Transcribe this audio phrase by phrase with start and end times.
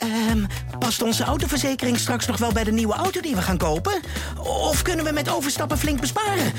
[0.00, 0.44] Ehm,
[0.78, 4.00] past onze autoverzekering straks nog wel bij de nieuwe auto die we gaan kopen?
[4.38, 6.52] Of kunnen we met overstappen flink besparen?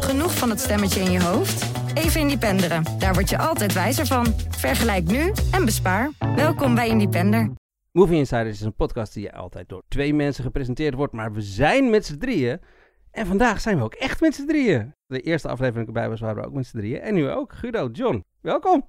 [0.00, 1.66] Genoeg van het stemmetje in je hoofd?
[1.94, 2.84] Even Independeren.
[2.98, 4.26] Daar word je altijd wijzer van.
[4.48, 6.10] Vergelijk nu en bespaar.
[6.36, 7.50] Welkom bij Independer.
[7.92, 11.90] Movie Insiders is een podcast die altijd door twee mensen gepresenteerd wordt, maar we zijn
[11.90, 12.60] met z'n drieën.
[13.10, 14.94] En vandaag zijn we ook echt met z'n drieën.
[15.06, 17.00] De eerste aflevering erbij was, waren we ook met z'n drieën.
[17.00, 17.52] En nu ook.
[17.52, 18.86] Guido, John, welkom.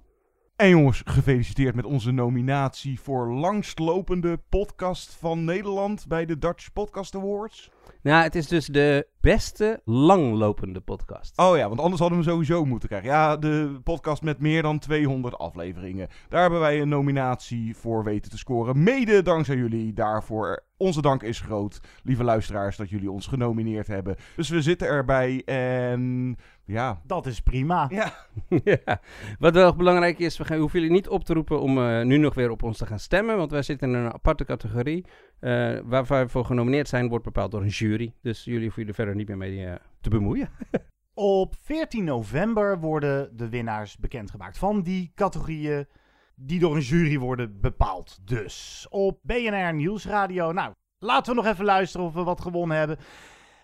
[0.58, 7.16] En jongens, gefeliciteerd met onze nominatie voor langstlopende podcast van Nederland bij de Dutch Podcast
[7.16, 7.72] Awards.
[8.02, 11.38] Nou, het is dus de beste langlopende podcast.
[11.38, 13.10] Oh ja, want anders hadden we hem sowieso moeten krijgen.
[13.10, 16.08] Ja, de podcast met meer dan 200 afleveringen.
[16.30, 18.84] Daar hebben wij een nominatie voor weten te scoren.
[18.84, 20.66] Mede dankzij jullie daarvoor.
[20.78, 24.16] Onze dank is groot, lieve luisteraars, dat jullie ons genomineerd hebben.
[24.36, 26.36] Dus we zitten erbij en
[26.66, 27.02] ja.
[27.06, 27.88] Dat is prima.
[27.90, 28.14] Ja.
[28.86, 29.00] ja.
[29.40, 32.18] Wat wel belangrijk is, we, gaan, hoeven jullie niet op te roepen om uh, nu
[32.18, 33.38] nog weer op ons te gaan stemmen.
[33.38, 35.06] Want wij zitten in een aparte categorie.
[35.40, 38.14] Uh, waar wij voor genomineerd zijn, wordt bepaald door een jury.
[38.22, 40.50] Dus jullie hoeven jullie verder niet meer mee uh, te bemoeien.
[41.14, 45.88] Op 14 november worden de winnaars bekendgemaakt van die categorieën
[46.36, 48.18] die door een jury worden bepaald.
[48.22, 50.52] Dus op BNR Nieuwsradio.
[50.52, 52.98] Nou, laten we nog even luisteren of we wat gewonnen hebben.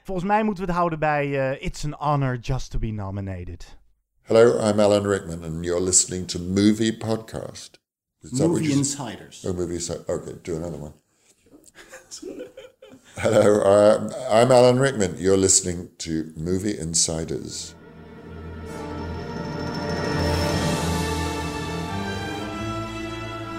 [0.04, 3.78] Volgens mij moeten we het houden bij uh, It's an honor just to be nominated.
[4.22, 7.82] Hello, I'm Alan Rickman and you're listening to Movie Podcast.
[8.20, 9.46] Is movie Insiders.
[9.46, 10.08] Oh, Movie Insiders.
[10.08, 10.94] Okay, do another one.
[13.18, 15.16] Hello, uh, I'm Alan Rickman.
[15.18, 17.74] You're listening to Movie Insiders.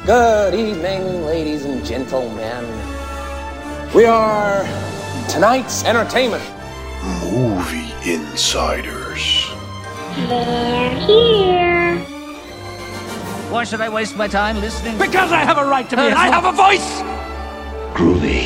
[0.07, 2.65] Good evening, ladies and gentlemen.
[3.95, 4.63] We are
[5.29, 6.45] tonight's entertainment.
[7.23, 9.49] Movie Insiders.
[10.29, 11.99] They're here.
[13.51, 14.99] Why should I waste my time listening?
[14.99, 17.25] Because I have a right to be, and I have a voice!
[17.95, 18.43] Groovy.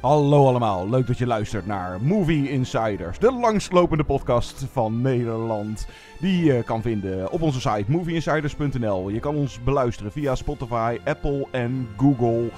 [0.00, 5.88] Hallo allemaal, leuk dat je luistert naar Movie Insiders, de langslopende podcast van Nederland.
[6.20, 9.08] Die je kan vinden op onze site movieinsiders.nl.
[9.08, 12.50] Je kan ons beluisteren via Spotify, Apple en Google.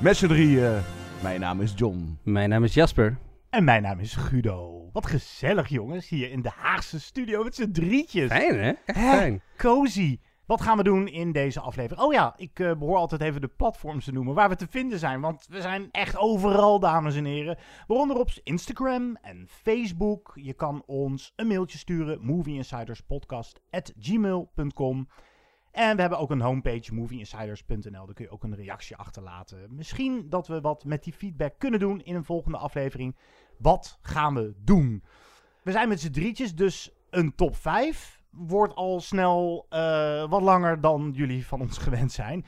[0.00, 0.80] Met z'n drieën.
[1.22, 2.18] Mijn naam is John.
[2.22, 3.18] Mijn naam is Jasper.
[3.50, 4.88] En mijn naam is Guido.
[4.92, 8.28] Wat gezellig jongens, hier in de Haagse studio met z'n drietjes.
[8.30, 8.72] Fijn hè?
[8.84, 9.42] Echt fijn.
[9.56, 10.18] Cozy.
[10.48, 12.06] Wat gaan we doen in deze aflevering?
[12.06, 14.98] Oh ja, ik uh, behoor altijd even de platforms te noemen waar we te vinden
[14.98, 15.20] zijn.
[15.20, 17.58] Want we zijn echt overal, dames en heren.
[17.86, 20.32] Waaronder op Instagram en Facebook.
[20.34, 22.18] Je kan ons een mailtje sturen.
[22.20, 25.08] movieinsiderspodcast.gmail.com
[25.70, 28.06] En we hebben ook een homepage, movieinsiders.nl.
[28.06, 29.74] Daar kun je ook een reactie achterlaten.
[29.74, 33.16] Misschien dat we wat met die feedback kunnen doen in een volgende aflevering.
[33.58, 35.04] Wat gaan we doen?
[35.62, 40.80] We zijn met z'n drietjes, dus een top 5 wordt al snel uh, wat langer
[40.80, 42.44] dan jullie van ons gewend zijn.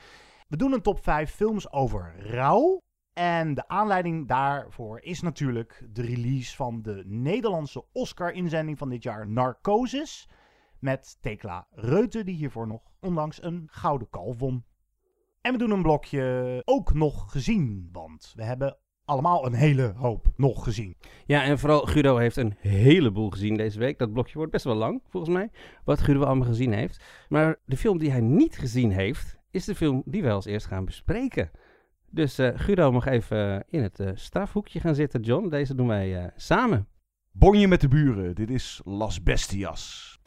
[0.47, 2.81] We doen een top 5 films over rouw.
[3.13, 9.27] En de aanleiding daarvoor is natuurlijk de release van de Nederlandse Oscar-inzending van dit jaar,
[9.27, 10.29] Narcosis.
[10.79, 14.65] Met Tekla Reuten, die hiervoor nog onlangs een gouden kalf won.
[15.41, 18.77] En we doen een blokje ook nog gezien, want we hebben
[19.11, 20.95] allemaal een hele hoop nog gezien.
[21.25, 23.97] Ja, en vooral Guido heeft een heleboel gezien deze week.
[23.97, 25.49] Dat blokje wordt best wel lang, volgens mij,
[25.83, 27.03] wat Guido allemaal gezien heeft.
[27.29, 30.65] Maar de film die hij niet gezien heeft, is de film die wij als eerst
[30.65, 31.51] gaan bespreken.
[32.09, 35.49] Dus uh, Guido mag even in het uh, strafhoekje gaan zitten, John.
[35.49, 36.87] Deze doen wij uh, samen.
[37.31, 40.19] Bonje met de buren, dit is Las Bestias.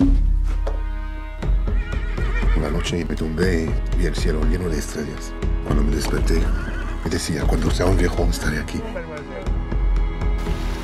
[2.57, 3.69] Una noche me tumbé
[4.01, 5.33] y el cielo lleno de estrellas.
[5.65, 6.41] Cuando me desperté,
[7.05, 8.81] me decía, cuando sea un viejo estaré aquí.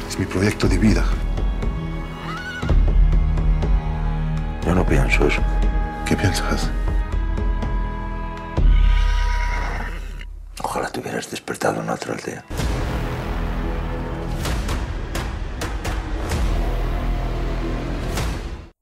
[0.08, 1.04] Es mi proyecto de vida.
[4.64, 5.42] Yo no pienso eso.
[6.06, 6.70] ¿Qué piensas?
[10.62, 12.44] Ojalá te hubieras despertado en otra aldea.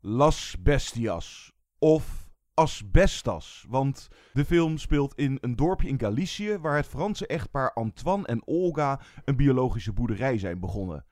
[0.03, 1.53] Las Bestias.
[1.81, 2.18] Of
[2.59, 3.67] Asbestas.
[3.69, 8.47] Want de film speelt in een dorpje in Galicië waar het Franse echtpaar Antoine en
[8.47, 11.05] Olga een biologische boerderij zijn begonnen.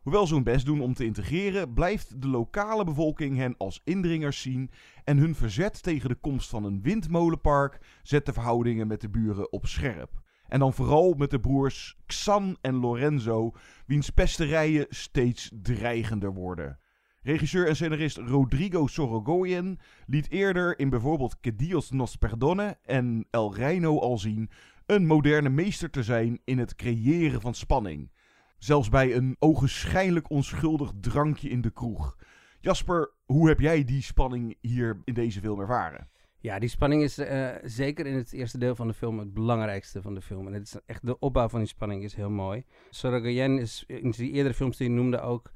[0.00, 4.40] Hoewel ze hun best doen om te integreren, blijft de lokale bevolking hen als indringers
[4.40, 4.70] zien
[5.04, 9.52] en hun verzet tegen de komst van een windmolenpark zet de verhoudingen met de buren
[9.52, 10.22] op scherp.
[10.48, 13.52] En dan vooral met de broers Xan en Lorenzo,
[13.86, 16.78] wiens pesterijen steeds dreigender worden.
[17.24, 23.54] Regisseur en scenarist Rodrigo Sorogoyen liet eerder in bijvoorbeeld Que Dios nos perdone en El
[23.54, 24.50] Reino al zien
[24.86, 28.10] een moderne meester te zijn in het creëren van spanning.
[28.58, 32.16] Zelfs bij een ogenschijnlijk onschuldig drankje in de kroeg.
[32.60, 36.08] Jasper, hoe heb jij die spanning hier in deze film ervaren?
[36.38, 40.02] Ja, die spanning is uh, zeker in het eerste deel van de film het belangrijkste
[40.02, 40.46] van de film.
[40.46, 42.64] En het is echt de opbouw van die spanning is heel mooi.
[42.90, 45.52] Sorogoyen is in die eerdere films die je noemde ook...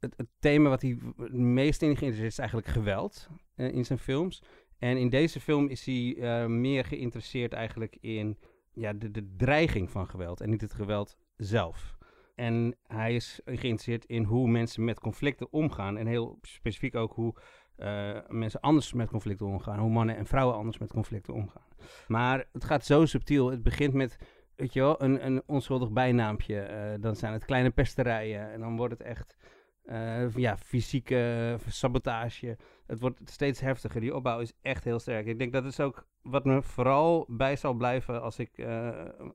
[0.00, 4.42] Het, thema wat hij het meest in geïnteresseerd is eigenlijk geweld uh, in zijn films.
[4.78, 8.38] En in deze film is hij uh, meer geïnteresseerd eigenlijk in
[8.72, 11.96] ja, de, de dreiging van geweld en niet het geweld zelf.
[12.34, 15.96] En hij is geïnteresseerd in hoe mensen met conflicten omgaan.
[15.96, 17.34] En heel specifiek ook hoe
[17.78, 19.78] uh, mensen anders met conflicten omgaan.
[19.78, 21.66] Hoe mannen en vrouwen anders met conflicten omgaan.
[22.06, 23.50] Maar het gaat zo subtiel.
[23.50, 24.18] Het begint met,
[24.56, 26.96] weet je wel, een, een onschuldig bijnaampje.
[27.00, 28.52] Dan zijn het kleine pesterijen.
[28.52, 29.36] En dan wordt het echt,
[29.86, 32.58] uh, ja, fysieke sabotage.
[32.86, 34.00] Het wordt steeds heftiger.
[34.00, 35.26] Die opbouw is echt heel sterk.
[35.26, 38.66] Ik denk dat is ook wat me vooral bij zal blijven als ik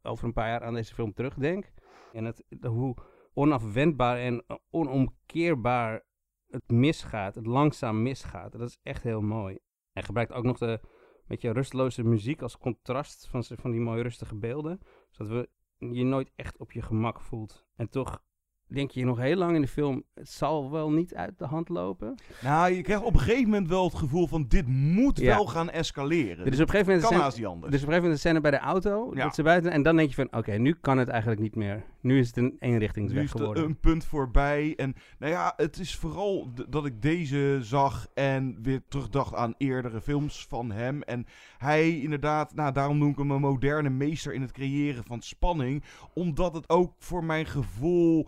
[0.01, 1.71] over een paar jaar aan deze film terugdenk.
[2.13, 2.95] En het, hoe
[3.33, 6.06] onafwendbaar en onomkeerbaar
[6.48, 8.51] het misgaat, het langzaam misgaat.
[8.51, 9.59] Dat is echt heel mooi.
[9.92, 10.80] Hij gebruikt ook nog de
[11.31, 14.80] beetje rusteloze muziek als contrast van, van die mooie rustige beelden.
[15.09, 15.50] Zodat we
[15.94, 17.65] je nooit echt op je gemak voelt.
[17.75, 18.24] En toch
[18.73, 21.69] denk je nog heel lang in de film, het zal wel niet uit de hand
[21.69, 22.15] lopen.
[22.41, 25.35] Nou, je krijgt op een gegeven moment wel het gevoel van, dit moet ja.
[25.35, 26.45] wel gaan escaleren.
[26.45, 27.71] Dus op een gegeven moment kan haast niet anders.
[27.71, 29.23] Dus op een gegeven moment de scène bij de auto, Ja.
[29.23, 31.83] dat ze buiten, en dan denk je van, oké, nu kan het eigenlijk niet meer.
[32.01, 33.63] Nu is het een eenrichtingsweg Nu is geworden.
[33.63, 34.73] een punt voorbij.
[34.75, 40.01] En nou ja, het is vooral dat ik deze zag en weer terugdacht aan eerdere
[40.01, 41.01] films van hem.
[41.01, 41.25] En
[41.57, 45.83] hij inderdaad, nou daarom noem ik hem een moderne meester in het creëren van spanning.
[46.13, 48.27] Omdat het ook voor mijn gevoel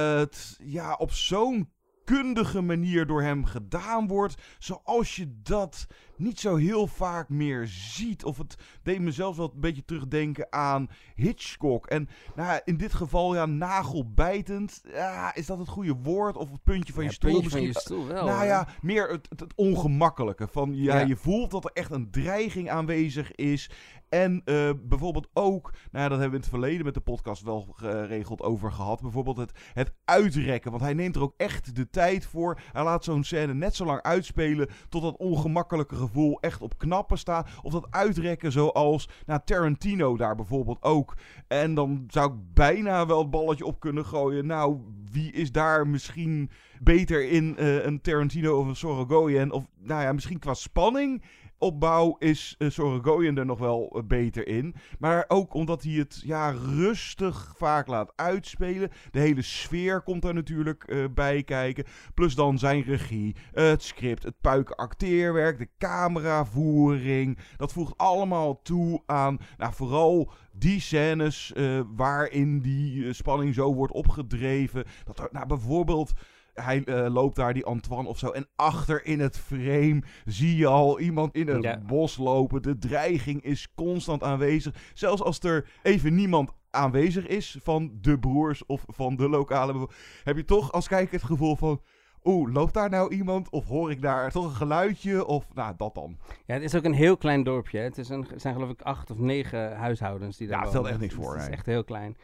[0.00, 1.72] het ja, op zo'n
[2.04, 4.34] kundige manier door hem gedaan wordt.
[4.58, 5.86] Zoals je dat
[6.16, 8.24] niet zo heel vaak meer ziet.
[8.24, 11.86] Of het deed me zelfs wel een beetje terugdenken aan Hitchcock.
[11.86, 14.82] En nou, ja, in dit geval, ja, nagelbijtend.
[14.92, 16.36] Ja, is dat het goede woord?
[16.36, 17.82] Of het puntje van Ja, je stoel puntje van misschien?
[17.82, 20.48] je stoel wel, Nou ja, meer het, het, het ongemakkelijke.
[20.48, 21.06] Van, ja, Ja.
[21.06, 23.70] je voelt dat er echt een dreiging aanwezig is.
[24.08, 27.42] En eh, bijvoorbeeld ook, nou ja, dat hebben we in het verleden met de podcast
[27.42, 29.00] wel geregeld over gehad.
[29.00, 30.70] Bijvoorbeeld het, het uitrekken.
[30.70, 32.60] Want hij neemt er ook echt de tijd voor.
[32.72, 37.18] Hij laat zo'n scène net zo lang uitspelen tot dat ongemakkelijke gevoel echt op knappen
[37.18, 37.48] staat.
[37.62, 41.16] Of dat uitrekken zoals nou, Tarantino daar bijvoorbeeld ook.
[41.48, 44.46] En dan zou ik bijna wel het balletje op kunnen gooien.
[44.46, 44.78] Nou,
[45.10, 47.54] wie is daar misschien beter in?
[47.56, 49.52] eh, een Tarantino of een Sorogoyen?
[49.52, 51.22] Of nou ja, misschien qua spanning
[51.58, 54.74] opbouw is uh, Sorogoyen er nog wel eh, beter in.
[54.98, 58.90] Maar ook omdat hij het ja, rustig vaak laat uitspelen.
[59.10, 61.84] De hele sfeer komt daar natuurlijk eh, bij kijken.
[62.14, 67.38] Plus dan zijn regie, het script, het puiken acteerwerk, de cameravoering.
[67.56, 71.52] Dat voegt allemaal toe aan nou, vooral die scènes
[71.96, 74.84] waarin die spanning zo wordt opgedreven.
[75.04, 76.12] Dat er nou, bijvoorbeeld
[76.54, 78.30] hij eh, loopt daar, die Antoine of zo.
[78.30, 81.78] En achter in het frame zie je al iemand in het Ja.
[81.86, 82.62] bos lopen.
[82.62, 84.74] De dreiging is constant aanwezig.
[84.94, 89.88] Zelfs als er even niemand aanwezig is van de broers of van de lokale
[90.24, 91.80] heb je toch als kijker het gevoel van...
[92.26, 93.50] Oeh, loopt daar nou iemand?
[93.50, 95.26] Of hoor ik daar toch een geluidje?
[95.26, 96.16] Of nou, dat dan.
[96.46, 97.78] Ja, het is ook een heel klein dorpje.
[97.78, 97.84] hè.
[97.84, 100.72] Het, is een, het zijn geloof ik acht of negen huishoudens die daar Ja, het
[100.72, 102.16] stelt echt niks voor, Het is echt heel klein.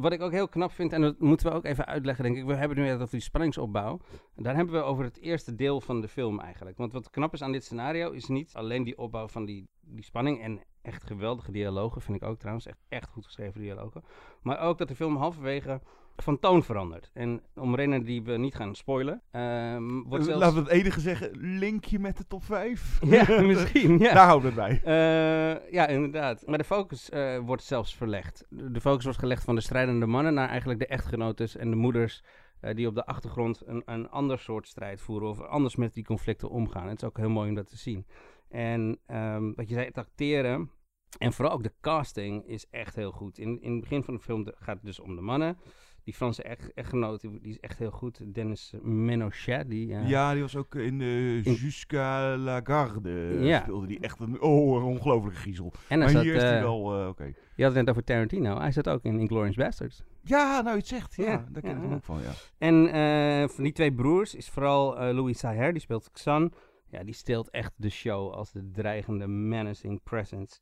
[0.00, 2.44] Wat ik ook heel knap vind, en dat moeten we ook even uitleggen, denk ik.
[2.44, 4.00] We hebben nu over die spanningsopbouw.
[4.36, 6.76] Daar hebben we over het eerste deel van de film eigenlijk.
[6.76, 10.04] Want wat knap is aan dit scenario, is niet alleen die opbouw van die, die
[10.04, 12.66] spanning en echt geweldige dialogen, vind ik ook trouwens.
[12.66, 14.04] Echt, echt goed geschreven dialogen.
[14.42, 15.80] Maar ook dat de film halverwege
[16.16, 17.10] van toon verandert.
[17.12, 20.40] En om redenen die we niet gaan spoilen, ehm, wordt zelfs...
[20.40, 22.98] Laten we het enige zeggen, linkje met de top 5.
[23.04, 23.98] Ja, misschien.
[23.98, 24.12] Ja.
[24.14, 24.92] Daar houden we het bij.
[24.94, 26.46] Eh, ja, inderdaad.
[26.46, 28.46] Maar de focus eh, wordt zelfs verlegd.
[28.48, 32.22] De focus wordt gelegd van de strijdende mannen naar eigenlijk de echtgenotes en de moeders.
[32.60, 36.04] eh, die op de achtergrond een, een ander soort strijd voeren of anders met die
[36.04, 36.88] conflicten omgaan.
[36.88, 38.06] Het is ook heel mooi om dat te zien.
[38.48, 40.70] En ehm, wat je zei, het acteren
[41.18, 43.38] en vooral ook de casting is echt heel goed.
[43.38, 45.58] In, in het begin van de film gaat het dus om de mannen.
[46.04, 48.34] Die Franse echt, echtgenoot, die, is echt heel goed.
[48.34, 49.94] Dennis Menochet, die...
[49.94, 53.10] eh, Ja, die was ook in de In- Jusqu'à la Garde.
[53.38, 53.60] eh, Ja.
[53.62, 55.72] Speelde die echt een, oh, een ongelofelijke griezel.
[55.88, 57.24] En maar zat, hier is hij eh, wel, eh, oké.
[57.56, 58.58] Je had het net over Tarantino.
[58.58, 60.02] Hij zat ook in Inglourious Basterds.
[60.22, 61.14] Ja, nou, je zegt.
[61.14, 62.32] Ja, Ja, daar ken ja, ik hem ook van, ja.
[62.58, 66.52] En eh, van die twee broers is vooral eh, Louis Saher, die speelt Xan.
[66.90, 70.58] Ja, die steelt echt de show als de dreigende menacing presence.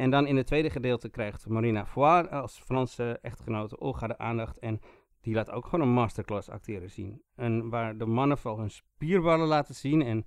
[0.00, 4.58] En dan in het tweede gedeelte krijgt Marina Foire als Franse echtgenote Olga de aandacht.
[4.58, 4.80] En
[5.20, 7.22] die laat ook gewoon een masterclass acteren zien.
[7.36, 10.26] En waar de mannen vooral hun spierballen laten zien en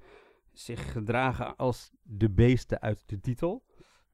[0.52, 3.64] zich gedragen als de beesten uit de titel.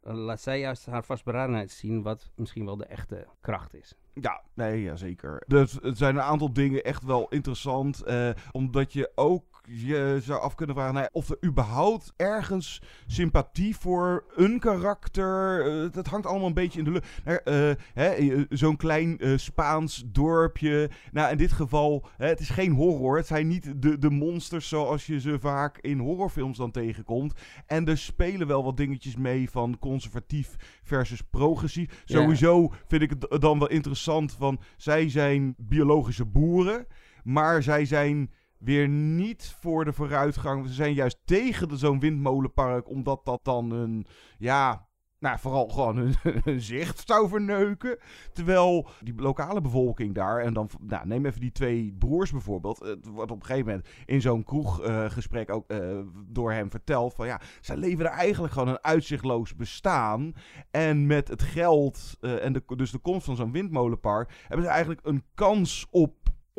[0.02, 3.98] eh, laat zij juist haar vastberadenheid zien, wat misschien wel de echte kracht is.
[4.14, 5.44] Ja, nee, ja, zeker.
[5.48, 8.02] Dus het zijn een aantal dingen echt wel interessant.
[8.04, 12.82] eh, omdat je ook je zou af kunnen vragen nou ja, of er überhaupt ergens
[13.08, 15.66] sympathie voor een karakter.
[15.66, 17.88] Uh, dat hangt allemaal een beetje in de lucht.
[17.96, 20.90] Uh, Zo'n klein Spaans dorpje.
[21.12, 23.18] Nou, in dit geval, het is geen horror.
[23.18, 27.34] Het zijn niet de, de monsters zoals je ze vaak in horrorfilms dan tegenkomt.
[27.66, 32.02] En er spelen wel wat dingetjes mee van conservatief versus progressief.
[32.06, 36.88] Sowieso vind ik het dan wel interessant van zij zijn biologische boeren,
[37.24, 40.68] maar zij zijn weer niet voor de vooruitgang.
[40.68, 44.06] Ze zijn juist tegen zo'n windmolenpark, omdat dat dan een,
[44.38, 44.90] ja,
[45.20, 47.98] nou, vooral gewoon hun, zicht zou verneuken.
[48.34, 52.80] Terwijl die lokale bevolking daar, en dan nou, neem even die twee broers bijvoorbeeld.
[52.80, 57.14] Het wordt op een gegeven moment in zo'n kroeggesprek uh, ook uh, door hem verteld
[57.14, 60.34] van ja, zij leven er eigenlijk gewoon een uitzichtloos bestaan.
[60.72, 65.02] En met het geld uh, en dus de komst van zo'n windmolenpark hebben ze eigenlijk
[65.04, 66.14] een kans op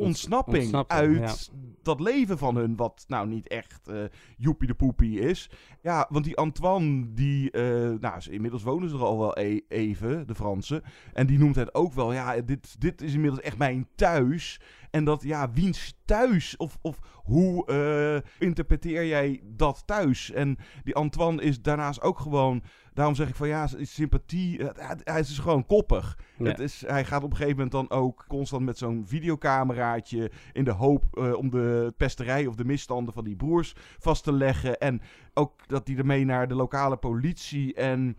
[0.05, 1.51] ontsnapping, uit
[1.83, 4.03] dat leven van hun, wat nou niet echt uh,
[4.37, 5.49] joepie de poepie is.
[5.81, 10.27] Ja, want die Antoine, die, uh, nou, inmiddels wonen ze er al wel e even,
[10.27, 10.83] de Fransen.
[11.13, 14.59] En die noemt het ook wel, ja, dit, dit is inmiddels echt mijn thuis.
[14.91, 16.57] En dat, ja, wiens thuis?
[16.57, 20.31] Of, of hoe uh, interpreteer jij dat thuis?
[20.31, 24.61] En die Antoine is daarnaast ook gewoon daarom zeg ik van ja, sympathie.
[25.03, 26.17] Hij is dus gewoon koppig.
[26.37, 30.31] Het is, hij gaat op een gegeven moment dan ook constant met zo'n videocameraatje.
[30.53, 34.33] in de hoop uh, om de pesterij of de misstanden van die broers vast te
[34.33, 34.77] leggen.
[34.77, 35.01] En
[35.33, 37.73] ook dat hij ermee naar de lokale politie.
[37.73, 38.17] En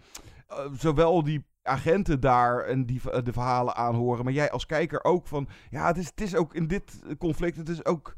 [0.50, 4.25] uh, zowel die agenten daar en die de verhalen aanhoren.
[4.25, 5.49] Maar jij als kijker ook van.
[5.71, 7.57] Ja, het is, het is ook in dit conflict.
[7.57, 8.14] Het is ook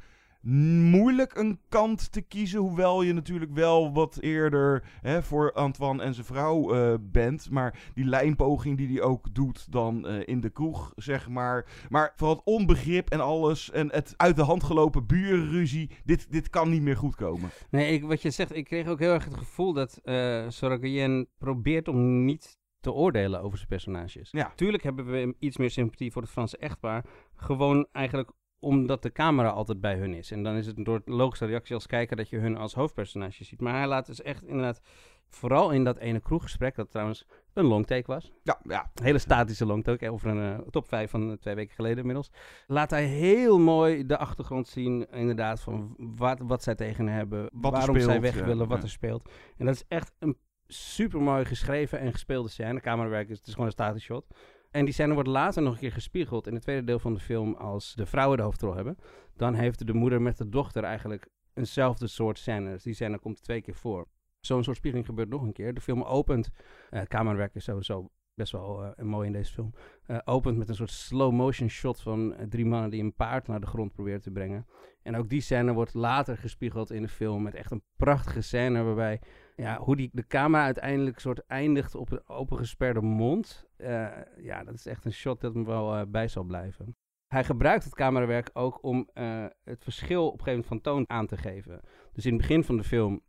[0.90, 2.60] moeilijk een kant te kiezen.
[2.60, 7.50] Hoewel je natuurlijk wel wat eerder hè, voor Antoine en zijn vrouw uh, bent.
[7.50, 11.66] Maar die lijnpoging die hij ook doet dan uh, in de kroeg, zeg maar.
[11.88, 13.70] Maar vooral het onbegrip en alles.
[13.70, 15.90] En het uit de hand gelopen burenruzie.
[16.04, 17.50] Dit, dit kan niet meer goed komen.
[17.70, 21.88] Nee, ik, wat je zegt, ik kreeg ook heel erg het gevoel dat uh, probeert
[21.88, 24.30] om niet te oordelen over zijn personages.
[24.30, 24.52] Ja.
[24.54, 27.04] Tuurlijk hebben we iets meer sympathie voor het Franse echtpaar.
[27.34, 28.30] Gewoon eigenlijk
[28.64, 30.30] omdat de camera altijd bij hun is.
[30.30, 33.60] En dan is het door logische reactie als kijker dat je hun als hoofdpersonage ziet.
[33.60, 34.80] Maar hij laat dus echt inderdaad,
[35.28, 38.32] vooral in dat ene kroeggesprek, dat trouwens een longtake was.
[38.42, 38.90] Ja, ja.
[38.94, 42.30] Een hele statische longtake, over een uh, top 5 van uh, twee weken geleden inmiddels.
[42.66, 47.72] Laat hij heel mooi de achtergrond zien, inderdaad, van wat, wat zij tegen hebben, wat
[47.72, 48.84] waarom speelt, zij weg ja, willen, wat ja.
[48.84, 49.30] er speelt.
[49.56, 52.80] En dat is echt een super mooi geschreven en gespeelde scène.
[52.80, 54.26] Camerawerk is, het is gewoon een statisch shot.
[54.70, 57.20] En die scène wordt later nog een keer gespiegeld in het tweede deel van de
[57.20, 58.96] film als de vrouwen de hoofdrol hebben.
[59.36, 62.70] Dan heeft de moeder met de dochter eigenlijk eenzelfde soort scène.
[62.70, 64.06] Dus die scène komt twee keer voor.
[64.40, 65.74] Zo'n soort spiegeling gebeurt nog een keer.
[65.74, 66.50] De film opent,
[66.90, 69.74] uh, camerawerk is sowieso best wel uh, mooi in deze film,
[70.06, 73.60] uh, opent met een soort slow motion shot van drie mannen die een paard naar
[73.60, 74.66] de grond proberen te brengen.
[75.02, 78.82] En ook die scène wordt later gespiegeld in de film met echt een prachtige scène
[78.82, 79.20] waarbij
[79.56, 83.66] ja, hoe die, de camera uiteindelijk soort eindigt op een opengesperde mond.
[83.78, 86.96] Uh, ja, dat is echt een shot dat me wel uh, bij zal blijven.
[87.26, 91.04] Hij gebruikt het camerawerk ook om uh, het verschil op een gegeven moment van toon
[91.08, 91.80] aan te geven.
[92.12, 93.22] Dus in het begin van de film,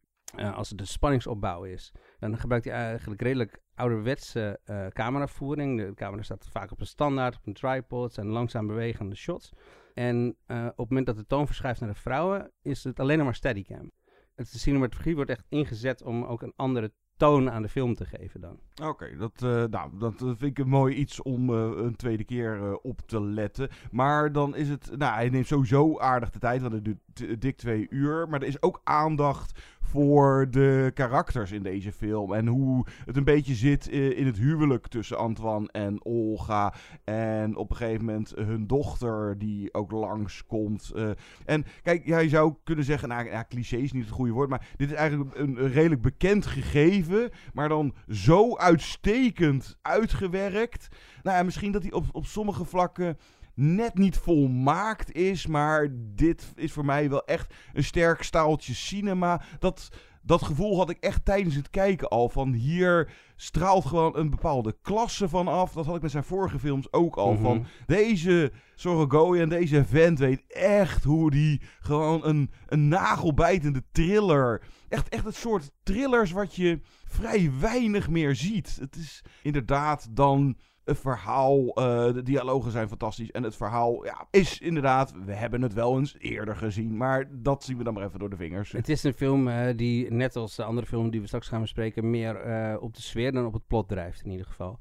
[0.53, 4.59] als het de spanningsopbouw is, dan gebruikt hij eigenlijk redelijk ouderwetse
[4.93, 5.79] cameravoering.
[5.79, 9.51] De camera staat vaak op een standaard, op een tripod, zijn langzaam bewegende shots.
[9.93, 13.35] En op het moment dat de toon verschuift naar de vrouwen, is het alleen maar
[13.35, 13.91] steadicam
[14.35, 18.05] het de cinematografie wordt echt ingezet om ook een andere toon aan de film te
[18.05, 18.59] geven dan.
[18.87, 22.77] Oké, dat, uh, nou, dat vind ik een mooi iets om uh, een tweede keer
[22.77, 23.69] op te letten.
[23.91, 27.57] Maar dan is het, nou, hij neemt sowieso aardig de tijd, want het duurt dik
[27.57, 28.29] twee uur.
[28.29, 32.33] Maar er is ook aandacht voor de karakters in deze film.
[32.33, 36.73] En hoe het een beetje zit in het huwelijk tussen Antoine en Olga.
[37.03, 40.91] En op een gegeven moment hun dochter die ook langskomt.
[40.95, 41.09] Uh,
[41.45, 44.49] en kijk, jij zou kunnen zeggen, nou ja, cliché is niet het goede woord.
[44.49, 47.29] Maar dit is eigenlijk een, een redelijk bekend gegeven.
[47.53, 50.87] Maar dan zo uitstekend uitgewerkt.
[51.23, 53.17] Nou ja, misschien dat hij op, op sommige vlakken
[53.55, 55.47] net niet volmaakt is.
[55.47, 59.41] Maar dit is voor mij wel echt een sterk staaltje cinema.
[59.59, 59.89] Dat,
[60.21, 62.29] dat gevoel had ik echt tijdens het kijken al.
[62.29, 65.73] Van hier straalt gewoon een bepaalde klasse van af.
[65.73, 67.31] Dat had ik met zijn vorige films ook al.
[67.31, 67.45] Mm -hmm.
[67.45, 74.61] Van deze Sorogoyen, deze vent weet echt hoe die gewoon een, een nagelbijtende thriller.
[74.89, 78.77] Echt, echt het soort thrillers wat je vrij weinig meer ziet.
[78.79, 81.73] Het is inderdaad dan het verhaal, uh,
[82.13, 83.31] de dialogen zijn fantastisch.
[83.31, 86.97] En het verhaal ja, is inderdaad, we hebben het wel eens eerder gezien.
[86.97, 88.71] Maar dat zien we dan maar even door de vingers.
[88.71, 91.61] Het is een film uh, die, net als de andere film die we straks gaan
[91.61, 94.77] bespreken, meer uh, op de sfeer dan op het plot drijft in ieder geval.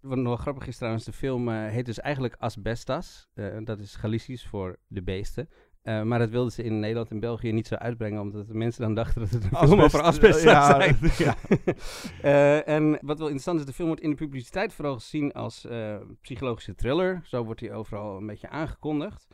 [0.00, 3.28] Wat nog grappig is trouwens, de film heet dus eigenlijk Asbestas.
[3.64, 5.48] dat is Galicisch voor de beesten.
[5.88, 8.82] Eh, maar dat wilden ze in Nederland en België niet zo uitbrengen, omdat de mensen
[8.82, 10.96] dan dachten dat het een Asbest, film over asbest zou ja, zijn.
[11.26, 11.34] ja.
[12.22, 15.66] Eh, en wat wel interessant is, de film wordt in de publiciteit vooral gezien als
[15.66, 17.20] eh, psychologische thriller.
[17.24, 19.26] Zo wordt hij overal een beetje aangekondigd.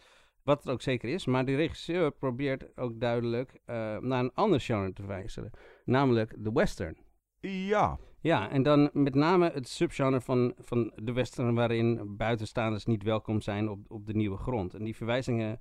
[0.42, 1.26] Wat het ook zeker is.
[1.26, 3.60] Maar de regisseur probeert ook duidelijk
[4.00, 5.50] naar een ander genre te wijzen.
[5.84, 6.96] Namelijk de western.
[7.40, 7.98] Ja.
[8.20, 13.40] Ja, en dan met name het subgenre van, van de western waarin buitenstaanders niet welkom
[13.40, 14.74] zijn op, op de nieuwe grond.
[14.74, 15.60] En die verwijzingen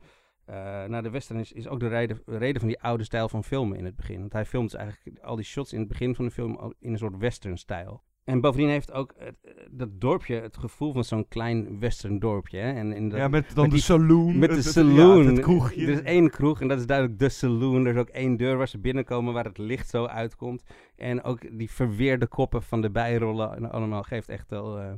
[0.87, 3.77] naar de western is, is ook de reden, reden van die oude stijl van filmen
[3.77, 4.19] in het begin.
[4.19, 6.91] Want hij filmt dus eigenlijk al die shots in het begin van de film in
[6.91, 8.03] een soort western stijl.
[8.23, 12.57] En bovendien heeft ook het, eh, dat dorpje het gevoel van zo'n klein western dorpje.
[12.57, 12.71] Hè?
[12.73, 15.23] En, en dat- Ja, met dan de die- saloon, Met de het- het- saloon.
[15.23, 15.81] ja, het kroegje.
[15.81, 17.85] Er is één kroeg en dat is duidelijk de saloon.
[17.85, 20.63] Er is ook één deur waar ze binnenkomen waar het licht zo uitkomt.
[20.95, 24.79] En ook die verweerde koppen van de bijrollen en allemaal geeft echt wel...
[24.79, 24.91] eh,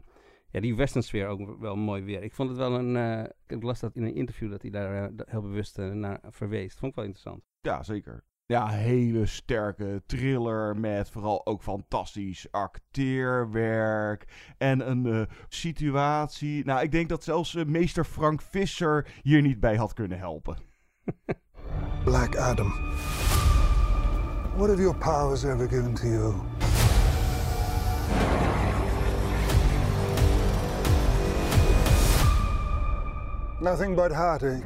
[0.56, 2.24] ja, die western sfeer ook wel mooi weer.
[2.24, 2.96] Ik vond het wel een...
[2.96, 6.20] eh, ik las dat in een interview dat hij daar eh, heel bewust eh, naar
[6.30, 6.74] verwees.
[6.74, 7.44] Vond ik wel interessant.
[7.62, 8.24] Ja, zeker.
[8.46, 16.66] Ja, hele sterke thriller met vooral ook fantastisch acteerwerk en een eh, situatie.
[16.66, 20.58] Nou, ik denk dat zelfs meester Frank Visser hier niet bij had kunnen helpen.
[22.04, 22.72] Black Adam.
[24.56, 26.55] What have your powers ever given to you?
[33.66, 34.64] Nothing but heartache.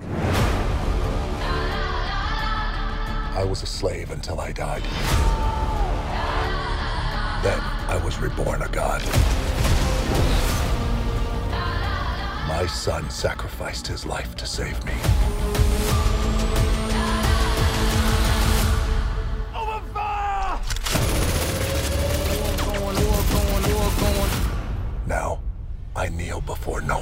[3.33, 4.83] I was a slave until I died.
[7.41, 9.01] Then I was reborn a god.
[12.49, 14.91] My son sacrificed his life to save me.
[25.07, 25.39] Now,
[25.95, 26.98] I kneel before no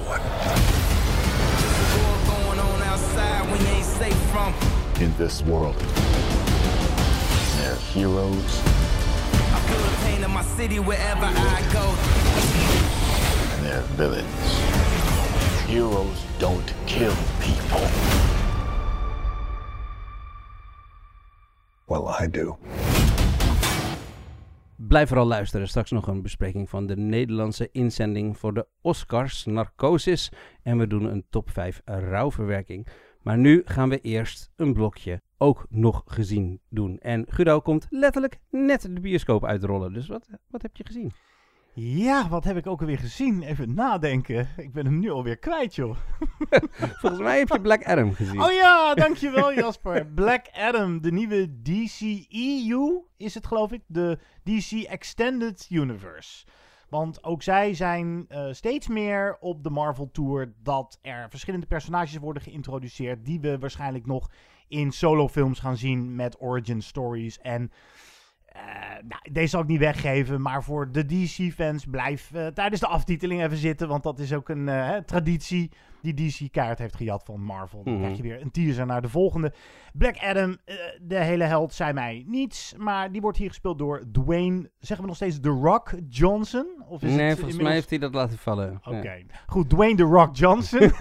[4.38, 4.54] one.
[5.02, 5.76] In this world,
[7.58, 8.62] there are heroes
[10.04, 11.86] pain in my city wherever I go.
[13.54, 14.60] and there are villains.
[15.68, 17.88] Heroes don't kill people.
[21.88, 22.58] Well, I do.
[24.76, 25.68] Blijf vooral luisteren.
[25.68, 30.32] Straks nog een bespreking van de Nederlandse inzending voor de Oscars Narcosis.
[30.64, 32.88] En we doen een top 5 rouwverwerking.
[33.28, 37.00] Maar nu gaan we eerst een blokje ook nog gezien doen.
[37.00, 39.94] En Guido komt letterlijk net de bioscoop uitrollen.
[39.94, 41.12] Dus wat, wat heb je gezien?
[41.74, 43.44] Ja, wat heb ik ook alweer gezien?
[43.44, 44.50] Even nadenken.
[44.58, 45.98] Ik ben hem nu alweer kwijt, joh.
[47.02, 48.42] Volgens mij heb je Black Adam gezien.
[48.42, 50.06] Oh ja, dankjewel Jasper.
[50.22, 53.82] Black Adam, de nieuwe DCEU is het geloof ik.
[53.88, 56.46] De DC Extended Universe.
[56.90, 62.18] Want ook zij zijn eh, steeds meer op de Marvel Tour dat er verschillende personages
[62.18, 64.30] worden geïntroduceerd die we waarschijnlijk nog
[64.68, 67.72] in solofilms gaan zien met origin stories en
[68.46, 68.62] eh,
[69.08, 73.44] nou, deze zal ik niet weggeven, maar voor de DC-fans blijf eh, tijdens de aftiteling
[73.44, 73.88] even zitten.
[73.88, 74.70] Want dat is ook een
[75.06, 77.84] traditie die DC-kaart heeft gejat van Marvel.
[77.84, 78.02] Dan Mhm.
[78.02, 79.54] krijg je weer een teaser naar de volgende.
[79.94, 82.74] Black Adam, eh, de hele held, zei mij niets.
[82.78, 86.68] Maar die wordt hier gespeeld door Dwayne, zeggen we nog steeds The Rock Johnson?
[86.88, 88.80] Of is nee, het volgens mij heeft hij dat laten vallen.
[88.86, 89.18] Oké, Ja.
[89.48, 89.70] goed.
[89.70, 90.80] Dwayne The Rock Johnson.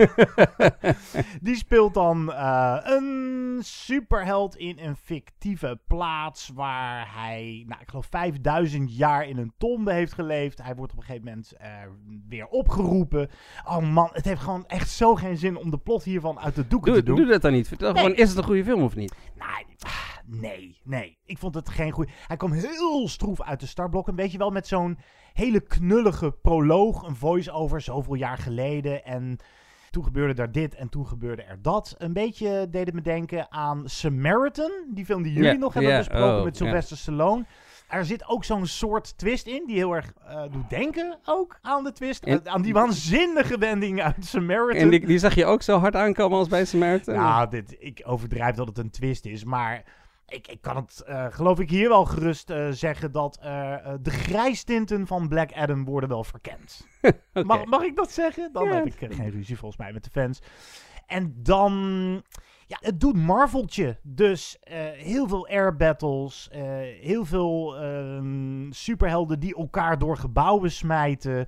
[1.43, 8.07] die speelt dan eh, een superheld in een fictieve plaats waar hij, nou, ik geloof
[8.11, 10.63] 5000 jaar in een tombe heeft geleefd.
[10.63, 11.71] Hij wordt op een gegeven moment eh,
[12.29, 13.29] weer opgeroepen.
[13.65, 16.67] Oh man, het heeft gewoon echt zo geen zin om de plot hiervan uit de
[16.67, 17.17] doeken Doe, te doen.
[17.17, 17.69] doe dat dan niet.
[17.69, 18.03] Vertel Nee.
[18.03, 19.15] gewoon, is het een goede film of niet?
[20.29, 21.19] Nee, nee.
[21.25, 22.11] Ik vond het geen goede.
[22.27, 24.15] Hij kwam heel stroef uit de startblokken.
[24.15, 24.99] Weet je wel, met zo'n
[25.33, 27.03] hele knullige proloog.
[27.03, 29.05] Een voice-over zoveel jaar geleden.
[29.05, 29.37] En
[29.91, 31.95] toen gebeurde daar dit en toen gebeurde er dat.
[31.99, 34.71] Een beetje deed het me denken aan Samaritan.
[34.95, 36.57] Die film die jullie nog hebben besproken oh, met.
[36.57, 37.45] Sylvester Stallone.
[37.89, 41.85] Er zit ook zo'n soort twist in die heel erg eh, doet denken ook aan
[41.85, 42.25] de twist.
[42.25, 44.83] En- aan die waanzinnige wending uit Samaritan.
[44.83, 47.15] En die, die zag je ook zo hard aankomen als bij Samaritan?
[47.15, 49.83] Ja, dit, ik overdrijf dat het een twist is, maar
[50.29, 53.39] ik, ik kan het, eh, geloof ik, hier wel gerust eh, zeggen dat
[54.01, 56.87] de grijstinten van Black Adam worden wel verkend.
[57.33, 58.51] mag, mag ik dat zeggen?
[58.53, 58.75] Dan Ja.
[58.75, 60.41] heb ik geen ruzie volgens mij met de fans.
[61.07, 61.73] En dan,
[62.67, 63.99] ja, het doet Marveltje.
[64.03, 66.63] Dus eh, heel veel air battles, eh,
[67.01, 71.47] heel veel ehm, superhelden die elkaar door gebouwen smijten.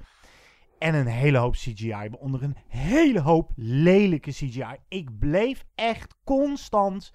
[0.78, 2.08] En een hele hoop CGI.
[2.18, 4.76] Onder een hele hoop lelijke CGI.
[4.88, 7.12] Ik bleef echt constant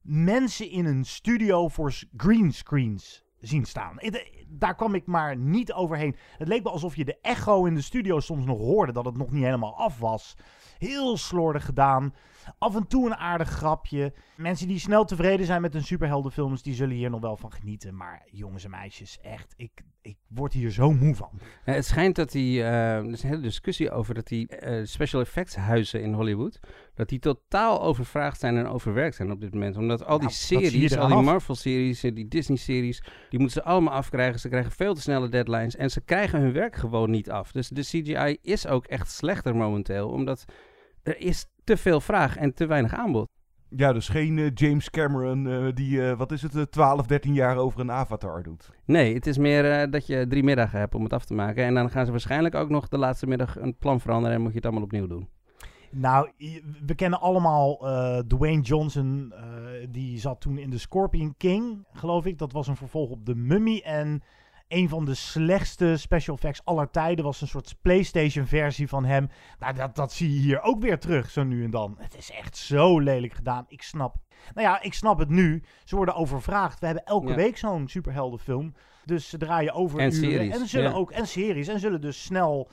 [0.00, 3.96] mensen in een studio voor s- greenscreens zien staan.
[4.48, 6.16] Daar kwam ik maar niet overheen.
[6.38, 9.16] Het leek me alsof je de echo in de studio soms nog hoorde, dat het
[9.16, 10.36] nog niet helemaal af was.
[10.82, 12.14] Heel slordig gedaan.
[12.58, 14.12] Af en toe een aardig grapje.
[14.36, 17.96] Mensen die snel tevreden zijn met hun superheldenfilms, die zullen hier nog wel van genieten.
[17.96, 21.30] Maar jongens en meisjes, echt, ik, ik word hier zo moe van.
[21.64, 24.84] Ja, het schijnt dat die, uh, er is een hele discussie over dat die uh,
[24.84, 26.60] special effects huizen in Hollywood,
[26.94, 29.76] dat die totaal overvraagd zijn en overwerkt zijn op dit moment.
[29.76, 34.40] Omdat al die nou, series, al die Marvel-series, die Disney-series, die moeten ze allemaal afkrijgen.
[34.40, 37.52] Ze krijgen veel te snelle deadlines en ze krijgen hun werk gewoon niet af.
[37.52, 40.44] Dus de CGI is ook echt slechter momenteel, omdat
[41.02, 43.28] er is te veel vraag en te weinig aanbod.
[43.76, 47.56] Ja, dus geen uh, James Cameron uh, die, uh, wat is het, 12, 13 jaar
[47.56, 48.70] over een avatar doet.
[48.84, 51.64] Nee, het is meer dat je drie middagen hebt om het af te maken.
[51.64, 54.50] En dan gaan ze waarschijnlijk ook nog de laatste middag een plan veranderen en moet
[54.50, 55.28] je het allemaal opnieuw doen.
[55.90, 56.30] Nou,
[56.86, 57.76] we kennen allemaal
[58.26, 59.32] Dwayne Johnson.
[59.90, 62.38] die zat toen in The Scorpion King, geloof ik.
[62.38, 63.80] Dat was een vervolg op The Mummy.
[63.84, 64.22] En
[64.72, 67.24] een van de slechtste special effects aller tijden.
[67.24, 69.28] Was een soort PlayStation versie van hem.
[69.58, 71.94] Nou, dat, dat zie je hier ook weer terug, zo nu en dan.
[71.98, 73.64] Het is echt zo lelijk gedaan.
[73.68, 74.16] Ik snap.
[74.54, 75.62] Nou ja, ik snap het nu.
[75.84, 76.80] Ze worden overvraagd.
[76.80, 78.74] We hebben elke week zo'n superheldenfilm.
[79.04, 80.30] Dus ze draaien over en uren.
[80.30, 80.60] Series.
[80.60, 81.68] En zullen ook en series.
[81.68, 82.70] En zullen dus snel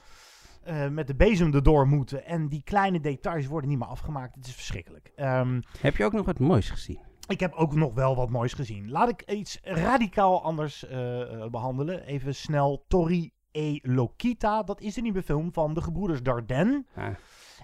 [0.67, 2.25] uh, met de bezem erdoor moeten.
[2.25, 4.35] En die kleine details worden niet meer afgemaakt.
[4.35, 5.11] Het is verschrikkelijk.
[5.15, 7.08] Um, Heb je ook nog wat moois gezien?
[7.29, 8.89] Ik heb ook nog wel wat moois gezien.
[8.89, 12.03] Laat ik iets radicaal anders uh, behandelen.
[12.03, 12.85] Even snel.
[12.87, 14.63] Tori e Lokita.
[14.63, 16.85] Dat is een nieuwe film van de gebroeders Dardenne.
[16.95, 17.15] Ja.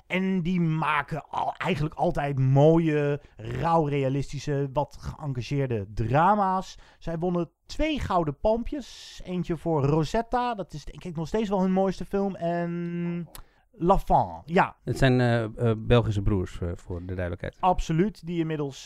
[0.07, 6.77] En die maken al, eigenlijk altijd mooie, rauw realistische, wat geëngageerde drama's.
[6.99, 9.21] Zij wonnen twee gouden palmpjes.
[9.23, 10.55] Eentje voor Rosetta.
[10.55, 12.35] Dat is denk ik nog steeds wel hun mooiste film.
[12.35, 13.29] En
[13.77, 14.75] Lafan, ja.
[14.83, 17.57] Het zijn uh, uh, Belgische broers, uh, voor de duidelijkheid.
[17.59, 18.83] Absoluut, die inmiddels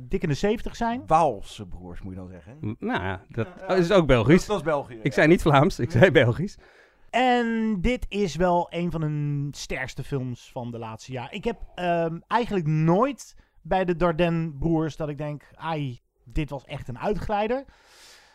[0.00, 1.02] dik in de 70 zijn.
[1.06, 2.56] Waalse broers, moet je dan zeggen.
[2.60, 4.46] M nou ja, dat is ook Belgisch.
[4.46, 4.98] Dat, is België.
[5.02, 6.58] Ik zei niet Vlaams, ik zei Belgisch.
[7.10, 11.32] En dit is wel een van hun sterkste films van de laatste jaar.
[11.32, 15.50] Ik heb um, eigenlijk nooit bij de Dardenne-broers dat ik denk...
[15.54, 17.64] ai, dit was echt een uitglijder.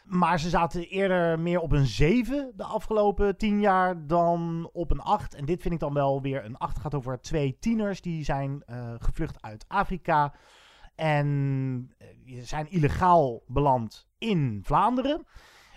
[0.06, 5.00] Maar ze zaten eerder meer op een 7 de afgelopen 10 jaar dan op een
[5.00, 5.36] 8.
[5.36, 6.74] En dit vind ik dan wel weer een 8.
[6.74, 10.34] Het gaat over twee tieners die zijn uh, gevlucht uit Afrika.
[10.96, 11.28] En
[12.26, 15.26] uh, zijn illegaal beland in Vlaanderen.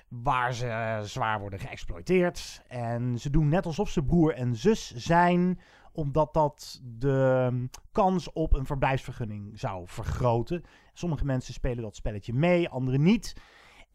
[0.09, 2.63] Waar ze uh, zwaar worden geëxploiteerd.
[2.67, 5.61] En ze doen net alsof ze broer en zus zijn
[5.93, 10.63] omdat dat de um, kans op een verblijfsvergunning zou vergroten.
[10.93, 13.35] Sommige mensen spelen dat spelletje mee, anderen niet.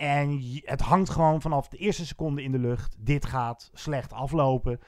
[0.04, 2.96] En het hangt gewoon vanaf de eerste seconde in de lucht.
[3.00, 4.80] Dit gaat slecht aflopen.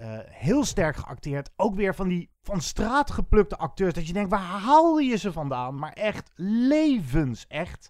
[0.00, 1.50] Uh, heel sterk geacteerd.
[1.56, 3.94] Ook weer van die van straat geplukte acteurs.
[3.94, 5.78] Dat je denkt, waar haal je ze vandaan?
[5.78, 7.88] Maar echt levens, echt.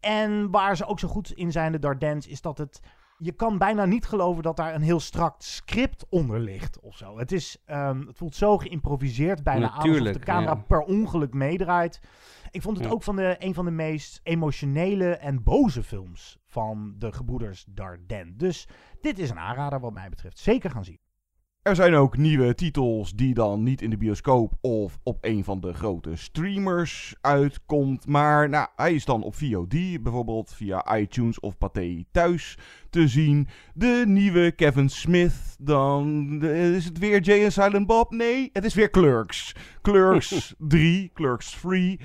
[0.00, 2.80] En waar ze ook zo goed in zijn, de Dardens, is dat het...
[3.24, 7.18] Je kan bijna niet geloven dat daar een heel strak script onder ligt of zo.
[7.18, 10.64] Het, is, um, het voelt zo geïmproviseerd bijna Natuurlijk, aan alsof de camera ja.
[10.66, 12.00] per ongeluk meedraait.
[12.50, 12.92] Ik vond het Ja.
[12.92, 18.36] ook van de, een van de meest emotionele en boze films van de gebroeders Dardenne.
[18.36, 18.68] Dus
[19.00, 20.38] dit is een aanrader wat mij betreft.
[20.38, 20.98] Zeker gaan zien.
[21.62, 25.60] Er zijn ook nieuwe titels die dan niet in de bioscoop of op een van
[25.60, 28.06] de grote streamers uitkomt.
[28.06, 32.58] Maar nou, hij is dan op VOD, bijvoorbeeld via iTunes of Pathé thuis
[32.90, 33.48] te zien.
[33.74, 38.10] De nieuwe Kevin Smith, dan de- is het weer Jay en Silent Bob?
[38.10, 39.54] Nee, het is weer Clerks.
[39.82, 42.00] Clerks 3, Clerks 3.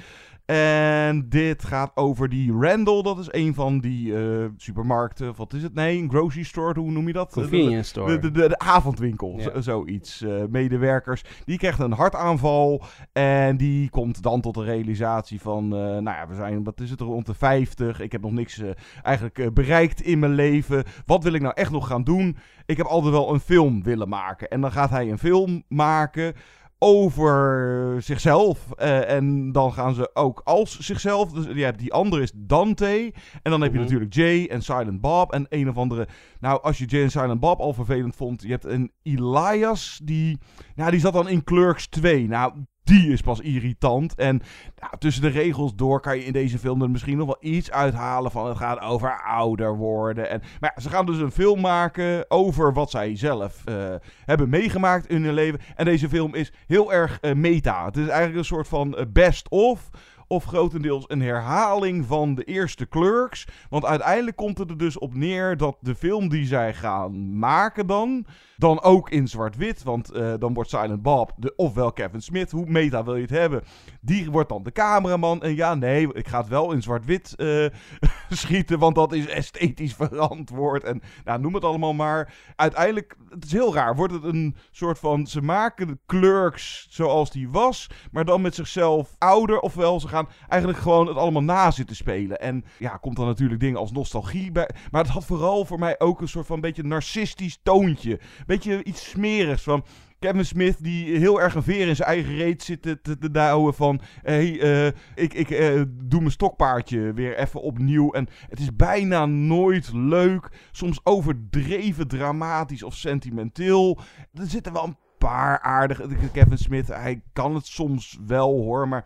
[0.51, 5.63] En dit gaat over die Randall, dat is een van die eh, supermarkten, wat is
[5.63, 5.73] het?
[5.73, 7.31] Nee, een grocery store, hoe noem je dat?
[7.33, 8.19] Convenience De- store.
[8.19, 9.43] De, de, de avondwinkel, Ja.
[9.43, 10.21] zo- zoiets.
[10.21, 12.83] Eh, medewerkers, die krijgt een hartaanval
[13.13, 16.89] en die komt dan tot de realisatie van, eh, nou ja, we zijn, wat is
[16.89, 17.99] het, rond de 50.
[18.01, 18.62] Ik heb nog niks
[19.03, 20.83] eigenlijk bereikt in mijn leven.
[21.05, 22.38] Wat wil ik nou echt nog gaan doen?
[22.65, 24.47] Ik heb altijd wel een film willen maken.
[24.47, 26.33] En dan gaat hij een film maken
[26.79, 28.71] over zichzelf.
[28.71, 31.31] Eh, en dan gaan ze ook als zichzelf.
[31.31, 33.13] Dus je hebt die andere is Dante.
[33.41, 33.83] En dan heb je Mhm.
[33.85, 35.31] natuurlijk Jay en Silent Bob.
[35.33, 36.07] En een of andere.
[36.39, 38.41] Nou, als je Jay en Silent Bob al vervelend vond.
[38.41, 39.99] Je hebt een Elias.
[40.03, 40.37] Die.
[40.75, 42.27] Nou, die zat dan in Clerks 2.
[42.27, 42.53] Nou.
[42.88, 44.15] Die is pas irritant.
[44.15, 44.41] En
[44.80, 47.71] nou, tussen de regels door kan je in deze film er misschien nog wel iets
[47.71, 50.30] uithalen van het gaat over ouder worden.
[50.30, 53.95] En, maar ja, ze gaan dus een film maken over wat zij zelf eh,
[54.26, 55.60] hebben meegemaakt in hun leven.
[55.76, 57.86] En deze film is heel erg eh, meta.
[57.86, 59.89] Het is eigenlijk een soort van eh, best of.
[60.27, 63.47] Of grotendeels een herhaling van de eerste Clerks.
[63.69, 67.87] Want uiteindelijk komt het er dus op neer dat de film die zij gaan maken
[67.87, 68.25] dan,
[68.57, 72.65] dan ook in zwart-wit, want uh, dan wordt Silent Bob, de, ofwel Kevin Smith, hoe
[72.65, 73.63] meta wil je het hebben,
[74.01, 75.41] die wordt dan de cameraman.
[75.41, 77.65] En ja, nee, ik ga het wel in zwart-wit uh,
[78.29, 80.83] schieten, want dat is esthetisch verantwoord.
[80.83, 82.33] En nou, noem het allemaal maar.
[82.55, 87.31] Uiteindelijk, het is heel raar, wordt het een soort van, ze maken de clerks zoals
[87.31, 89.59] die was, maar dan met zichzelf ouder.
[89.59, 90.16] Ofwel, ze gaan
[90.47, 92.39] eigenlijk gewoon het allemaal na zitten spelen.
[92.39, 94.69] En ja, komt dan natuurlijk dingen als nostalgie bij.
[94.91, 98.19] Maar het had vooral voor mij ook een soort van beetje narcistisch toontje.
[98.45, 99.86] Beetje iets smerigs van...
[100.19, 103.73] Kevin Smith die heel erg een veer in zijn eigen reet zit te, te, te
[103.73, 104.01] van...
[104.21, 108.12] Hey, uh, ik, ik uh, doe mijn stokpaardje weer even opnieuw.
[108.12, 110.49] En het is bijna nooit leuk.
[110.71, 113.99] Soms overdreven dramatisch of sentimenteel.
[114.34, 116.08] Er zitten wel een paar aardige...
[116.34, 119.06] Kevin Smith, hij kan het soms wel hoor, maar...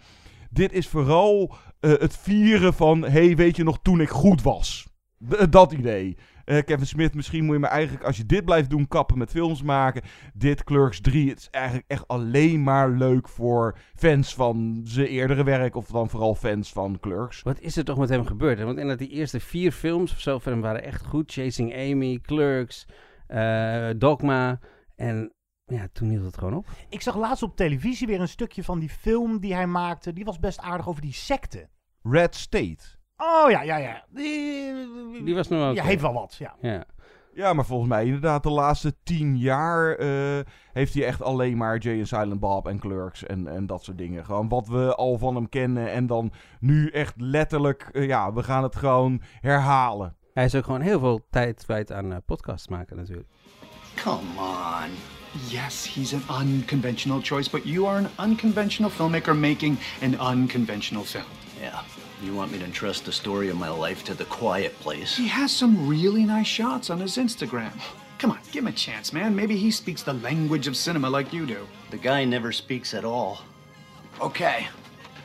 [0.54, 3.02] Dit is vooral uh, het vieren van...
[3.04, 4.88] hey, weet je nog toen ik goed was?
[5.30, 6.18] D dat idee.
[6.46, 9.32] Uh, Kevin Smith, misschien moet je maar eigenlijk, als je dit blijft doen, kappen met
[9.32, 10.02] films maken.
[10.34, 15.44] Dit Clerks 3, het is eigenlijk echt alleen maar leuk voor fans van zijn eerdere
[15.44, 15.76] werk.
[15.76, 17.42] Of dan vooral fans van Clerks.
[17.42, 18.58] Wat is er toch met hem gebeurd?
[18.58, 18.66] Hè?
[18.66, 21.32] Want inderdaad, die eerste vier films of zo van hem waren echt goed.
[21.32, 22.88] Chasing Amy, Clerks,
[23.98, 24.60] Dogma.
[24.96, 25.34] En
[25.74, 26.66] ja, toen hield het gewoon op.
[26.90, 30.14] Ik zag laatst op televisie weer een stukje van die film die hij maakte.
[30.14, 31.70] Die was best aardig over die secte.
[32.04, 32.84] Red State.
[33.18, 34.06] Oh ja, ja, ja.
[34.10, 35.76] Die, die was ook.
[35.76, 36.36] Ja, heeft wel wat.
[36.40, 36.56] Ja.
[36.62, 36.86] ja.
[37.34, 40.40] Ja, maar volgens mij inderdaad de laatste tien jaar uh,
[40.74, 43.98] heeft hij echt alleen maar Jay en Silent Bob en Clerks en, en dat soort
[43.98, 44.26] dingen.
[44.26, 48.44] Gewoon wat we al van hem kennen en dan nu echt letterlijk, uh, ja, we
[48.44, 50.16] gaan het gewoon herhalen.
[50.34, 53.30] Hij is ook gewoon heel veel tijd kwijt aan uh, podcasts maken natuurlijk.
[54.04, 55.21] Come on.
[55.48, 61.26] Yes, he's an unconventional choice, but you are an unconventional filmmaker making an unconventional film.
[61.60, 61.82] Yeah.
[62.22, 65.18] You want me to entrust the story of my life to the quiet place?
[65.18, 67.72] He has some really nice shots on his Instagram.
[68.20, 69.36] Come on, give him a chance, man.
[69.36, 71.68] Maybe he speaks the language of cinema like you do.
[71.90, 73.42] The guy never speaks at all.
[74.20, 74.68] Okay,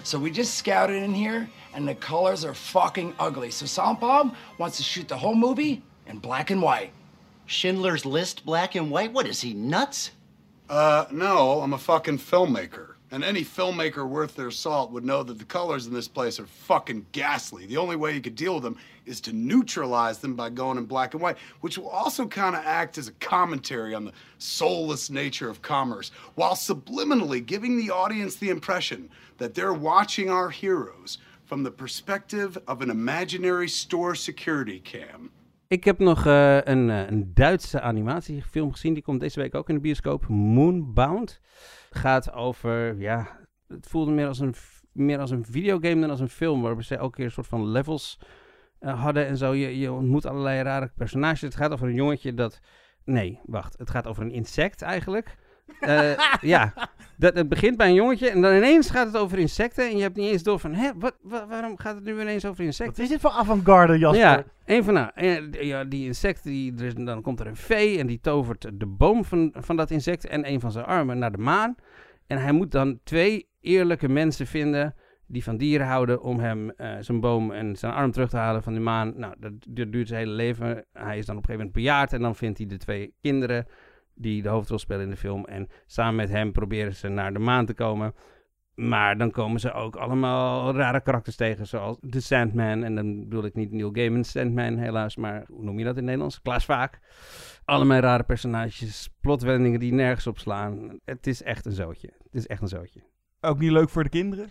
[0.04, 3.50] so we just scouted in here, and the colors are fucking ugly.
[3.50, 6.92] So Bob wants to shoot the whole movie in black and white.
[7.46, 9.12] Schindler's List, black and white?
[9.12, 10.10] What is he, nuts?
[10.68, 12.94] Uh, no, I'm a fucking filmmaker.
[13.12, 16.46] And any filmmaker worth their salt would know that the colors in this place are
[16.46, 17.64] fucking ghastly.
[17.64, 20.86] The only way you could deal with them is to neutralize them by going in
[20.86, 25.08] black and white, which will also kind of act as a commentary on the soulless
[25.08, 31.18] nature of commerce, while subliminally giving the audience the impression that they're watching our heroes
[31.44, 35.30] from the perspective of an imaginary store security cam.
[35.68, 38.94] Ik heb nog uh, een, uh, een Duitse animatiefilm gezien.
[38.94, 40.28] Die komt deze week ook in de bioscoop.
[40.28, 41.40] Moonbound.
[41.90, 44.54] Gaat over, ja, het voelde meer als een,
[44.92, 46.62] meer als een videogame dan als een film.
[46.62, 48.18] Waarbij ze elke keer een soort van levels
[48.80, 49.52] uh, hadden en zo.
[49.52, 51.40] Je, je ontmoet allerlei rare personages.
[51.40, 52.60] Het gaat over een jongetje dat...
[53.04, 53.78] Nee, wacht.
[53.78, 55.36] Het gaat over een insect eigenlijk.
[55.80, 56.72] Uh, ja,
[57.16, 59.88] dat, het begint bij een jongetje en dan ineens gaat het over insecten.
[59.88, 62.64] En je hebt niet eens door van, hè, wat, waarom gaat het nu ineens over
[62.64, 62.94] insecten?
[62.94, 64.20] Wat is dit voor avant-garde, Jasper?
[64.20, 65.10] Ja, een van nou,
[65.64, 68.86] ja, die insecten, die, er is, dan komt er een vee en die tovert de
[68.86, 71.74] boom van, van dat insect en een van zijn armen naar de maan.
[72.26, 74.94] En hij moet dan twee eerlijke mensen vinden
[75.26, 78.62] die van dieren houden om hem uh, zijn boom en zijn arm terug te halen
[78.62, 79.12] van de maan.
[79.16, 80.84] Nou, dat, dat duurt zijn hele leven.
[80.92, 83.66] Hij is dan op een gegeven moment bejaard en dan vindt hij de twee kinderen
[84.16, 85.44] die de hoofdrol spelen in de film.
[85.44, 88.14] En samen met hem proberen ze naar de maan te komen.
[88.74, 92.84] Maar dan komen ze ook allemaal rare karakters tegen, zoals The Sandman.
[92.84, 95.96] En dan bedoel ik niet Neil Gaiman's Sandman, helaas, maar hoe noem je dat in
[95.96, 96.42] het Nederlands?
[96.42, 97.00] Klaas Vaak.
[97.64, 100.98] Allemaal rare personages, plotwendingen die nergens op slaan.
[101.04, 102.12] Het is echt een zootje.
[102.22, 103.02] Het is echt een zootje.
[103.40, 104.48] Ook niet leuk voor de kinderen?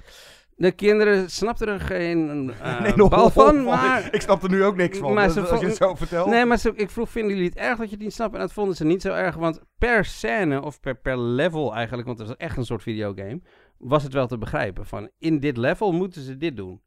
[0.58, 4.14] De kinderen snapten er geen uh, nee, bal van, maar...
[4.14, 6.30] Ik snap er nu ook niks van, maar ze als je het zo vertelt.
[6.30, 8.34] Nee, maar ze, ik vroeg, vinden jullie het erg dat je het niet snapt?
[8.34, 12.08] En dat vonden ze niet zo erg, want per scène, of per, per level eigenlijk,
[12.08, 13.42] want het was echt een soort videogame,
[13.78, 14.86] was het wel te begrijpen.
[14.86, 16.82] Van, in dit level moeten ze dit doen.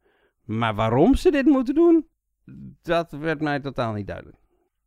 [0.45, 2.07] Maar waarom ze dit moeten doen,
[2.83, 4.37] dat werd mij totaal niet duidelijk.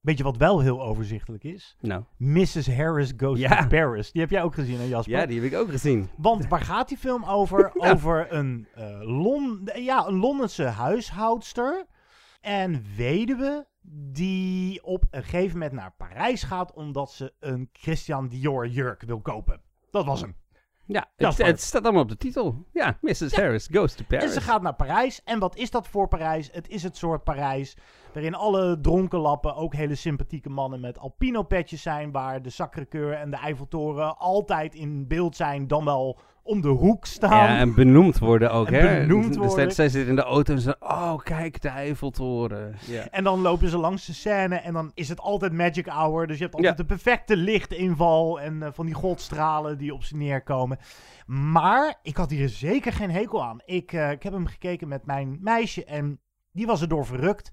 [0.01, 1.75] Weet je wat wel heel overzichtelijk is?
[1.79, 2.03] Nou.
[2.17, 2.67] Mrs.
[2.75, 3.61] Harris Goes Ja.
[3.61, 4.11] to Paris.
[4.11, 5.17] Die heb jij ook gezien, hè Jasper?
[5.17, 6.09] Ja, die heb ik ook gezien.
[6.17, 7.71] Want waar gaat die film over?
[7.91, 11.85] Over een, eh, Lon ja, een Londense huishoudster
[12.41, 13.67] en weduwe
[14.11, 19.21] die op een gegeven moment naar Parijs gaat omdat ze een Christian Dior jurk wil
[19.21, 19.61] kopen.
[19.91, 20.35] Dat was hem.
[20.85, 22.65] Ja, het, het staat allemaal op de titel.
[22.73, 23.35] Ja, Mrs.
[23.35, 24.23] Harris goes to Paris.
[24.25, 25.23] En ze gaat naar Parijs.
[25.23, 26.49] En wat is dat voor Parijs?
[26.51, 27.77] Het is het soort Parijs
[28.13, 32.11] waarin alle dronkenlappen ook hele sympathieke mannen met alpino-petjes zijn.
[32.11, 35.67] Waar de Sacré-Cœur en de Eiffeltoren altijd in beeld zijn.
[35.67, 37.53] Dan wel om de hoek staan.
[37.53, 38.99] Ja, en benoemd worden ook, En hè?
[38.99, 39.55] benoemd Dus worden.
[39.55, 42.75] zij- zij zitten in de auto en ze oh, kijk, de Eiffeltoren.
[42.87, 43.07] Ja.
[43.09, 46.27] En dan lopen ze langs de scène en dan is het altijd magic hour.
[46.27, 46.83] Dus je hebt altijd Ja.
[46.83, 50.77] de perfecte lichtinval en eh, van die godstralen die op ze neerkomen.
[51.25, 53.61] Maar ik had hier zeker geen hekel aan.
[53.65, 56.19] Ik, eh, ik heb hem gekeken met mijn meisje en
[56.51, 57.49] die was erdoor verrukt.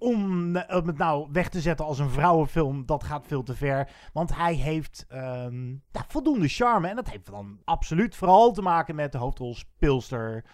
[0.00, 3.54] Om eh, om het nou weg te zetten als een vrouwenfilm, dat gaat veel te
[3.56, 3.88] ver.
[4.12, 6.88] Want hij heeft ehm, ja, voldoende charme.
[6.88, 10.44] En dat heeft dan absoluut vooral te maken met de hoofdrolspeelster.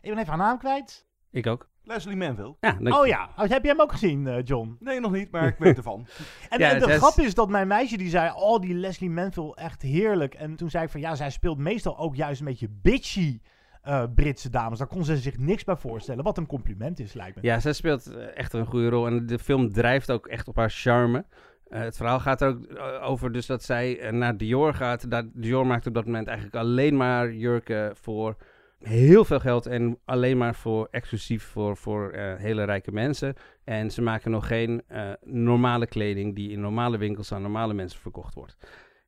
[0.00, 1.06] Ik ben even haar naam kwijt.
[1.30, 1.68] Ik ook.
[1.82, 2.56] Leslie Manville.
[2.60, 4.76] Ja, Oh ja, Oh, heb je hem ook gezien, eh, John?
[4.80, 6.06] Nee, nog niet, maar ik weet ervan.
[6.48, 9.10] En, Ja, en de is- grap is dat mijn meisje die zei, oh die Leslie
[9.10, 10.34] Manville echt heerlijk.
[10.34, 13.40] En toen zei ik van ja, zij speelt meestal ook juist een beetje bitchy
[13.86, 14.78] eh, Britse dames.
[14.78, 16.24] Daar kon ze zich niks bij voorstellen.
[16.24, 17.42] Wat een compliment is, lijkt me.
[17.42, 19.06] Ja, zij speelt eh, echt een goede rol.
[19.06, 21.24] En de film drijft ook echt op haar charme.
[21.68, 25.10] Eh, het verhaal gaat er ook over dus dat zij naar Dior gaat.
[25.10, 28.36] Dat, Dior maakt op dat moment eigenlijk alleen maar jurken voor
[28.78, 29.66] heel veel geld.
[29.66, 33.34] En alleen maar voor exclusief voor, voor hele rijke mensen.
[33.64, 34.82] En ze maken nog geen
[35.22, 38.56] normale kleding die in normale winkels aan normale mensen verkocht wordt.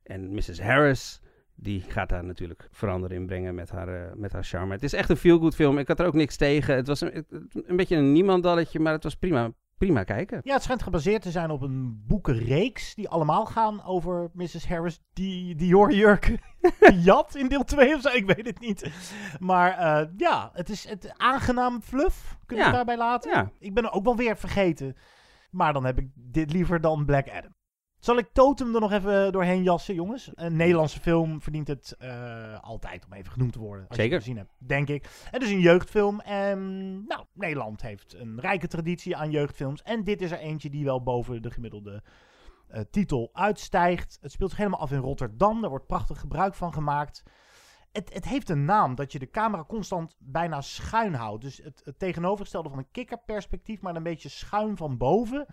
[0.03, 0.61] En Mrs.
[0.61, 1.21] Harris,
[1.61, 4.73] die gaat daar natuurlijk verandering in brengen met haar, eh, met haar charme.
[4.73, 5.77] Het is echt een feel-good film.
[5.77, 6.75] Ik had er ook niks tegen.
[6.75, 10.41] Het was een, een beetje een niemandalletje, maar het was prima, prima kijken.
[10.43, 14.67] Ja, het schijnt gebaseerd te zijn op een boekenreeks die allemaal gaan over Mrs.
[14.67, 16.37] Harris die Dior jurk
[17.03, 18.09] jat in deel 2 of zo.
[18.09, 18.91] Ik weet het niet.
[19.39, 22.37] Maar eh, ja, het is het aangenaam fluff.
[22.45, 22.75] Kunnen we Ja.
[22.77, 23.31] daarbij laten?
[23.31, 23.51] Ja.
[23.59, 24.95] Ik ben er ook wel weer vergeten.
[25.51, 27.57] Maar dan heb ik dit liever dan Black Adam.
[27.99, 30.31] Zal ik Totem er nog even doorheen jassen, jongens?
[30.33, 33.87] Een Nederlandse film verdient het eh, altijd om even genoemd te worden.
[33.87, 34.17] Als je Zeker.
[34.17, 35.09] het gezien hebt, denk ik.
[35.31, 36.19] Het is een jeugdfilm.
[36.19, 39.81] En nou, Nederland heeft een rijke traditie aan jeugdfilms.
[39.81, 42.03] En dit is er eentje die wel boven de gemiddelde
[42.67, 44.17] eh, titel uitstijgt.
[44.21, 45.61] Het speelt zich helemaal af in Rotterdam.
[45.61, 47.23] Daar wordt prachtig gebruik van gemaakt.
[47.91, 51.41] Het, het heeft een naam dat je de camera constant bijna schuin houdt.
[51.41, 55.45] Dus het, het tegenovergestelde van een kikkerperspectief, maar een beetje schuin van boven.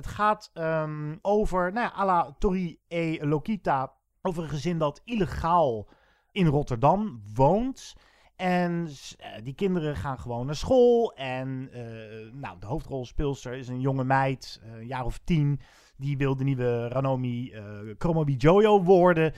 [0.00, 5.00] Het gaat ehm, over, nou ja, à la Tori e Lokita, over een gezin dat
[5.04, 5.88] illegaal
[6.32, 7.96] in Rotterdam woont.
[8.36, 11.14] En eh, die kinderen gaan gewoon naar school.
[11.14, 15.60] En eh, nou, de hoofdrolspeelster is een jonge meid, eh, een jaar of tien.
[15.96, 17.52] Die wil de nieuwe Ranomi
[17.98, 19.32] Kromobi Jojo worden.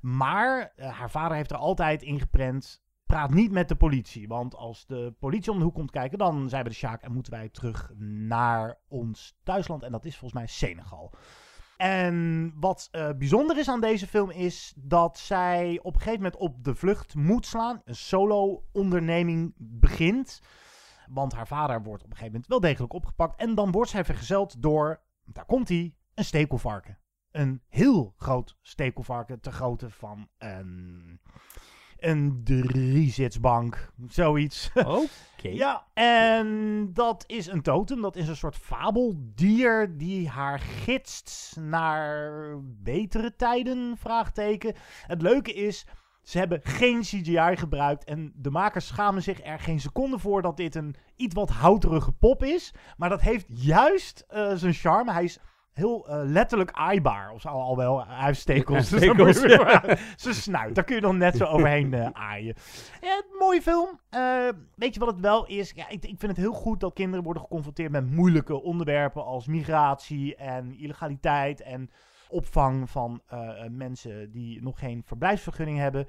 [0.00, 2.81] Maar haar vader heeft er altijd ingeprent.
[3.12, 4.28] Praat niet met de politie.
[4.28, 7.12] Want als de politie om de hoek komt kijken, dan zijn we de Sjaak en
[7.12, 9.82] moeten wij terug naar ons thuisland.
[9.82, 11.12] En dat is volgens mij Senegal.
[11.76, 16.40] En wat eh, bijzonder is aan deze film is dat zij op een gegeven moment
[16.40, 17.82] op de vlucht moet slaan.
[17.84, 20.40] Een solo-onderneming begint.
[21.08, 23.40] Want haar vader wordt op een gegeven moment wel degelijk opgepakt.
[23.40, 26.98] En dan wordt zij vergezeld door, daar komt hij, een stekelvarken.
[27.30, 31.20] Een heel groot stekelvarken, ter grootte van een,
[32.06, 33.92] een driezitsbank.
[34.08, 34.70] Zoiets.
[34.74, 35.48] Oké.
[35.48, 38.00] Ja, en dat is een totem.
[38.00, 44.74] Dat is een soort fabeldier die haar gidst naar betere tijden, vraagteken.
[45.06, 45.86] Het leuke is,
[46.22, 50.56] ze hebben geen CGI gebruikt en de makers schamen zich er geen seconde voor dat
[50.56, 52.74] dit een iets wat houterige pop is.
[52.96, 55.12] Maar dat heeft juist eh, zijn charme.
[55.12, 55.38] Hij is
[55.72, 57.30] heel eh, letterlijk aaibaar.
[57.30, 58.90] Of zo, al wel, hij heeft stekels.
[58.90, 59.96] Ja, dus stekels, ja.
[60.16, 62.54] Zijn snuit, daar kun je dan net zo overheen eh, aaien.
[63.00, 64.00] Ja, mooie film.
[64.10, 65.72] Eh, weet je wat het wel is?
[65.74, 69.46] Ja, ik, ik vind het heel goed dat kinderen worden geconfronteerd met moeilijke onderwerpen als
[69.46, 71.90] migratie en illegaliteit en
[72.28, 73.22] opvang van
[73.70, 76.06] mensen die nog geen verblijfsvergunning hebben.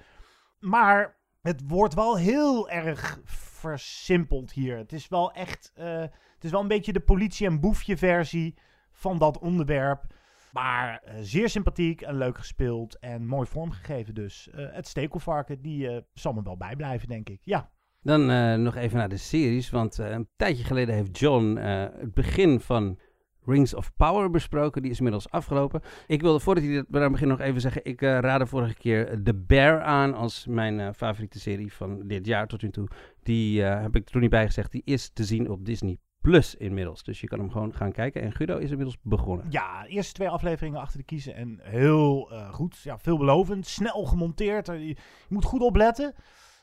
[0.59, 4.77] Maar het wordt wel heel erg versimpeld hier.
[4.77, 8.55] Het is wel echt, het is wel een beetje de politie- en boefje versie
[8.93, 10.05] van dat onderwerp.
[10.51, 14.49] Maar eh, zeer sympathiek en leuk gespeeld en mooi vormgegeven dus.
[14.49, 17.39] Eh, het stekelvarken, die eh, zal me wel bijblijven, denk ik.
[17.43, 17.71] Ja.
[18.01, 18.25] Dan
[18.63, 22.99] nog even naar de series, want een tijdje geleden heeft John het begin van
[23.45, 24.81] Rings of Power besproken.
[24.81, 25.81] Die is inmiddels afgelopen.
[26.07, 29.35] Ik wilde voordat hij eraan begint nog even zeggen, ik eh, raadde vorige keer The
[29.35, 32.87] Bear aan als mijn favoriete serie van dit jaar tot nu toe.
[33.23, 36.55] Die heb ik er toen niet bij gezegd, die is te zien op Disney Plus
[36.55, 37.03] inmiddels.
[37.03, 38.21] Dus je kan hem gewoon gaan kijken.
[38.21, 39.45] En Guido is inmiddels begonnen.
[39.49, 42.79] Ja, de eerste twee afleveringen achter de kiezen en heel eh, goed.
[42.83, 44.69] Ja, veelbelovend, snel gemonteerd.
[44.69, 44.97] Eh, Je,
[45.29, 46.13] moet goed opletten.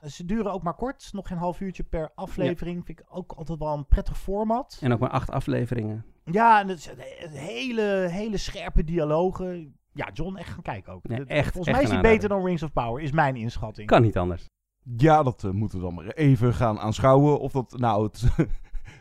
[0.01, 2.87] Eh, Ze duren ook maar kort, nog geen half uurtje per aflevering.
[2.87, 4.79] Vind ik ook altijd wel een prettig format.
[4.81, 6.05] En ook maar acht afleveringen.
[6.25, 6.95] Ja, en het
[7.29, 9.77] hele, hele scherpe dialogen.
[9.93, 11.05] Ja, John, echt gaan kijken ook.
[11.05, 13.87] Echt, Volgens echt mij is die beter dan Rings of Power, is mijn inschatting.
[13.87, 14.45] Kan niet anders.
[14.97, 17.41] Ja, dat moeten we dan maar even gaan aanschouwen.
[17.41, 18.25] Of dat nou het,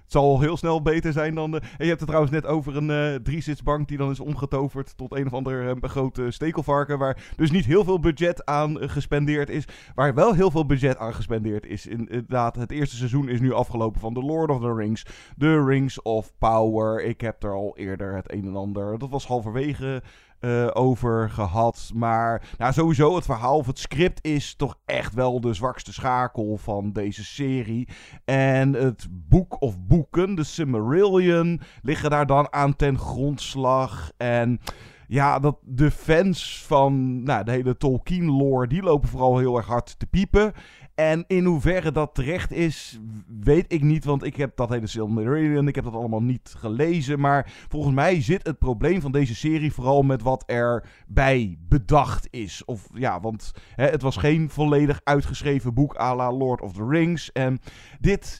[0.09, 1.51] het zal heel snel beter zijn dan...
[1.51, 1.59] De...
[1.59, 5.15] En je hebt het trouwens net over een eh driezitsbank die dan is omgetoverd tot
[5.15, 6.97] een of ander eh, grote stekelvarken.
[6.97, 9.65] Waar dus niet heel veel budget aan eh, gespendeerd is.
[9.95, 11.87] Waar wel heel veel budget aan gespendeerd is.
[11.87, 15.05] Inderdaad, het eerste seizoen is nu afgelopen van The Lord of the Rings.
[15.37, 17.03] The Rings of Power.
[17.03, 18.99] Ik heb er al eerder het een en ander.
[18.99, 20.01] Dat was halverwege
[20.39, 21.91] eh, over gehad.
[21.93, 26.57] Maar nou, sowieso, het verhaal of het script is toch echt wel de zwakste schakel
[26.57, 27.87] van deze serie.
[28.25, 34.11] En het boek of boeken, de Silmarillion, liggen daar dan aan ten grondslag.
[34.17, 34.59] En
[35.07, 39.99] ja, dat de fans van nou, de hele Tolkien-lore, die lopen vooral heel erg hard
[39.99, 40.53] te piepen.
[40.99, 42.99] En in hoeverre dat terecht is,
[43.41, 44.05] weet ik niet.
[44.05, 47.19] Want ik heb dat hele Silmarillion, ik heb dat allemaal niet gelezen.
[47.19, 52.65] Maar volgens mij zit het probleem van deze serie vooral met wat erbij bedacht is.
[52.65, 56.87] Of ja, want hè, het was geen volledig uitgeschreven boek à la Lord of the
[56.89, 57.31] Rings.
[57.31, 57.59] En
[57.99, 58.39] dit,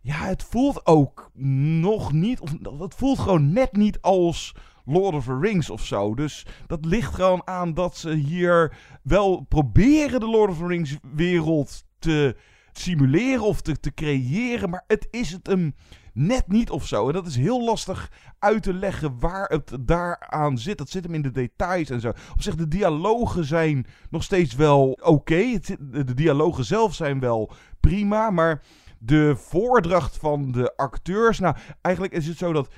[0.00, 1.30] ja, het voelt ook
[1.72, 4.54] nog niet, of het voelt gewoon net niet als...
[4.86, 6.14] Lord of the Rings of zo.
[6.14, 10.96] Dus dat ligt gewoon aan dat ze hier wel proberen de Lord of the Rings
[11.14, 12.36] wereld te
[12.72, 14.70] simuleren of te, te creëren.
[14.70, 15.74] Maar het is het hem
[16.12, 17.06] net niet of zo.
[17.06, 20.78] En dat is heel lastig uit te leggen waar het daaraan zit.
[20.78, 22.08] Dat zit hem in de details en zo.
[22.08, 25.58] Op zich, de dialogen zijn nog steeds wel oké.
[25.80, 28.30] De dialogen zelf zijn wel prima.
[28.30, 28.62] Maar
[28.98, 31.38] de voordracht van de acteurs.
[31.38, 32.68] Nou, eigenlijk is het zo dat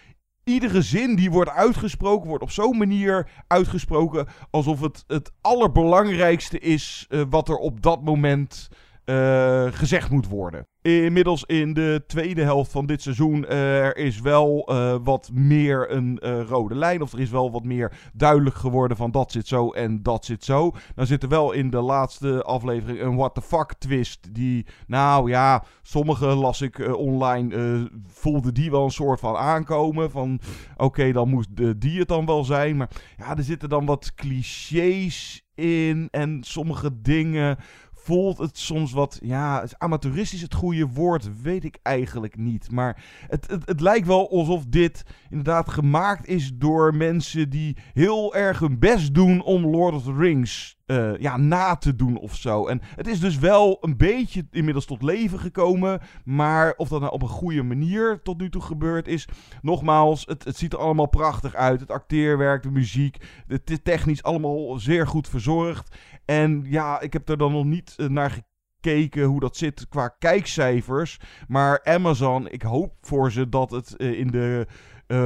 [0.44, 7.06] iedere zin die wordt uitgesproken, wordt op zo'n manier uitgesproken alsof het het allerbelangrijkste is
[7.08, 8.68] eh, wat er op dat moment
[9.06, 10.66] eh, gezegd moet worden.
[10.82, 15.90] Inmiddels in de tweede helft van dit seizoen eh, er is wel eh, wat meer
[15.90, 17.02] een rode lijn.
[17.02, 20.44] Of er is wel wat meer duidelijk geworden van dat zit zo en dat zit
[20.44, 20.72] zo.
[20.94, 24.34] Dan zit er wel in de laatste aflevering een what the fuck twist.
[24.34, 30.10] Die, nou ja, sommige las ik online, voelde die wel een soort van aankomen.
[30.10, 30.40] Van
[30.76, 32.76] oké, dan moest de, die het dan wel zijn.
[32.76, 36.08] Maar ja, er zitten dan wat clichés in.
[36.10, 37.58] En sommige dingen
[38.06, 42.70] voelt het soms wat, ja, is amateuristisch het goede woord, weet ik eigenlijk niet.
[42.70, 48.34] Maar het, het, het lijkt wel alsof dit inderdaad gemaakt is door mensen die heel
[48.34, 52.34] erg hun best doen om Lord of the Rings eh, ja, na te doen of
[52.34, 52.66] zo.
[52.66, 56.00] En het is dus wel een beetje inmiddels tot leven gekomen.
[56.24, 59.28] Maar of dat nou op een goede manier tot nu toe gebeurd is.
[59.62, 61.80] Nogmaals, het, het ziet er allemaal prachtig uit.
[61.80, 63.16] Het acteerwerk, de muziek,
[63.46, 65.96] het is technisch allemaal zeer goed verzorgd.
[66.24, 68.44] En ja, ik heb er dan nog niet eh, naar
[68.80, 71.20] gekeken hoe dat zit qua kijkcijfers.
[71.48, 74.66] Maar Amazon, ik hoop voor ze dat het eh, in de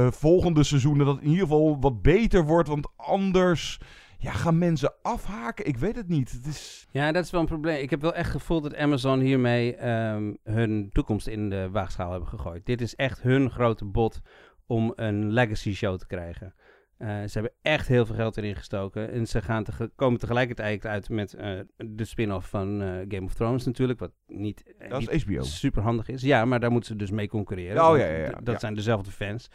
[0.09, 2.69] volgende seizoenen dat in ieder geval wat beter wordt.
[2.69, 3.79] Want anders
[4.21, 5.65] ja, gaan mensen afhaken.
[5.65, 6.31] Ik weet het niet.
[6.31, 6.87] Het is...
[6.91, 7.81] Ja, dat is wel een probleem.
[7.81, 12.29] Ik heb wel echt gevoeld dat Amazon hiermee ehm, hun toekomst in de waagschaal hebben
[12.29, 12.65] gegooid.
[12.65, 14.21] Dit is echt hun grote bot
[14.65, 16.53] om een legacy show te krijgen.
[17.01, 19.11] Eh, ze hebben echt heel veel geld erin gestoken.
[19.11, 23.33] En ze gaan tege- komen tegelijkertijd uit met eh, de spin-off van eh, Game of
[23.33, 23.99] Thrones natuurlijk.
[23.99, 25.43] Wat niet, Dat is niet HBO.
[25.43, 26.21] super handig is.
[26.21, 27.85] Ja, maar daar moeten ze dus mee concurreren.
[27.89, 28.59] Oh, ja, ja, Dat Ja.
[28.59, 29.47] zijn dezelfde fans.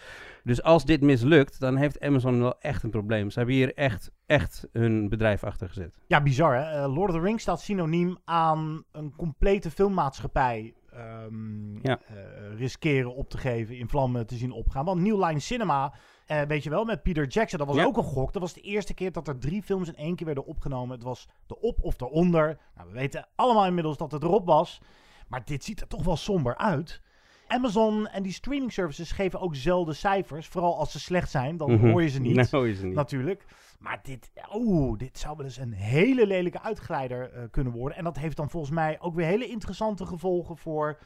[0.44, 3.30] Dus als dit mislukt, dan heeft Amazon wel echt een probleem.
[3.30, 5.98] Ze hebben hier echt, echt hun bedrijf achter gezet.
[6.06, 6.86] Ja, bizar hè.
[6.86, 12.00] Lord of the Rings staat synoniem aan een complete filmmaatschappij ehm, Ja.
[12.06, 12.14] eh,
[12.58, 14.84] riskeren op te geven, in vlammen te zien opgaan.
[14.84, 15.94] Want New Line Cinema,
[16.26, 17.84] eh, weet je wel, met Peter Jackson, dat was Ja.
[17.84, 18.32] ook een gok.
[18.32, 20.94] Dat was de eerste keer dat er drie films in één keer werden opgenomen.
[20.94, 22.58] Het was de op of de onder.
[22.76, 24.80] Nou, we weten allemaal inmiddels dat het erop was.
[25.28, 27.00] Maar dit ziet er toch wel somber uit.
[27.48, 30.46] Amazon en die streaming services geven ook zelden cijfers.
[30.46, 31.90] Vooral als ze slecht zijn, dan Mhm.
[31.90, 32.50] hoor je ze niet.
[32.50, 32.94] Hoor je ze niet.
[32.94, 33.44] Natuurlijk.
[33.78, 37.98] Maar dit, oeh, dit zou wel eens een hele lelijke uitglijder eh, kunnen worden.
[37.98, 40.98] En dat heeft dan volgens mij ook weer hele interessante gevolgen voor...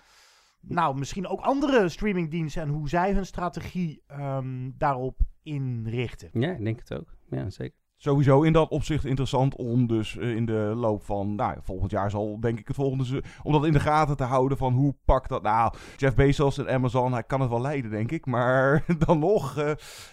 [0.61, 6.31] Nou, misschien ook andere streamingdiensten en hoe zij hun strategie ehm, daarop inrichten.
[6.33, 7.15] Ja, ik denk het ook.
[7.31, 7.79] Ja, zeker.
[8.03, 12.11] Sowieso in dat opzicht interessant om dus eh, in de loop van, nou volgend jaar
[12.11, 15.29] zal denk ik het volgende, om dat in de gaten te houden van hoe pakt
[15.29, 15.75] dat nou.
[15.97, 19.71] Jeff Bezos en Amazon, hij kan het wel leiden denk ik, maar dan nog, eh,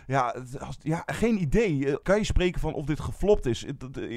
[0.07, 0.35] ja,
[0.79, 1.87] ja, geen idee.
[1.87, 3.65] Eh, kan je spreken van of dit geflopt is?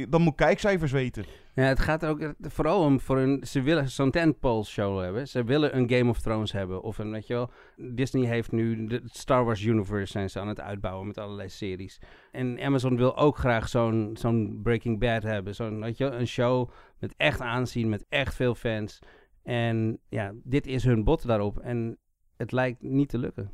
[0.08, 1.24] Dan moet kijkcijfers weten.
[1.54, 3.46] Ja, het gaat er ook vooral om voor een.
[3.46, 5.28] Ze willen zo'n tentpole show hebben.
[5.28, 6.82] Ze willen een Game of Thrones hebben.
[6.82, 7.50] Of een, weet je wel.
[7.76, 12.00] Disney heeft nu de Star Wars Universe zijn ze aan het uitbouwen met allerlei series.
[12.32, 15.54] En Amazon wil ook graag zo'n zo'n Breaking Bad hebben.
[15.54, 18.98] Zo'n, weet je een show met echt aanzien, met echt veel fans.
[19.42, 21.58] En ja, dit is hun bot daarop.
[21.58, 21.98] En
[22.36, 23.50] het lijkt niet te lukken.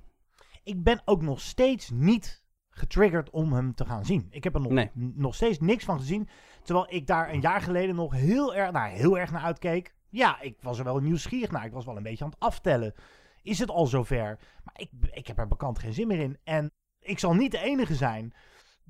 [0.64, 4.26] Ik ben ook nog steeds niet getriggerd om hem te gaan zien.
[4.30, 4.90] Ik heb er nog, Nee.
[4.94, 6.28] nog steeds niks van gezien.
[6.62, 9.94] Terwijl ik daar een jaar geleden nog heel erg, nou, heel erg naar uitkeek.
[10.08, 11.64] Ja, ik was er wel nieuwsgierig naar.
[11.64, 12.94] Ik was wel een beetje aan het aftellen.
[13.42, 14.38] is het al zover.
[14.64, 16.38] Maar ik, ik heb er bekend geen zin meer in.
[16.44, 18.32] En ik zal niet de enige zijn.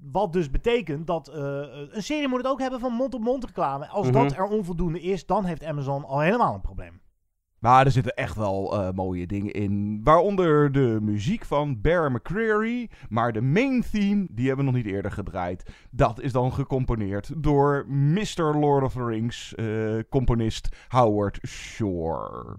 [0.03, 1.37] Wat dus betekent dat uh,
[1.91, 3.89] een serie moet het ook hebben van mond-op-mond reclame.
[3.89, 4.23] Als Mhm.
[4.23, 7.01] dat er onvoldoende is, dan heeft Amazon al helemaal een probleem.
[7.59, 10.01] Maar er zitten echt wel eh, mooie dingen in.
[10.05, 12.91] Waaronder de muziek van Bear McCreary.
[13.09, 15.87] Maar de main theme, die hebben we nog niet eerder gedraaid.
[15.91, 18.57] Dat is dan gecomponeerd door Mr.
[18.59, 19.67] Lord of the Rings eh,
[20.09, 22.57] componist Howard Shore.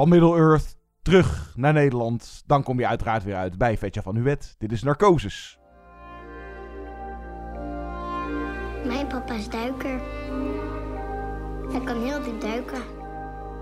[0.00, 2.42] Van Middle-earth terug naar Nederland.
[2.46, 4.54] Dan kom je uiteraard weer uit bij Vetja van Huwet.
[4.58, 5.58] Dit is Narcosis.
[8.86, 10.00] Mijn papa is duiker.
[11.70, 12.82] Hij kan heel diep duiken.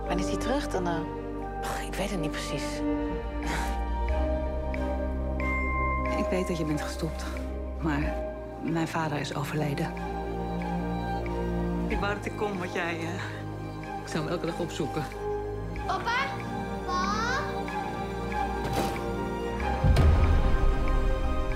[0.06, 0.86] Wanneer is hij terug dan?
[0.86, 1.86] eh?
[1.86, 2.64] Ik weet het niet precies.
[6.18, 7.24] Ik weet dat je bent gestopt.
[7.82, 8.14] Maar
[8.62, 9.92] mijn vader is overleden.
[11.88, 12.98] Ik wou dat ik kon wat jij...
[12.98, 13.14] eh,
[14.02, 15.02] Ik zou hem elke dag opzoeken.
[15.88, 16.26] Papa?
[16.86, 17.44] Pap?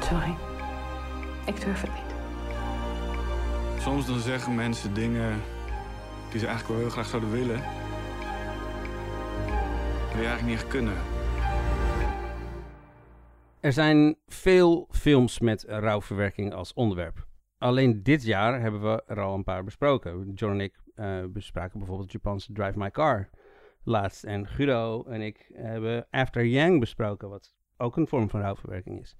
[0.00, 0.34] Sorry.
[1.46, 2.14] Ik durf het niet.
[3.82, 5.42] Soms dan zeggen mensen dingen
[6.30, 7.60] die ze eigenlijk wel heel graag zouden willen.
[10.14, 10.96] Die eigenlijk niet echt kunnen.
[13.60, 17.26] Er zijn veel films met rouwverwerking als onderwerp.
[17.58, 20.32] Alleen dit jaar hebben we er al een paar besproken.
[20.34, 23.28] John en ik eh, bespraken bijvoorbeeld Japanse Drive My Car
[23.84, 24.24] laatst.
[24.24, 29.16] En Guido en ik hebben After Yang besproken, wat ook een vorm van rouwverwerking is.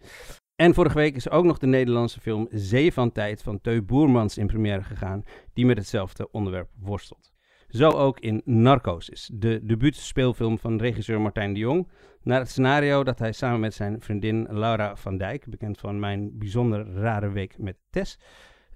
[0.57, 4.39] En vorige week is ook nog de Nederlandse film Zee van Tijd van Teu Boermans
[4.39, 7.33] in première gegaan, die met hetzelfde onderwerp worstelt.
[7.69, 11.89] Zo ook in Narcosis, de debuutspeelfilm van regisseur Martijn de Jong,
[12.23, 16.39] naar het scenario dat hij samen met zijn vriendin Laura van Dijk, bekend van Mijn
[16.39, 18.19] Bijzonder Rare Week met Tess,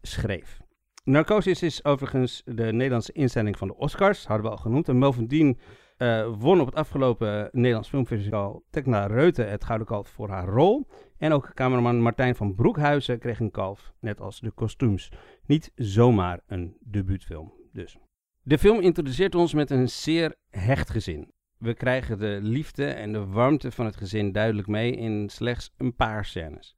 [0.02, 0.60] schreef.
[1.06, 4.88] Narcosis is overigens de Nederlandse instelling van de Oscars, hadden we al genoemd.
[4.88, 5.58] En bovendien
[5.96, 10.86] eh, won op het afgelopen Nederlands Filmfestival Tekla Reute het Gouden Kalf voor haar rol.
[11.18, 15.12] En ook cameraman Martijn van Broekhuizen kreeg een kalf, net als de kostuums.
[15.46, 17.98] Niet zomaar een debuutfilm dus.
[18.42, 21.32] De film introduceert ons met een zeer hecht gezin.
[21.58, 25.94] We krijgen de liefde en de warmte van het gezin duidelijk mee in slechts een
[25.94, 26.75] paar scènes.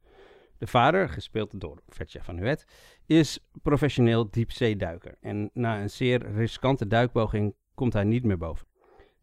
[0.58, 2.66] De vader, gespeeld door Vetja van Huet,
[3.06, 5.16] is professioneel diepzeeduiker.
[5.20, 8.66] En na een zeer riskante duikpoging komt hij niet meer boven.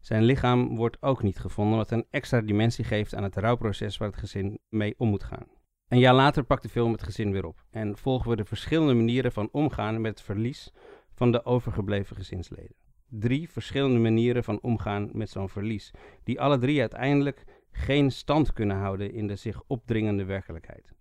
[0.00, 4.08] Zijn lichaam wordt ook niet gevonden, wat een extra dimensie geeft aan het rouwproces waar
[4.08, 5.46] het gezin mee om moet gaan.
[5.88, 8.94] Een jaar later pakt de film het gezin weer op en volgen we de verschillende
[8.94, 10.72] manieren van omgaan met het verlies
[11.14, 12.74] van de overgebleven gezinsleden.
[13.08, 15.90] Drie verschillende manieren van omgaan met zo'n verlies,
[16.24, 20.95] die alle drie uiteindelijk geen stand kunnen houden in de zich opdringende werkelijkheid.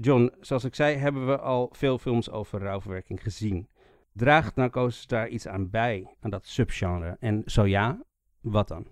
[0.00, 3.68] John, zoals ik zei, hebben we al veel films over rouwverwerking gezien.
[4.12, 7.16] Draagt Narcosis daar iets aan bij, aan dat subgenre?
[7.20, 8.02] En zo ja,
[8.40, 8.86] wat dan?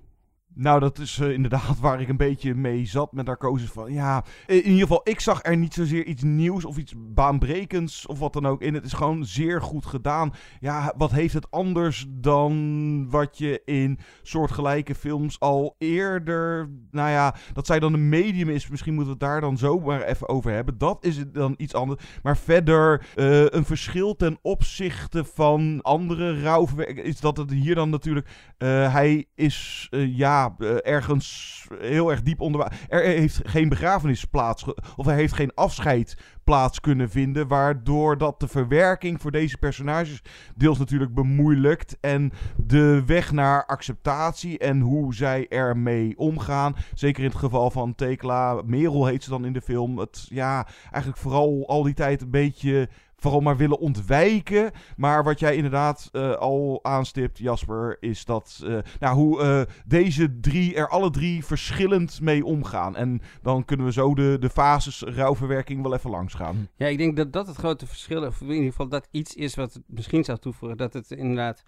[0.59, 3.71] Nou, dat is eh, inderdaad waar ik een beetje mee zat met narcosis.
[3.71, 8.07] Van ja, in ieder geval, ik zag er niet zozeer iets nieuws of iets baanbrekends
[8.07, 8.75] of wat dan ook in.
[8.75, 10.33] Het is gewoon zeer goed gedaan.
[10.61, 16.71] Ja, wat heeft het anders dan wat je in soortgelijke films al eerder.
[16.91, 18.69] Nou ja, dat zij dan een medium is.
[18.69, 20.79] Misschien moeten we het daar dan zo maar even over hebben.
[20.79, 22.03] Dat is dan iets anders.
[22.23, 27.91] Maar verder, eh, een verschil ten opzichte van andere rouwverwerkingen is dat het hier dan
[27.91, 28.29] natuurlijk.
[28.59, 32.73] eh, hij is, ja eh, ergens heel erg diep onder.
[32.89, 34.65] Er heeft geen begrafenis plaats,
[34.97, 40.23] of er heeft geen afscheid plaats kunnen vinden, waardoor dat de verwerking voor deze personages
[40.55, 47.29] deels natuurlijk bemoeilijkt en de weg naar acceptatie en hoe zij ermee omgaan, zeker in
[47.29, 51.65] het geval van Tekla, Merel heet ze dan in de film, het ja, eigenlijk vooral
[51.69, 54.71] al die tijd een beetje vooral maar willen ontwijken.
[54.97, 60.41] Maar wat jij inderdaad uh, al aanstipt, Jasper, is dat uh, nou, hoe uh, deze
[60.41, 62.97] drie er alle drie verschillend mee omgaan.
[62.97, 66.69] En dan kunnen we zo de, de fases rouwverwerking wel even langs gaan.
[66.77, 69.55] Ja, ik denk dat dat het grote verschil, of in ieder geval dat iets is
[69.55, 71.63] wat misschien zou toevoegen, dat het inderdaad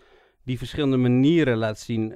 [0.45, 2.15] die verschillende manieren laat zien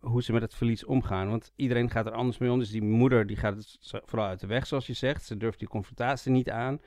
[0.00, 1.28] hoe ze met het verlies omgaan.
[1.28, 2.58] Want iedereen gaat er anders mee om.
[2.58, 5.24] Dus die moeder die gaat het vooral uit de weg, zoals je zegt.
[5.24, 6.80] Ze durft die confrontatie niet aan.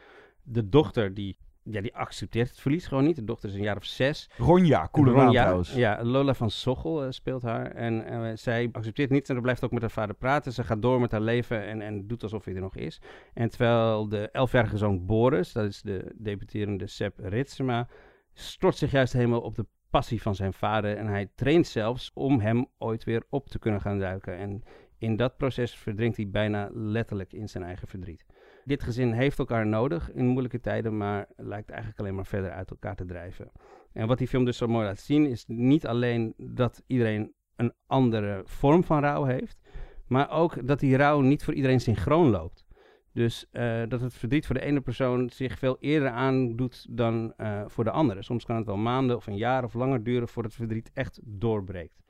[0.43, 3.15] De dochter die ja, die accepteert het verlies gewoon niet.
[3.15, 4.29] De dochter is een jaar of zes.
[4.37, 5.73] Ronja, coole naam trouwens.
[5.73, 7.71] Ja, Lola van Sochel uh, speelt haar.
[7.71, 10.53] En uh, zij accepteert niet en blijft ook met haar vader praten.
[10.53, 13.01] Ze gaat door met haar leven en, en doet alsof hij er nog is.
[13.33, 17.87] En terwijl de elfjarige zoon Boris, dat is de debuterende Sepp Ritsema,
[18.33, 20.97] stort zich juist helemaal op de passie van zijn vader.
[20.97, 24.37] En hij traint zelfs om hem ooit weer op te kunnen gaan duiken.
[24.37, 24.63] En
[24.97, 28.25] in dat proces verdrinkt hij bijna letterlijk in zijn eigen verdriet.
[28.65, 32.69] Dit gezin heeft elkaar nodig in moeilijke tijden, maar lijkt eigenlijk alleen maar verder uit
[32.69, 33.51] elkaar te drijven.
[33.93, 37.73] En wat die film dus zo mooi laat zien, is niet alleen dat iedereen een
[37.87, 39.59] andere vorm van rouw heeft,
[40.07, 42.65] maar ook dat die rouw niet voor iedereen synchroon loopt.
[43.11, 47.63] Dus uh, dat het verdriet voor de ene persoon zich veel eerder aandoet dan uh,
[47.67, 48.21] voor de andere.
[48.21, 51.19] Soms kan het wel maanden of een jaar of langer duren voordat het verdriet echt
[51.23, 52.01] doorbreekt.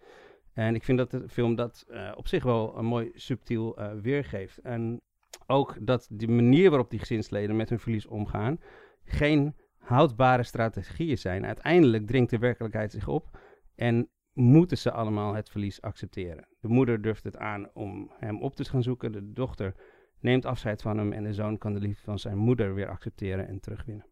[0.54, 4.58] En ik vind dat de film dat uh, op zich wel een mooi subtiel weergeeft.
[4.58, 5.02] En
[5.48, 8.60] ook dat de manier waarop die gezinsleden met hun verlies omgaan
[9.06, 11.46] geen houdbare strategieën zijn.
[11.46, 13.38] Uiteindelijk dringt de werkelijkheid zich op
[13.76, 16.48] en moeten ze allemaal het verlies accepteren.
[16.60, 19.12] De moeder durft het aan om hem op te gaan zoeken.
[19.12, 19.76] De dochter
[20.20, 23.48] neemt afscheid van hem en de zoon kan de liefde van zijn moeder weer accepteren
[23.48, 24.06] en terugwinnen.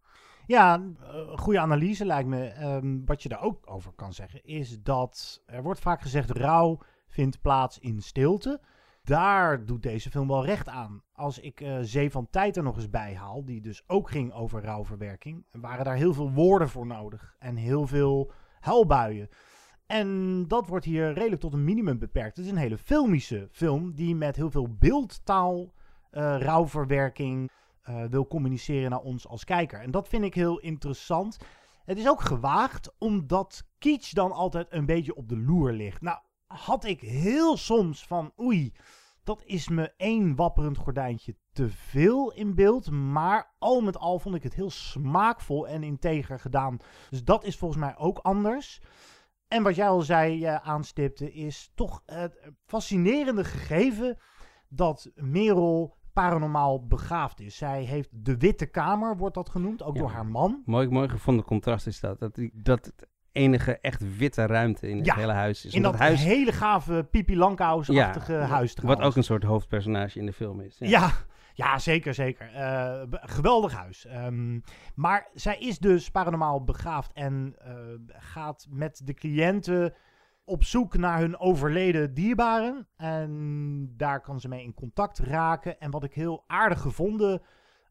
[0.45, 2.63] Ja, een goede analyse lijkt me.
[2.63, 6.79] Um, wat je daar ook over kan zeggen is dat er wordt vaak gezegd rouw
[7.07, 8.61] vindt plaats in stilte
[9.01, 11.03] daar doet deze film wel recht aan.
[11.13, 14.33] Als ik uh, Zee van Tijd er nog eens bij haal, die dus ook ging
[14.33, 19.29] over rouwverwerking, waren daar heel veel woorden voor nodig en heel veel huilbuien.
[19.85, 22.35] En dat wordt hier redelijk tot een minimum beperkt.
[22.35, 25.73] Het is een hele filmische film die met heel veel beeldtaal
[26.11, 27.51] uh, rouwverwerking
[27.89, 29.79] uh, wil communiceren naar ons als kijker.
[29.79, 31.37] En dat vind ik heel interessant.
[31.85, 36.01] Het is ook gewaagd omdat kitsch dan altijd een beetje op de loer ligt.
[36.01, 36.19] Nou,
[36.53, 38.73] had ik heel soms van oei,
[39.23, 42.91] dat is me één wapperend gordijntje te veel in beeld.
[42.91, 46.77] Maar al met al vond ik het heel smaakvol en integer gedaan.
[47.09, 48.81] Dus dat is volgens mij ook anders.
[49.47, 54.17] En wat jij al zei, uh, aanstipte, is toch het fascinerende gegeven
[54.69, 57.55] dat Merel paranormaal begaafd is.
[57.57, 60.01] Zij heeft de Witte Kamer, wordt dat genoemd, ook Ja.
[60.01, 60.61] door haar man.
[60.65, 62.19] Mooi, mooi gevonden contrast is dat.
[62.19, 62.91] Dat, die- dat
[63.31, 65.73] enige echt witte ruimte in het hele huis is.
[65.73, 70.33] In dat huis, hele gave Pipi Langkous-achtige huis Wat ook een soort hoofdpersonage in de
[70.33, 70.75] film is.
[70.79, 71.11] Ja,
[71.53, 72.53] ja, zeker, zeker.
[72.53, 74.05] Eh, geweldig huis.
[74.05, 74.59] Ehm,
[74.95, 77.73] maar zij is dus paranormaal begaafd en eh,
[78.07, 79.93] gaat met de cliënten
[80.45, 82.87] op zoek naar hun overleden dierbaren.
[82.97, 85.79] En daar kan ze mee in contact raken.
[85.79, 87.41] En wat ik heel aardig gevonden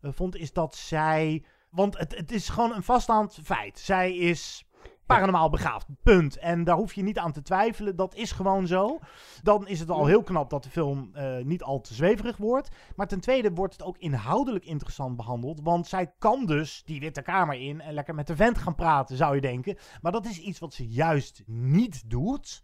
[0.01, 1.45] eh, vond, is dat zij...
[1.71, 3.79] Want het, het is gewoon een vaststaand feit.
[3.79, 4.70] Zij is
[5.15, 5.87] paranormaal begaafd.
[6.03, 6.37] Punt.
[6.37, 7.97] En daar hoef je niet aan te twijfelen.
[7.97, 8.99] Dat is gewoon zo.
[9.43, 12.69] Dan is het al heel knap dat de film eh, niet al te zweverig wordt.
[12.97, 15.61] Maar ten tweede wordt het ook inhoudelijk interessant behandeld.
[15.63, 19.17] Want zij kan dus die Witte Kamer in en lekker met de vent gaan praten,
[19.17, 19.77] zou je denken.
[20.03, 22.63] Maar dat is iets wat ze juist niet doet.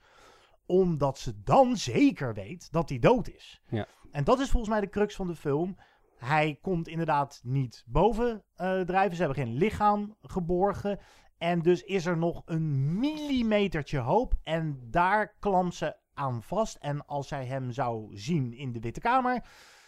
[0.67, 3.63] Omdat ze dan zeker weet dat hij dood is.
[3.69, 3.87] Ja.
[4.11, 5.77] En dat is volgens mij de crux van de film.
[6.19, 9.17] Hij komt inderdaad niet boven eh, drijven.
[9.17, 10.99] Ze hebben geen lichaam geborgen.
[11.39, 14.35] En dus is er nog een millimetertje hoop.
[14.43, 16.77] En daar klampt ze aan vast.
[16.77, 19.45] En als zij hem zou zien in de Witte Kamer,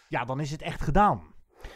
[0.07, 1.21] ja, dan is het echt gedaan.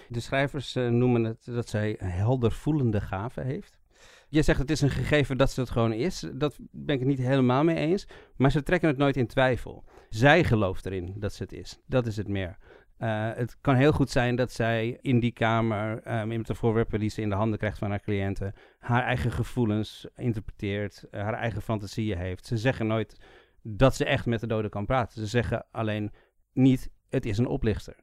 [0.07, 3.81] De schrijvers eh, noemen het dat zij een helder voelende gave heeft.
[4.27, 6.29] Je zegt het is een gegeven dat ze het gewoon is.
[6.33, 8.07] Dat ben ik het niet helemaal mee eens.
[8.35, 9.83] Maar ze trekken het nooit in twijfel.
[10.09, 11.79] Zij gelooft erin dat ze het is.
[11.85, 12.57] Dat is het meer.
[12.97, 16.99] Eh, het kan heel goed zijn dat zij in die kamer, eh, met de voorwerpen
[16.99, 21.33] die ze in de handen krijgt van haar cliënten, haar eigen gevoelens interpreteert, eh, haar
[21.33, 22.45] eigen fantasieën heeft.
[22.45, 23.17] Ze zeggen nooit
[23.61, 25.21] dat ze echt met de doden kan praten.
[25.21, 26.11] Ze zeggen alleen
[26.53, 27.95] niet, het is een oplichter.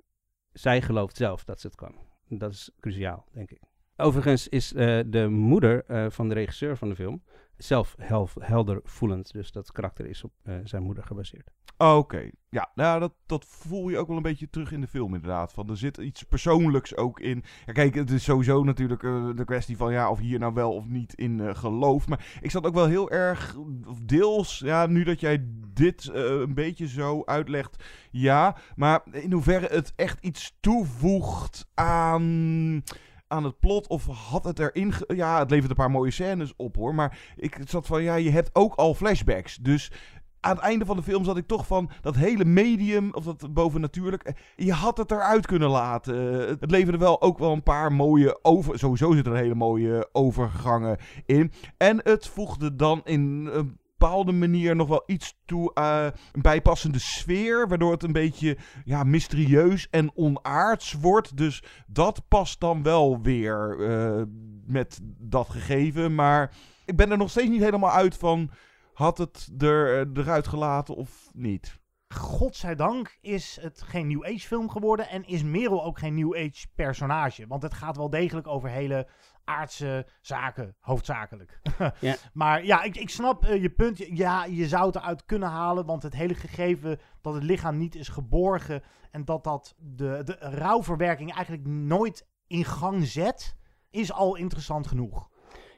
[0.53, 1.95] Zij gelooft zelf dat ze het kan.
[2.29, 3.61] Dat is cruciaal, denk ik.
[3.97, 7.23] Overigens is eh, de moeder van de regisseur van de film
[7.63, 9.33] zelf hel- helder voelend.
[9.33, 11.51] Dus dat karakter is op eh, zijn moeder gebaseerd.
[11.77, 15.15] Oké, ja, nou, dat, dat voel je ook wel een beetje terug in de film
[15.15, 15.53] inderdaad.
[15.53, 17.45] Van, er zit iets persoonlijks ook in.
[17.67, 20.73] Ja, kijk, het is sowieso natuurlijk eh, de kwestie van ja, of hier nou wel
[20.73, 22.09] of niet in eh, geloof.
[22.09, 23.57] Maar ik zat ook wel heel erg,
[24.03, 25.45] deels, ja, nu dat jij
[25.75, 28.57] dit een beetje zo uitlegt, ja.
[28.77, 32.83] Maar in hoeverre het echt iets toevoegt aan
[33.31, 34.93] aan het plot of had het erin...
[35.07, 36.95] Ja, het levert een paar mooie scènes op hoor.
[36.95, 39.57] Maar ik zat van, ja, je hebt ook al flashbacks.
[39.57, 39.93] Dus
[40.41, 43.55] aan het einde van de film zat ik toch van dat hele medium, of dat
[43.55, 46.41] bovennatuurlijk, eh, je had het eruit kunnen laten.
[46.41, 48.79] Eh, Het leverde wel ook wel een paar mooie over...
[48.79, 51.53] Sowieso zitten er hele mooie overgangen in.
[51.77, 56.99] En het voegde dan in een bepaalde manier nog wel iets toe, eh, een bijpassende
[56.99, 61.37] sfeer, waardoor het een beetje ja, mysterieus en onaards wordt.
[61.37, 64.23] Dus dat past dan wel weer eh,
[64.67, 66.15] met dat gegeven.
[66.15, 68.51] Maar ik ben er nog steeds niet helemaal uit van,
[68.93, 71.79] had het er, eh, eruit gelaten of niet?
[72.15, 76.67] Godzijdank is het geen New Age film geworden en is Merel ook geen New Age
[76.75, 77.47] personage.
[77.47, 79.09] Want het gaat wel degelijk over hele
[79.51, 81.61] aardse zaken, hoofdzakelijk.
[82.01, 82.17] Ja.
[82.33, 83.99] Maar ja, ik, ik snap eh, je punt.
[83.99, 87.95] Ja, je zou het eruit kunnen halen, want het hele gegeven dat het lichaam niet
[87.95, 93.57] is geborgen en dat dat de, de rouwverwerking eigenlijk nooit in gang zet,
[93.91, 95.29] is al interessant genoeg.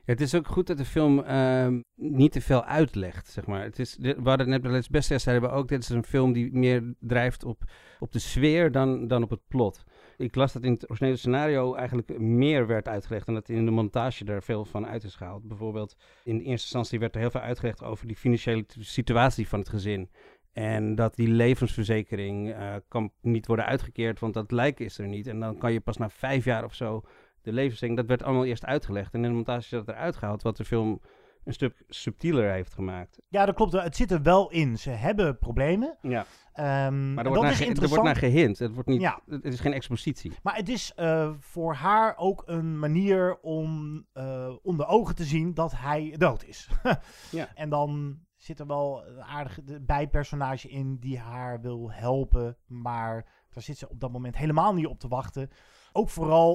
[0.05, 3.62] Ja, het is ook goed dat de film ehm, niet te veel uitlegt, zeg maar.
[3.62, 5.89] Het is, de- we hadden het net bij het beste zeiden we ook, dit is
[5.89, 7.62] een film die meer drijft op,
[7.99, 9.85] op de sfeer dan, dan op het plot.
[10.23, 13.70] Ik las dat in het originele scenario eigenlijk meer werd uitgelegd en dat in de
[13.70, 15.49] montage er veel van uit is gehaald.
[15.49, 19.68] Bijvoorbeeld in eerste instantie werd er heel veel uitgelegd over die financiële situatie van het
[19.68, 20.11] gezin.
[20.53, 25.27] En dat die levensverzekering eh, kan niet worden uitgekeerd, want dat lijk is er niet.
[25.27, 27.01] En dan kan je pas na vijf jaar of zo
[27.43, 29.14] de levensverzekering, dat werd allemaal eerst uitgelegd.
[29.14, 31.01] En in de montage is dat eruit gehaald, wat de film
[31.45, 33.20] een stuk subtieler heeft gemaakt.
[33.28, 33.72] Ja, dat klopt.
[33.72, 34.78] Het zit er wel in.
[34.78, 35.97] Ze hebben problemen.
[36.03, 36.24] Ja.
[36.53, 38.59] Ehm, Maar dat er wordt, naar, ge- er wordt naar gehint.
[38.59, 39.20] Het, wordt niet, Ja.
[39.26, 40.32] het is geen expositie.
[40.43, 45.55] Maar het is eh, voor haar ook een manier om eh, onder ogen te zien
[45.55, 46.68] dat hij dood is.
[47.30, 47.49] Ja.
[47.55, 52.57] En dan zit er wel een aardig bijpersonage in die haar wil helpen.
[52.66, 55.51] Maar daar zit ze op dat moment helemaal niet op te wachten.
[55.93, 56.55] Ook vooral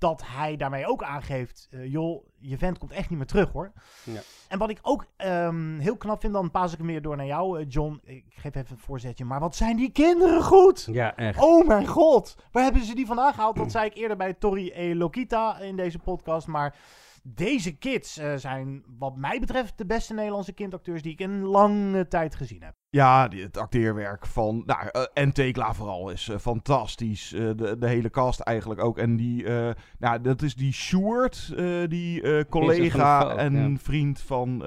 [0.00, 1.68] omdat hij daarmee ook aangeeft...
[1.70, 3.72] eh, joh, je vent komt echt niet meer terug hoor.
[4.04, 4.20] Ja.
[4.48, 7.26] En wat ik ook ehm, heel knap vind, dan paas ik hem weer door naar
[7.26, 8.00] jou, eh, John.
[8.04, 9.24] Ik geef even een voorzetje.
[9.24, 10.88] Maar wat zijn die kinderen goed?
[10.92, 11.40] Ja, echt.
[11.40, 13.56] Oh mijn god, waar hebben ze die vandaan gehaald?
[13.56, 14.94] Dat zei ik eerder bij Tori E.
[14.94, 16.46] Lokita in deze podcast.
[16.46, 16.76] Maar
[17.22, 22.08] deze kids eh, zijn wat mij betreft de beste Nederlandse kindacteurs die ik in lange
[22.08, 22.74] tijd gezien heb.
[22.90, 24.62] Ja, het acteerwerk van.
[24.66, 27.32] Nou, eh, en Tekla vooral is eh, fantastisch.
[27.32, 28.98] Eh, de, de hele cast eigenlijk ook.
[28.98, 29.44] En die.
[29.44, 31.54] eh, nou, dat is die Sjoerd,
[31.88, 33.76] die collega en ja.
[33.78, 34.62] vriend van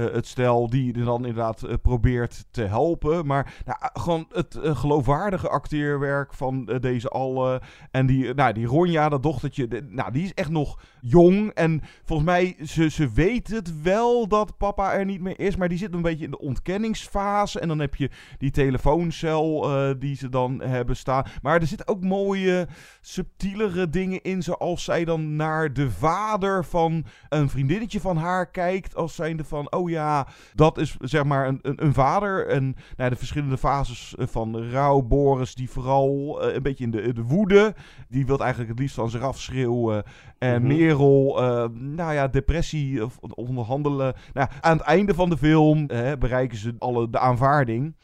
[0.00, 0.70] het stel.
[0.70, 3.26] Die dan inderdaad eh, probeert te helpen.
[3.26, 7.60] Maar nou, eh, gewoon het eh, geloofwaardige acteerwerk van eh, deze allen.
[7.90, 9.68] En die, eh, nou, die Ronja, dat dochtertje.
[9.68, 11.50] de- nou, die is echt nog jong.
[11.50, 15.56] En volgens mij, ze, ze weet het wel dat papa er niet meer is.
[15.56, 17.60] Maar die zit een beetje in de ontkenningsfase.
[17.60, 21.24] En dan heb je die telefooncel eh, die ze dan hebben staan.
[21.42, 22.68] Maar er zitten ook mooie,
[23.00, 24.42] subtielere dingen in.
[24.42, 28.94] Zoals zij dan naar de vader van een vriendinnetje van haar kijkt.
[28.96, 32.46] Als zijnde van, oh ja, dat is zeg maar een, een, een vader.
[32.46, 35.00] En nou, de verschillende fases eh, van rouw.
[35.00, 37.74] Boris, die vooral eh, een beetje in de, de woede.
[38.08, 40.04] Die wil eigenlijk het liefst van zich afschreeuwen.
[40.38, 40.76] En Mhm.
[40.76, 44.14] Merel, eh, nou ja, depressie of onderhandelen.
[44.32, 45.86] Nou, aan het einde van de film
[46.18, 47.94] bereiken ze alle de aanvaarding.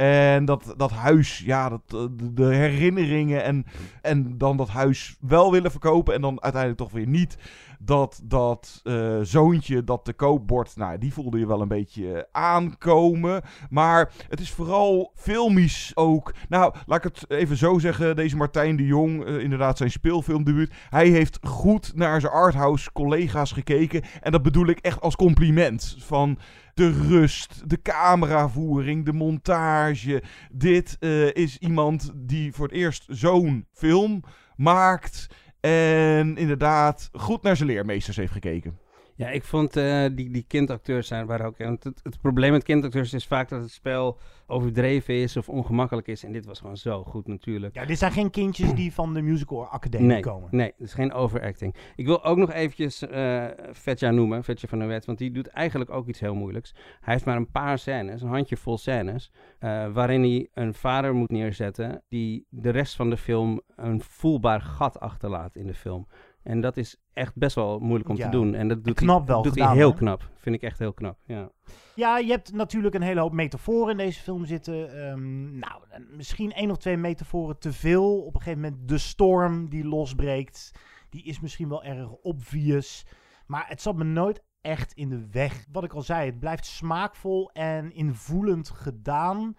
[0.00, 2.00] En dat, dat huis, ja, dat, eh,
[2.32, 3.64] de, herinneringen en,
[4.02, 7.38] en dan dat huis wel willen verkopen en dan uiteindelijk toch weer niet.
[7.78, 12.12] Dat, dat eh, zoontje dat te koop wordt, nou, die voelde je wel een beetje
[12.12, 13.42] eh, aankomen.
[13.70, 16.34] Maar het is vooral filmisch ook.
[16.48, 18.16] Nou, laat ik het even zo zeggen.
[18.16, 20.74] Deze Martijn de Jong, inderdaad zijn speelfilmdebuut.
[20.90, 24.02] Hij heeft goed naar zijn arthouse collega's gekeken.
[24.20, 25.96] En dat bedoel ik echt als compliment.
[25.98, 26.38] Van
[26.80, 30.22] de rust, de cameravoering, de montage.
[30.52, 34.22] Dit eh, is iemand die voor het eerst zo'n film
[34.56, 35.26] maakt.
[35.60, 38.78] En inderdaad goed naar zijn leermeesters heeft gekeken.
[39.20, 41.58] Ja, ik vond eh, die, die kindacteurs zijn waren ook.
[41.58, 46.06] Want het, het probleem met kindacteurs is vaak dat het spel overdreven is of ongemakkelijk
[46.06, 46.24] is.
[46.24, 47.74] En dit was gewoon zo goed natuurlijk.
[47.74, 50.48] Ja, dit zijn geen kindjes die van de Musical Academie nee, komen.
[50.50, 51.74] Nee, het is geen overacting.
[51.96, 55.46] Ik wil ook nog eventjes eh Vetja noemen, Vetja van der Wet, want die doet
[55.46, 56.74] eigenlijk ook iets heel moeilijks.
[57.00, 61.30] Hij heeft maar een paar scènes, een handjevol scènes, eh, waarin hij een vader moet
[61.30, 66.06] neerzetten die de rest van de film een voelbaar gat achterlaat in de film.
[66.42, 68.24] En dat is echt best wel moeilijk om Ja.
[68.24, 68.54] te doen.
[68.54, 70.28] En dat doet, knap hij, wel doet hij heel knap.
[70.36, 71.50] Vind ik echt heel knap, ja.
[71.94, 75.06] Ja, je hebt natuurlijk een hele hoop metaforen in deze film zitten.
[75.06, 78.20] Ehm, nou, en misschien één of twee metaforen te veel.
[78.20, 80.72] Op een gegeven moment de storm die losbreekt.
[81.10, 83.06] Die is misschien wel erg obvious.
[83.46, 85.66] Maar het zat me nooit echt in de weg.
[85.72, 89.56] Wat ik al zei, het blijft smaakvol en invoelend gedaan.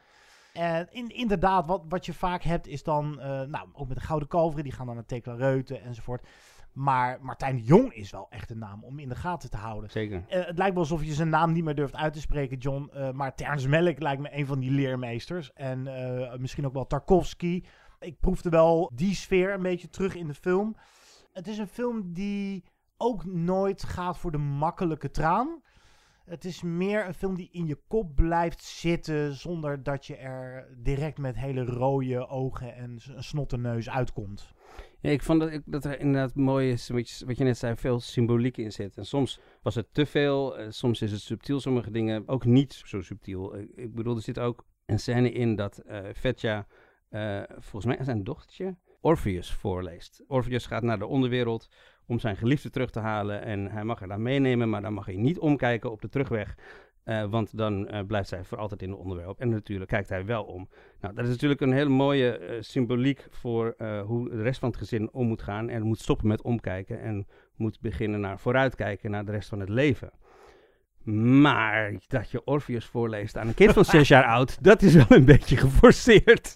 [0.53, 4.03] En in, inderdaad, wat, wat je vaak hebt is dan, eh, nou, ook met de
[4.03, 6.27] Gouden Kalveren, die gaan dan naar Tekla Reuten enzovoort.
[6.73, 9.89] Maar Martijn de Jong is wel echt een naam om in de gaten te houden.
[9.89, 10.23] Zeker.
[10.27, 12.89] Eh, het lijkt wel alsof je zijn naam niet meer durft uit te spreken, John.
[12.93, 15.53] eh, maar Terrence Malick lijkt me een van die leermeesters.
[15.53, 17.63] En eh, misschien ook wel Tarkovsky.
[17.99, 20.75] Ik proefde wel die sfeer een beetje terug in de film.
[21.33, 22.63] Het is een film die
[22.97, 25.61] ook nooit gaat voor de makkelijke traan.
[26.25, 30.67] Het is meer een film die in je kop blijft zitten zonder dat je er
[30.77, 34.53] direct met hele rode ogen en een snotte neus uitkomt.
[34.99, 38.57] Ja, ik vond dat, dat er inderdaad mooi is, wat je, net zei, veel symboliek
[38.57, 38.97] in zit.
[38.97, 42.81] En soms was het te veel, eh, soms is het subtiel, sommige dingen ook niet
[42.85, 43.57] zo subtiel.
[43.75, 46.67] Ik, bedoel, er zit ook een scène in dat eh Vetja,
[47.09, 50.23] eh, volgens mij zijn dochtertje, Orpheus voorleest.
[50.27, 51.69] Orpheus gaat naar de onderwereld
[52.05, 55.05] om zijn geliefde terug te halen en hij mag haar daar meenemen, maar dan mag
[55.05, 56.55] hij niet omkijken op de terugweg.
[57.03, 59.39] Eh, want dan eh, blijft zij voor altijd in de onderwereld.
[59.39, 60.69] En natuurlijk kijkt hij wel om.
[61.01, 63.75] Nou, dat is natuurlijk een hele mooie eh, symboliek voor
[64.05, 65.69] hoe de rest van het gezin om moet gaan.
[65.69, 69.69] En moet stoppen met omkijken en moet beginnen naar vooruitkijken naar de rest van het
[69.69, 70.11] leven.
[71.41, 75.05] Maar dat je Orpheus voorleest aan een kind van zes jaar oud, dat is wel
[75.09, 76.55] een beetje geforceerd.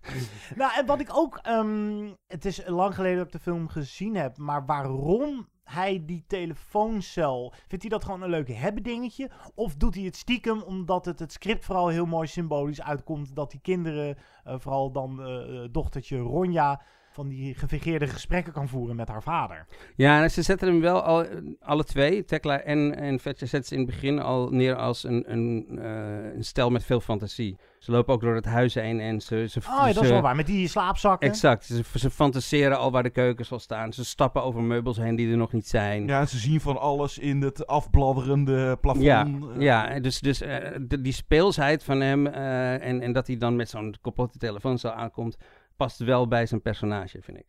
[0.56, 4.16] Nou, en wat ik ook, ehm, het is lang geleden dat ik de film gezien
[4.16, 9.30] heb, maar waarom hij die telefooncel, vindt hij dat gewoon een leuk hebben dingetje?
[9.56, 13.52] Of doet hij het stiekem omdat het het script vooral heel mooi symbolisch uitkomt dat
[13.52, 16.82] die kinderen, eh, vooral dan eh, dochtertje Ronja,
[17.16, 19.66] van die gefingeerde gesprekken kan voeren met haar vader?
[19.96, 21.26] Ja, en ze zetten hem wel al,
[21.60, 25.24] alle twee, Tekla en, en Vetja, zetten ze in het begin al neer als een,
[25.32, 27.58] een, eh, een stel met veel fantasie.
[27.80, 29.46] Ze lopen ook door het huis heen en ze...
[29.50, 31.30] ze Oh ja, dat is wel waar, met die slaapzakken.
[31.30, 33.94] Exact, ze, ze fantaseren al waar de keuken zal staan.
[33.94, 36.08] Ze stappen over meubels heen die er nog niet zijn.
[36.08, 39.06] Ja, ze zien van alles in het afbladderende plafond.
[39.06, 43.28] Ja, Eh, ja dus, dus eh, de- die speelsheid van hem eh, en, en dat
[43.28, 45.38] hij dan met zo'n kapotte telefooncel aankomt,
[45.78, 47.46] past wel bij zijn personage, vind ik.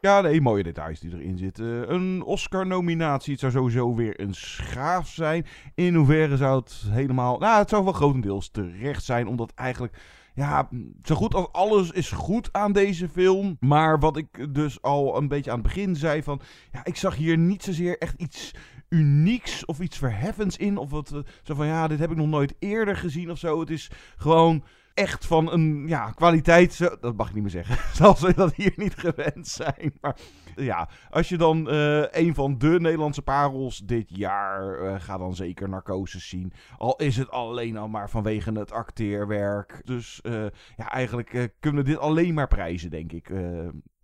[0.00, 1.94] Ja, nee, mooie details die erin zitten.
[1.94, 3.32] Een Oscar-nominatie.
[3.32, 5.46] Het zou sowieso weer een schaaf zijn.
[5.74, 7.38] In hoeverre zou het helemaal...
[7.38, 9.98] Nou, het zou wel grotendeels terecht zijn, omdat eigenlijk...
[10.34, 10.68] Ja,
[11.02, 13.56] zo goed als alles is goed aan deze film.
[13.60, 16.40] Maar wat ik dus al een beetje aan het begin zei van...
[16.72, 18.54] Ja, ik zag hier niet zozeer echt iets
[18.88, 20.76] unieks of iets verheffends in.
[20.76, 23.60] Of wat, eh, zo van, ja, dit heb ik nog nooit eerder gezien of zo.
[23.60, 24.64] Het is gewoon
[24.96, 26.78] echt van een ja, kwaliteit.
[27.00, 27.76] Dat mag ik niet meer zeggen.
[27.98, 29.92] Zoals we dat hier niet gewend zijn.
[30.00, 30.16] Maar
[30.56, 34.78] ja, als je dan eh, een van de Nederlandse parels dit jaar.
[34.78, 36.52] eh ga dan zeker Narcosis zien.
[36.76, 39.80] Al is het alleen al maar vanwege het acteerwerk.
[39.84, 43.30] Dus eh, ja, eigenlijk kunnen we dit alleen maar prijzen, denk ik.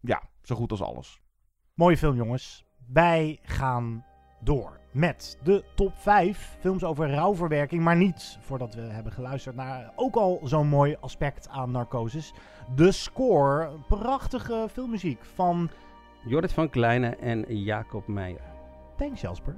[0.00, 1.20] Ja, zo goed als alles.
[1.74, 2.66] Mooie film, jongens.
[2.86, 4.04] Wij gaan
[4.40, 7.82] door met de top 5 films over rouwverwerking.
[7.82, 12.32] Maar niet voordat we hebben geluisterd naar ook al zo'n mooi aspect aan Narcosis.
[12.74, 13.70] De score.
[13.88, 15.70] Prachtige filmmuziek van...
[16.24, 18.40] Jorrit van Kleine en Jacob Meijer.
[18.96, 19.56] Thanks, Jasper.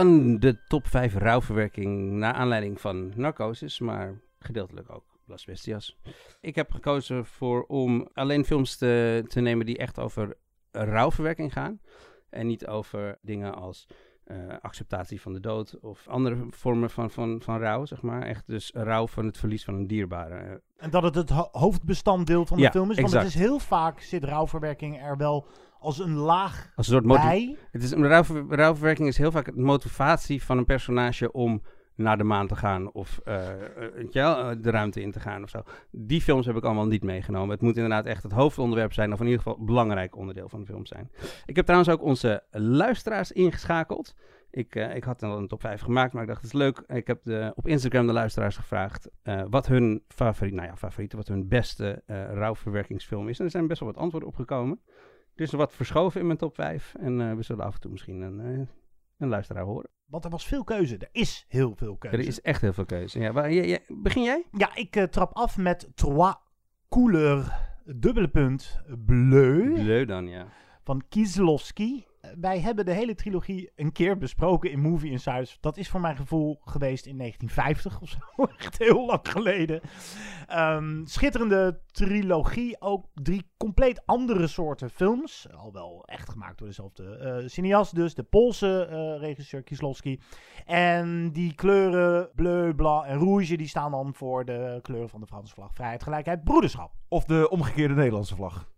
[0.00, 5.98] Dan de top 5 rouwverwerking naar aanleiding van Narcosis, maar gedeeltelijk ook Las Bestias.
[6.40, 10.36] Ik heb gekozen voor om alleen films te, te nemen die echt over
[10.70, 11.80] rouwverwerking gaan.
[12.30, 13.86] En niet over dingen als
[14.26, 18.22] uh, acceptatie van de dood of andere vormen van, van, van rouw, zeg maar.
[18.22, 20.62] Echt dus rouw van het verlies van een dierbare.
[20.76, 22.96] En dat het het ho hoofdbestanddeel van de Ja, film is.
[22.96, 23.24] Want exact.
[23.24, 25.46] het is heel vaak zit rouwverwerking er wel
[25.80, 27.56] als een laag Als een soort bij.
[27.70, 31.62] Het is, een rouwver- rouwverwerking is heel vaak de motivatie van een personage om
[31.94, 35.48] naar de maan te gaan of eh, eh, eh, de ruimte in te gaan of
[35.48, 35.62] zo.
[35.90, 37.50] Die films heb ik allemaal niet meegenomen.
[37.50, 40.60] Het moet inderdaad echt het hoofdonderwerp zijn, of in ieder geval een belangrijk onderdeel van
[40.60, 41.10] de film zijn.
[41.46, 44.14] Ik heb trouwens ook onze luisteraars ingeschakeld.
[44.50, 46.82] Ik, eh, ik had al een top 5 gemaakt, maar ik dacht het is leuk.
[46.86, 49.08] Ik heb de, op Instagram de luisteraars gevraagd
[49.48, 52.02] wat hun favoriet, nou ja, favoriete, wat hun beste
[52.32, 53.38] rouwverwerkingsfilm is.
[53.38, 54.34] En er zijn best wel wat antwoorden op
[55.40, 57.90] Er is wat verschoven in mijn top 5 en eh, we zullen af en toe
[57.90, 58.66] misschien een, eh,
[59.18, 59.90] een luisteraar horen.
[60.04, 60.96] Want er was veel keuze.
[60.96, 62.16] Er is heel veel keuze.
[62.16, 63.20] Er is echt heel veel keuze.
[63.20, 64.44] Ja, waar, jij- begin jij?
[64.52, 66.34] Ja, ik eh, trap af met Trois
[66.88, 67.48] Couleurs,
[67.84, 69.72] dubbele punt, bleu.
[69.72, 70.46] Bleu dan, ja.
[70.84, 72.06] Van Kieslowski.
[72.40, 75.58] Wij hebben de hele trilogie een keer besproken in Movie Insiders.
[75.60, 78.44] Dat is voor mijn gevoel geweest in 1950 of zo.
[78.58, 79.80] Echt heel lang geleden.
[80.46, 82.80] Ehm, schitterende trilogie.
[82.80, 85.46] Ook drie compleet andere soorten films.
[85.56, 88.14] Al wel echt gemaakt door dezelfde eh cineast dus.
[88.14, 90.20] De Poolse eh, regisseur Kieslowski.
[90.66, 93.56] En die kleuren bleu, blanc en rouge...
[93.56, 95.74] die staan dan voor de kleuren van de Franse vlag.
[95.74, 96.92] Vrijheid, gelijkheid, broederschap.
[97.08, 98.68] Of de omgekeerde Nederlandse vlag.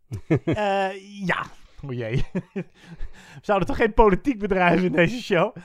[0.44, 1.46] Eh, ja.
[1.86, 2.24] O jee.
[2.52, 2.64] We
[3.40, 5.56] zouden toch geen politiek bedrijven in deze show.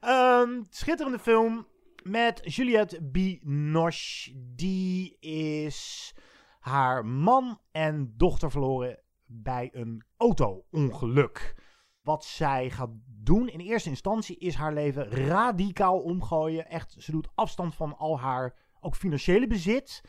[0.00, 1.66] Ehm, schitterende film
[2.02, 4.32] met Juliette Binoche.
[4.34, 6.14] Die is
[6.60, 11.54] haar man en dochter verloren bij een auto-ongeluk.
[12.02, 16.68] Wat zij gaat doen in eerste instantie is haar leven radicaal omgooien.
[16.68, 20.02] Echt, ze doet afstand van al haar ook financiële bezit.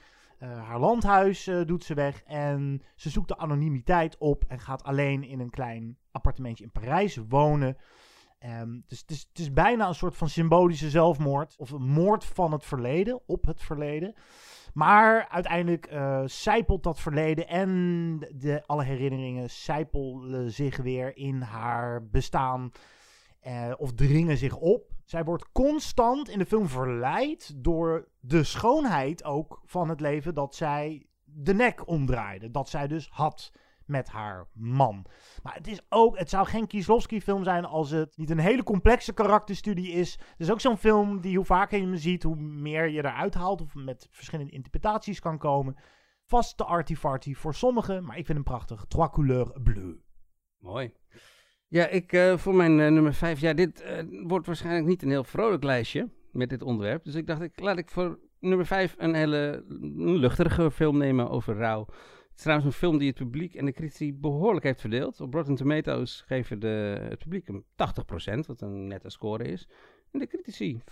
[0.46, 4.84] Eh, haar landhuis eh, doet ze weg en ze zoekt de anonimiteit op en gaat
[4.84, 7.78] alleen in een klein appartementje in Parijs wonen.
[8.40, 12.26] Ehm, dus het is, het is bijna een soort van symbolische zelfmoord of een moord
[12.26, 14.14] van het verleden, op het verleden.
[14.74, 17.70] Maar uiteindelijk eh zijpelt dat verleden en
[18.36, 22.72] de, alle herinneringen zijpelen zich weer in haar bestaan
[23.78, 24.95] of dringen zich op.
[25.06, 30.56] Zij wordt constant in de film verleid door de schoonheid ook van het leven dat
[30.56, 32.52] zij de nek omdraaide.
[32.52, 33.52] Dat zij dus had
[33.86, 35.06] met haar man.
[35.44, 38.64] Maar het is ook, het zou geen Kieslowski film zijn als het niet een hele
[38.64, 40.12] complexe karakterstudie is.
[40.12, 43.34] Het is ook zo'n film die hoe vaker je hem ziet, hoe meer je eruit
[43.34, 45.76] haalt of met verschillende interpretaties kan komen.
[46.24, 48.86] Vast de arty-farty voor sommigen, maar ik vind hem prachtig.
[48.88, 49.96] Trois couleurs bleu.
[50.58, 50.94] Mooi.
[51.76, 53.40] Ja, ik eh, voor mijn eh, nummer 5.
[53.40, 57.04] Ja, dit eh, wordt waarschijnlijk niet een heel vrolijk lijstje met dit onderwerp.
[57.04, 59.64] Dus ik dacht, ik, laat ik voor nummer 5 een hele
[59.96, 61.86] luchtige film nemen over rouw.
[61.88, 65.22] Het is trouwens een film die het publiek en de critici behoorlijk heeft verdeeld.
[65.22, 69.68] Op Rotten Tomatoes geven de, het publiek hem 80%, wat een nette score is.
[70.12, 70.84] En de critici 25%.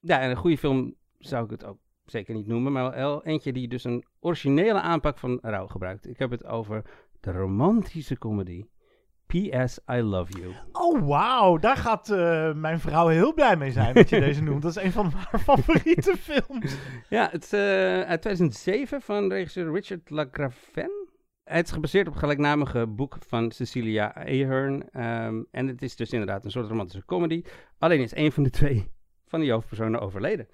[0.00, 3.52] Ja, en een goede film zou ik het ook zeker niet noemen, maar wel eentje
[3.52, 6.08] die dus een originele aanpak van rouw gebruikt.
[6.08, 6.84] Ik heb het over
[7.20, 8.64] de romantische comedy
[9.32, 9.78] P.S.
[9.90, 10.52] I Love You.
[10.72, 11.58] Oh, wauw.
[11.58, 14.62] Daar gaat eh, mijn vrouw heel blij mee zijn dat je deze noemt.
[14.62, 16.76] Dat is een van haar favoriete films.
[17.08, 17.60] Ja, het is eh,
[18.00, 20.90] uit 2007 van regisseur Richard Lagravin.
[21.44, 24.90] Het is gebaseerd op het gelijknamige boek van Cecilia Ahern.
[24.90, 27.42] ehm, en het is dus inderdaad een soort romantische comedy.
[27.78, 28.90] Alleen is één van de twee
[29.26, 30.48] van die hoofdpersonen overleden.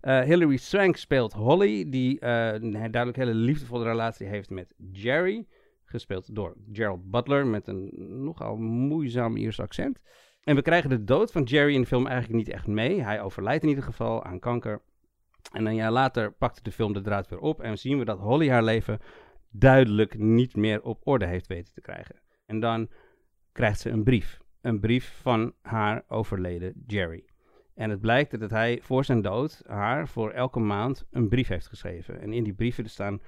[0.00, 5.46] Eh, Hilary Swank speelt Holly, die een duidelijk hele liefdevolle relatie heeft met Jerry.
[5.94, 7.92] Gespeeld door Gerald Butler met een
[8.24, 10.00] nogal moeizaam Iers accent.
[10.40, 13.02] En we krijgen de dood van Jerry in de film eigenlijk niet echt mee.
[13.02, 14.82] Hij overlijdt in ieder geval aan kanker.
[15.52, 18.18] En een jaar later pakt de film de draad weer op en zien we dat
[18.18, 18.98] Holly haar leven
[19.50, 22.20] duidelijk niet meer op orde heeft weten te krijgen.
[22.46, 22.88] En dan
[23.52, 24.38] krijgt ze een brief.
[24.60, 27.24] Een brief van haar overleden Jerry.
[27.74, 31.66] En het blijkt dat hij voor zijn dood haar voor elke maand een brief heeft
[31.66, 32.20] geschreven.
[32.20, 33.20] En in die brieven staan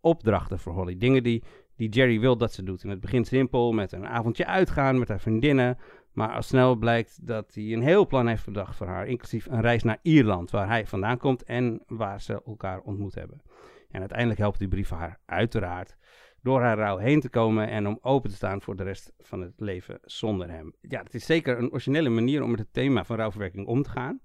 [0.00, 0.96] opdrachten voor Holly.
[0.96, 1.42] Dingen die,
[1.80, 2.82] die Jerry wil dat ze doet.
[2.82, 5.78] En het begint simpel met een avondje uitgaan met haar vriendinnen.
[6.12, 9.06] Maar al snel blijkt dat hij een heel plan heeft bedacht voor haar.
[9.06, 13.42] Inclusief een reis naar Ierland, waar hij vandaan komt en waar ze elkaar ontmoet hebben.
[13.90, 15.96] En uiteindelijk helpt die brief haar uiteraard
[16.42, 19.40] door haar rouw heen te komen en om open te staan voor de rest van
[19.40, 20.74] het leven zonder hem.
[20.80, 23.90] Ja, het is zeker een originele manier om met het thema van rouwverwerking om te
[23.90, 24.20] gaan.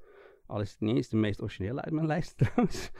[0.45, 2.91] Al is het niet eens de meest originele uit mijn lijst trouwens.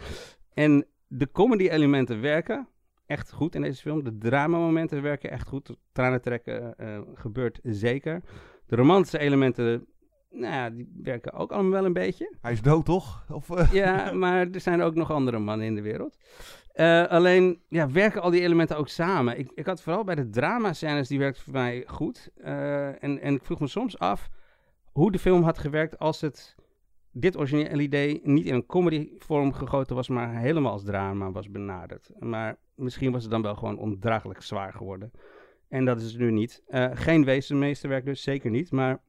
[0.54, 2.68] En de comedy-elementen werken
[3.06, 4.04] echt goed in deze film.
[4.04, 5.76] De drama-momenten werken echt goed.
[5.92, 8.22] Tranen trekken eh, gebeurt zeker.
[8.66, 9.88] De romantische elementen
[10.30, 12.36] nou ja, die werken ook allemaal wel een beetje.
[12.42, 13.26] Hij is dood, toch?
[13.30, 13.74] Of, eh?
[13.74, 16.18] Ja, maar er zijn ook nog andere mannen in de wereld.
[16.76, 19.40] Uh, alleen ja, werken al die elementen ook samen.
[19.40, 22.30] Ik, ik had vooral bij de drama-scènes, die werkte voor mij goed.
[22.36, 24.30] En, en ik vroeg me soms af
[24.92, 26.56] hoe de film had gewerkt als het
[27.18, 32.10] dit originele idee niet in een comedy-vorm gegoten was, maar helemaal als drama was benaderd.
[32.20, 35.12] Maar misschien was het dan wel gewoon ondraaglijk zwaar geworden.
[35.68, 36.64] En dat is het nu niet.
[36.68, 38.72] Uh, geen wezenmeesterwerk dus, zeker niet.
[38.72, 39.02] Maar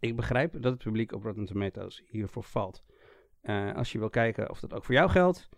[0.00, 2.84] ik begrijp dat het publiek op Rotten Tomatoes hiervoor valt.
[3.42, 5.48] Uh, als je wil kijken of dat ook voor jou geldt,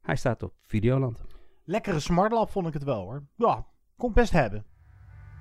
[0.00, 1.24] hij staat op Videoland.
[1.64, 3.26] Lekkere smartlap vond ik het wel hoor.
[3.34, 3.66] Ja,
[3.96, 4.64] kon best hebben.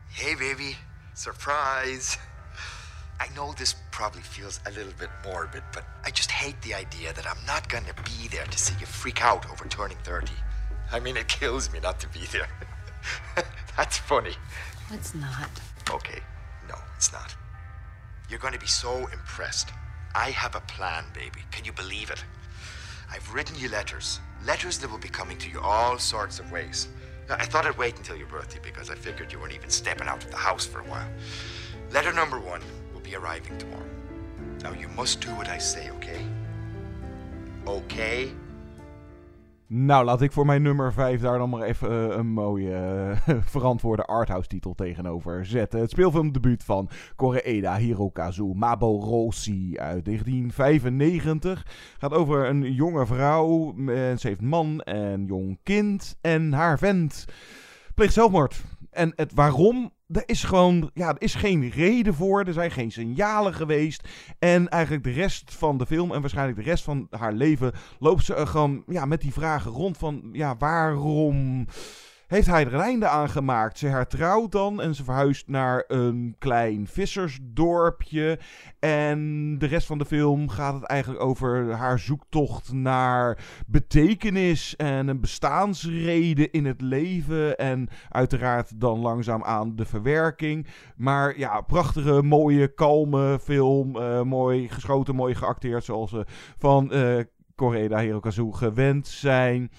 [0.07, 0.73] Hey baby,
[1.13, 2.34] surprise.
[3.19, 7.13] I know this probably feels a little bit morbid, but I just hate the idea
[7.13, 10.31] that I'm not gonna be there to see you freak out over turning 30.
[10.91, 12.49] I mean, it kills me not to be there.
[13.77, 14.33] That's funny.
[14.91, 15.49] It's not.
[15.89, 16.19] Okay,
[16.67, 17.33] no, it's not.
[18.29, 19.69] You're gonna be so impressed.
[20.13, 21.41] I have a plan, baby.
[21.51, 22.23] Can you believe it?
[23.11, 24.19] I've written you letters.
[24.45, 26.89] Letters that will be coming to you all sorts of ways.
[27.29, 30.07] Now, I thought I'd wait until your birthday because I figured you weren't even stepping
[30.07, 31.09] out of the house for a while.
[31.91, 32.61] Letter number one
[33.05, 33.85] be arriving tomorrow.
[34.63, 36.25] Now, you must do what I say, okay?
[37.65, 38.33] Okay?
[39.67, 42.71] Nou, laat ik voor mijn nummer 5 daar dan maar even uh, een mooie
[43.27, 45.79] uh, verantwoorde arthouse titel tegenover zetten.
[45.79, 51.65] Het speelfilmdebuut van Koreeda Hirokazu Maboroshi uit 1995.
[51.97, 57.25] Gaat over een jonge vrouw, en ze heeft man en jong kind en haar vent
[57.95, 58.63] pleegt zelfmoord.
[58.91, 62.43] En het waarom er is gewoon, ja, er is geen reden voor.
[62.43, 64.07] Er zijn geen signalen geweest.
[64.39, 68.25] En eigenlijk de rest van de film en waarschijnlijk de rest van haar leven loopt
[68.25, 71.65] ze gewoon ja, met die vragen rond van, ja, waarom
[72.27, 73.77] heeft hij er een einde aan gemaakt.
[73.77, 78.39] Ze hertrouwt dan en ze verhuist naar een klein vissersdorpje.
[78.79, 79.19] En
[79.57, 85.19] de rest van de film gaat het eigenlijk over haar zoektocht naar betekenis en een
[85.19, 87.57] bestaansreden in het leven.
[87.57, 90.67] En uiteraard dan langzaam aan de verwerking.
[90.95, 93.95] Maar ja, prachtige, mooie, kalme film.
[93.95, 96.25] Uh, mooi geschoten, mooi geacteerd zoals we
[96.57, 97.19] van uh,
[97.55, 99.71] Koreda Hirokazu gewend zijn.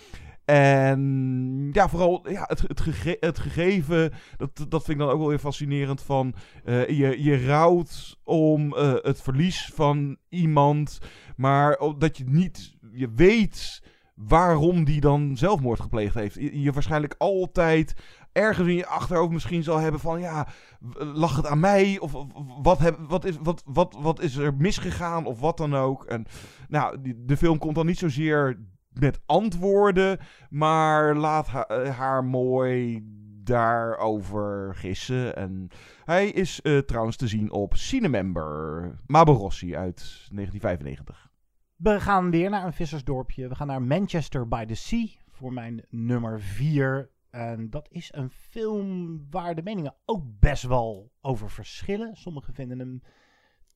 [0.47, 5.19] En ja, vooral ja, het, het, gege het gegeven, dat, dat vind ik dan ook
[5.19, 6.35] wel weer fascinerend van
[6.65, 11.01] uh, je, je rouwt om uh, het verlies van iemand,
[11.37, 13.83] maar dat je niet, je weet
[14.15, 16.35] waarom die dan zelfmoord gepleegd heeft.
[16.35, 17.95] Je, je waarschijnlijk altijd
[18.33, 20.47] ergens in je achterhoofd misschien zal hebben van ja,
[20.95, 21.99] lag het aan mij?
[21.99, 22.27] Of, of
[22.63, 25.27] wat, heb, wat, is, wat, wat, wat is er misgegaan?
[25.27, 26.05] Of wat dan ook.
[26.05, 26.27] En
[26.69, 28.59] nou, die, de film komt dan niet zozeer
[29.01, 30.19] met antwoorden,
[30.51, 33.05] maar laat haar, haar mooi
[33.47, 35.37] daarover gissen.
[35.37, 35.69] En
[36.05, 41.31] hij is uh, trouwens te zien op Cinemember, Maborossi uit 1995.
[41.77, 43.49] We gaan weer naar een vissersdorpje.
[43.49, 47.11] We gaan naar Manchester by the Sea voor mijn nummer 4.
[47.31, 52.17] En dat is een film waar de meningen ook best wel over verschillen.
[52.17, 53.03] Sommigen vinden hem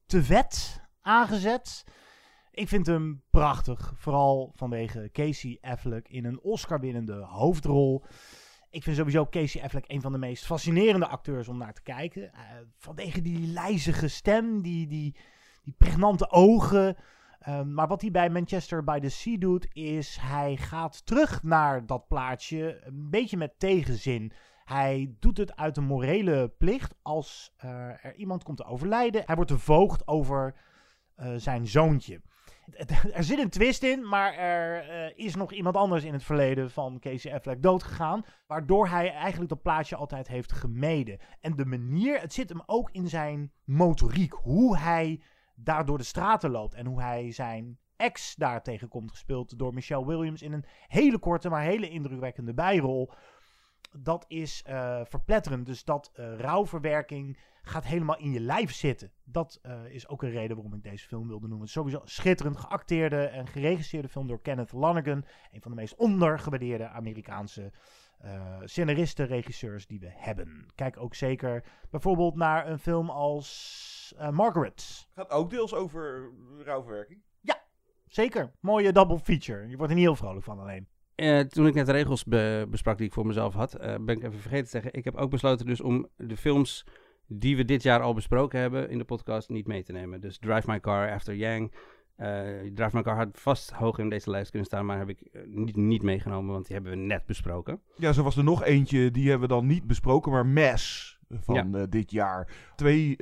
[0.06, 1.84] te vet aangezet.
[2.52, 3.92] Ik vind hem prachtig.
[3.96, 8.04] Vooral vanwege Casey Affleck in een Oscar-winnende hoofdrol.
[8.70, 12.22] Ik vind sowieso Casey Affleck een van de meest fascinerende acteurs om naar te kijken.
[12.22, 12.40] Uh,
[12.76, 15.14] vanwege die lijzige stem, die, die,
[15.76, 16.96] pregnante ogen.
[17.48, 21.86] Uh, maar wat hij bij Manchester by the Sea doet, is hij gaat terug naar
[21.86, 22.80] dat plaatje.
[22.84, 24.32] Een beetje met tegenzin.
[24.64, 27.70] Hij doet het uit een morele plicht als uh,
[28.04, 29.22] er iemand komt te overlijden.
[29.24, 30.54] Hij wordt de voogd over
[31.36, 32.20] zijn zoontje
[33.12, 36.70] er zit een twist in, maar er uh, is nog iemand anders in het verleden
[36.70, 38.24] van Casey Affleck doodgegaan.
[38.46, 41.18] Waardoor hij eigenlijk dat plaatje altijd heeft gemeden.
[41.40, 44.32] En de manier, het zit hem ook in zijn motoriek.
[44.32, 45.22] Hoe hij
[45.54, 49.10] daar door de straten loopt en hoe hij zijn ex daar tegenkomt.
[49.10, 53.12] Gespeeld door Michelle Williams in een hele korte, maar hele indrukwekkende bijrol.
[53.96, 55.66] Dat is uh, verpletterend.
[55.66, 59.12] Dus dat uh, rouwverwerking gaat helemaal in je lijf zitten.
[59.24, 61.68] Dat uh, is ook een reden waarom ik deze film wilde noemen.
[61.68, 65.24] Sowieso schitterend geacteerde en geregisseerde film door Kenneth Lonergan.
[65.52, 67.72] Een van de meest ondergewaardeerde Amerikaanse
[68.64, 70.66] scenaristen, regisseurs die we hebben.
[70.74, 75.08] Kijk ook zeker bijvoorbeeld naar een film als Margaret.
[75.14, 76.32] Gaat ook deels over
[76.64, 77.22] rouwverwerking.
[77.40, 77.62] Ja,
[78.06, 78.52] zeker.
[78.60, 79.68] Mooie double feature.
[79.68, 80.88] Je wordt er niet heel vrolijk van alleen.
[81.20, 84.16] Uh, toen ik net de regels be besprak die ik voor mezelf had, uh, ben
[84.16, 84.92] ik even vergeten te zeggen.
[84.92, 86.86] Ik heb ook besloten dus om de films
[87.26, 90.20] die we dit jaar al besproken hebben in de podcast niet mee te nemen.
[90.20, 91.72] Dus Drive My Car, After Yang.
[92.16, 92.26] Uh,
[92.74, 95.76] Drive My Car had vast hoog in deze lijst kunnen staan, maar heb ik niet,
[95.76, 97.80] niet meegenomen, want die hebben we net besproken.
[97.96, 101.70] Ja, zo was er nog eentje, die hebben we dan niet besproken, maar Mass van
[101.72, 101.86] ja.
[101.86, 102.48] dit jaar.
[102.76, 103.14] Twee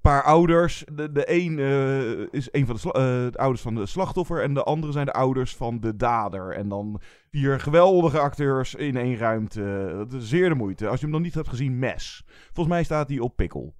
[0.00, 0.84] paar ouders.
[0.92, 4.62] De, de een eh, is een van eh, de ouders van de slachtoffer en de
[4.62, 6.52] andere zijn de ouders van de dader.
[6.52, 7.00] En dan
[7.30, 10.06] vier geweldige acteurs in één ruimte.
[10.18, 10.88] Zeer de moeite.
[10.88, 12.24] Als je hem nog niet hebt gezien, mes.
[12.26, 13.74] Volgens mij staat hij op pikkel.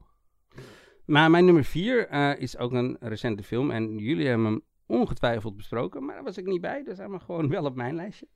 [1.10, 3.70] Maar mijn nummer vier eh, is ook een recente film.
[3.70, 6.82] En jullie hebben hem ongetwijfeld besproken, maar daar was ik niet bij.
[6.82, 8.28] Dus hij maar gewoon wel op mijn lijstje.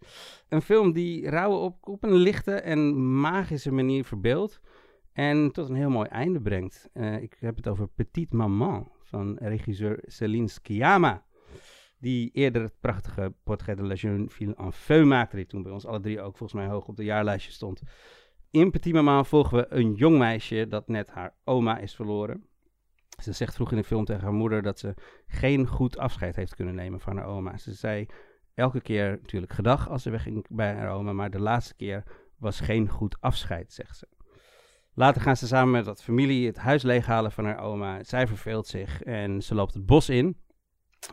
[0.49, 4.61] Een film die rouwen op, op een lichte en magische manier verbeeldt.
[5.15, 6.89] En tot een heel mooi einde brengt.
[6.93, 11.25] Eh, ik heb het over Petite Maman van regisseur Céline Sciamma.
[11.99, 15.37] Die eerder het prachtige Portrait de la Jeune Fille en Feu maakte.
[15.37, 17.83] Die toen bij ons alle drie ook volgens mij hoog op de jaarlijstje stond.
[18.51, 22.47] In Petite Maman volgen we een jong meisje dat net haar oma is verloren.
[23.23, 24.95] Ze zegt vroeg in de film tegen haar moeder dat ze
[25.27, 27.57] geen goed afscheid heeft kunnen nemen van haar oma.
[27.57, 28.07] Ze zei
[28.55, 32.03] elke keer natuurlijk gedag als ze wegging bij haar oma, maar de laatste keer
[32.39, 34.14] was geen goed afscheid, zegt ze.
[34.95, 38.05] Later gaan ze samen met wat familie het huis leeghalen van haar oma.
[38.05, 40.37] Zij verveelt zich en ze loopt het bos in,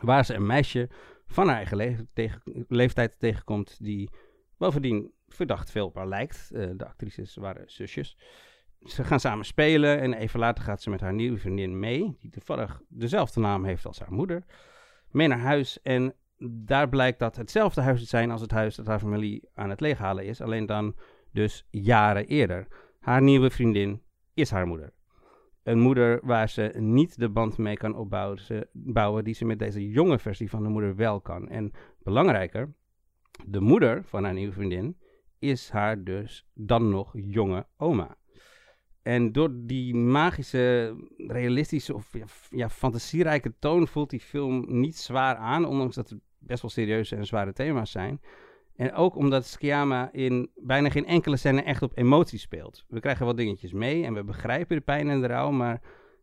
[0.02, 0.90] waar ze een meisje
[1.26, 2.08] van haar eigen
[2.68, 4.10] leeftijd tegenkomt, die
[4.58, 6.50] bovendien verdacht veel op haar lijkt.
[6.54, 8.16] Eh, de actrices waren zusjes.
[8.80, 12.30] Ze gaan samen spelen en even later gaat ze met haar nieuwe vriendin mee, die
[12.30, 14.44] toevallig dezelfde naam heeft als haar moeder,
[15.10, 15.80] mee naar huis.
[15.82, 16.14] En
[16.44, 19.80] daar blijkt dat hetzelfde huis te zijn als het huis dat haar familie aan het
[19.80, 20.96] leeghalen is, alleen dan
[21.32, 22.66] dus jaren eerder.
[23.02, 24.02] Haar nieuwe vriendin
[24.34, 24.92] is haar moeder.
[25.62, 30.18] Een moeder waar ze niet de band mee kan opbouwen die ze met deze jonge
[30.18, 31.48] versie van de moeder wel kan.
[31.48, 32.74] En belangrijker,
[33.46, 34.96] de moeder van haar nieuwe vriendin
[35.38, 38.16] is haar dus dan nog jonge oma.
[39.02, 45.36] En door die magische, realistische of ja, ja, fantasierijke toon voelt die film niet zwaar
[45.36, 48.20] aan, ondanks dat het best wel serieuze en zware thema's zijn.
[48.76, 52.84] En ook omdat Sciamma in bijna geen enkele scène echt op emotie speelt.
[52.88, 55.80] We krijgen wel dingetjes mee en we begrijpen de pijn en de rouw, maar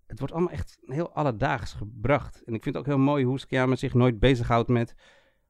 [0.07, 2.43] het wordt allemaal echt heel alledaags gebracht.
[2.43, 4.95] En ik vind het ook heel mooi hoe Sciamma zich nooit bezighoudt met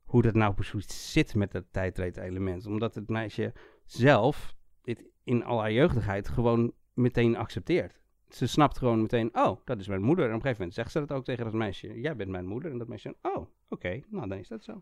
[0.04, 2.66] hoe dat nou precies zit met dat tijdreed-element.
[2.66, 3.54] Omdat het meisje
[3.86, 7.99] zelf dit in al haar jeugdigheid gewoon meteen accepteert.
[8.30, 10.26] Ze snapt gewoon meteen, oh, dat is mijn moeder.
[10.26, 12.00] En op een gegeven moment zegt ze dat ook tegen dat meisje.
[12.00, 12.72] Jij bent mijn moeder.
[12.72, 14.82] En dat meisje, oh, oké, nou dan is dat zo.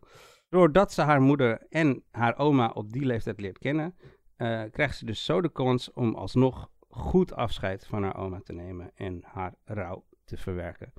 [0.50, 3.96] Doordat ze haar moeder en haar oma op die leeftijd leert kennen,
[4.36, 8.54] eh, krijgt ze dus zo de kans om alsnog goed afscheid van haar oma te
[8.54, 10.94] nemen en haar rouw te verwerken.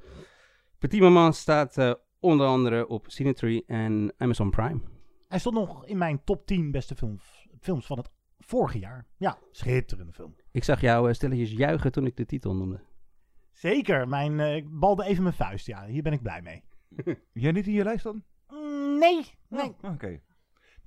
[0.79, 4.81] Petit Maman staat eh, onder andere op Cinetree en Amazon Prime.
[5.29, 9.07] Hij stond nog in mijn top 10 beste films, films van het vorige jaar.
[9.17, 10.37] Ja, schitterende film.
[10.59, 12.81] Ik zag jou eh, stilletjes juichen toen ik de titel noemde.
[13.53, 15.67] Zeker, mijn, eh, ik balde even mijn vuist.
[15.67, 16.65] Ja, hier ben ik blij mee.
[17.33, 18.23] Jij niet in je lijst dan?
[18.49, 19.75] Mm, nee, nee.
[19.83, 20.21] Oké.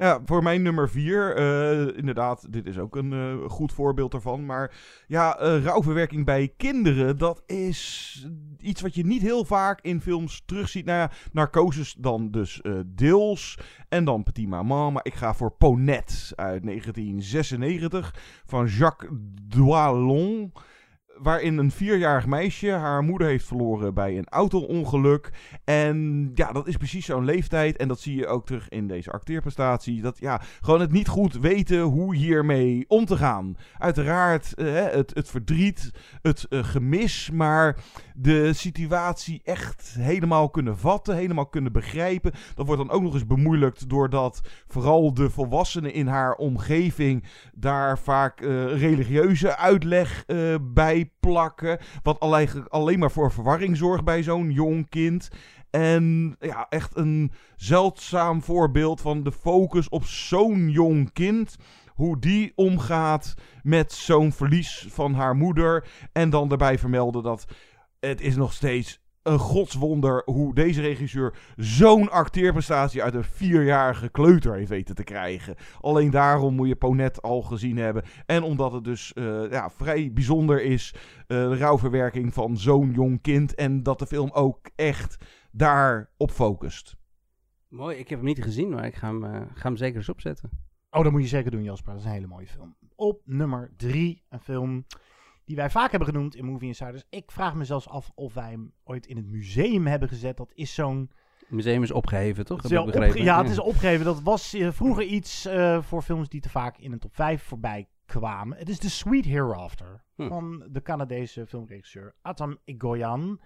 [0.01, 4.45] Ja, voor mijn nummer vier, eh, inderdaad, dit is ook een eh, goed voorbeeld daarvan.
[4.45, 4.75] Maar
[5.07, 8.27] ja, eh, rouwverwerking bij kinderen, dat is
[8.59, 10.85] iets wat je niet heel vaak in films terugziet.
[10.85, 13.59] Nou ja, Narcosis dan dus deels
[13.89, 14.93] en dan Petit Maman.
[14.93, 18.15] Maar ik ga voor Ponette uit 1996
[18.45, 19.11] van Jacques
[19.47, 20.51] Doillon
[21.21, 25.31] waarin een vierjarig meisje haar moeder heeft verloren bij een auto-ongeluk.
[25.63, 27.77] En ja, dat is precies zo'n leeftijd.
[27.77, 30.01] En dat zie je ook terug in deze acteerprestatie.
[30.01, 33.55] Dat ja, gewoon het niet goed weten hoe hiermee om te gaan.
[33.77, 35.91] Uiteraard eh, het, het verdriet,
[36.21, 37.77] het eh, gemis, maar
[38.15, 42.31] de situatie echt helemaal kunnen vatten, helemaal kunnen begrijpen.
[42.55, 47.23] Dat wordt dan ook nog eens bemoeilijkt doordat vooral de volwassenen in haar omgeving
[47.53, 48.47] daar vaak eh,
[48.79, 50.25] religieuze uitleg
[50.61, 51.79] bij plakken.
[52.03, 55.29] Wat alleen, alleen maar voor verwarring zorgt bij zo'n jong kind.
[55.69, 61.55] En ja, echt een zeldzaam voorbeeld van de focus op zo'n jong kind.
[61.87, 63.33] Hoe die omgaat
[63.63, 65.87] met zo'n verlies van haar moeder.
[66.11, 67.45] En dan daarbij vermelden dat
[67.99, 74.55] het is nog steeds een godswonder hoe deze regisseur zo'n acteerprestatie uit een vierjarige kleuter
[74.55, 75.55] heeft weten te krijgen.
[75.81, 78.03] Alleen daarom moet je Ponette al gezien hebben.
[78.25, 83.21] En omdat het dus uh, ja, vrij bijzonder is, uh, de rouwverwerking van zo'n jong
[83.21, 83.55] kind.
[83.55, 86.95] En dat de film ook echt daarop focust.
[87.67, 90.09] Mooi, ik heb hem niet gezien, maar ik ga hem, uh, ga hem zeker eens
[90.09, 90.49] opzetten.
[90.89, 91.91] Oh, dat moet je zeker doen, Jasper.
[91.91, 92.75] Dat is een hele mooie film.
[92.95, 94.85] Op nummer drie, een film
[95.51, 97.03] die wij vaak hebben genoemd in Movie Insiders.
[97.09, 100.37] Ik vraag me zelfs af of wij hem ooit in het museum hebben gezet.
[100.37, 101.11] Dat is zo'n...
[101.39, 102.63] Het museum is opgeheven, toch?
[102.63, 104.05] Is opge ja, ja, het is opgeheven.
[104.05, 107.43] Dat was uh, vroeger iets uh, voor films die te vaak in een top 5
[107.43, 108.57] voorbij kwamen.
[108.57, 110.27] Het is The Sweet Hereafter hm.
[110.27, 113.39] van de Canadese filmregisseur Atam Egoyan.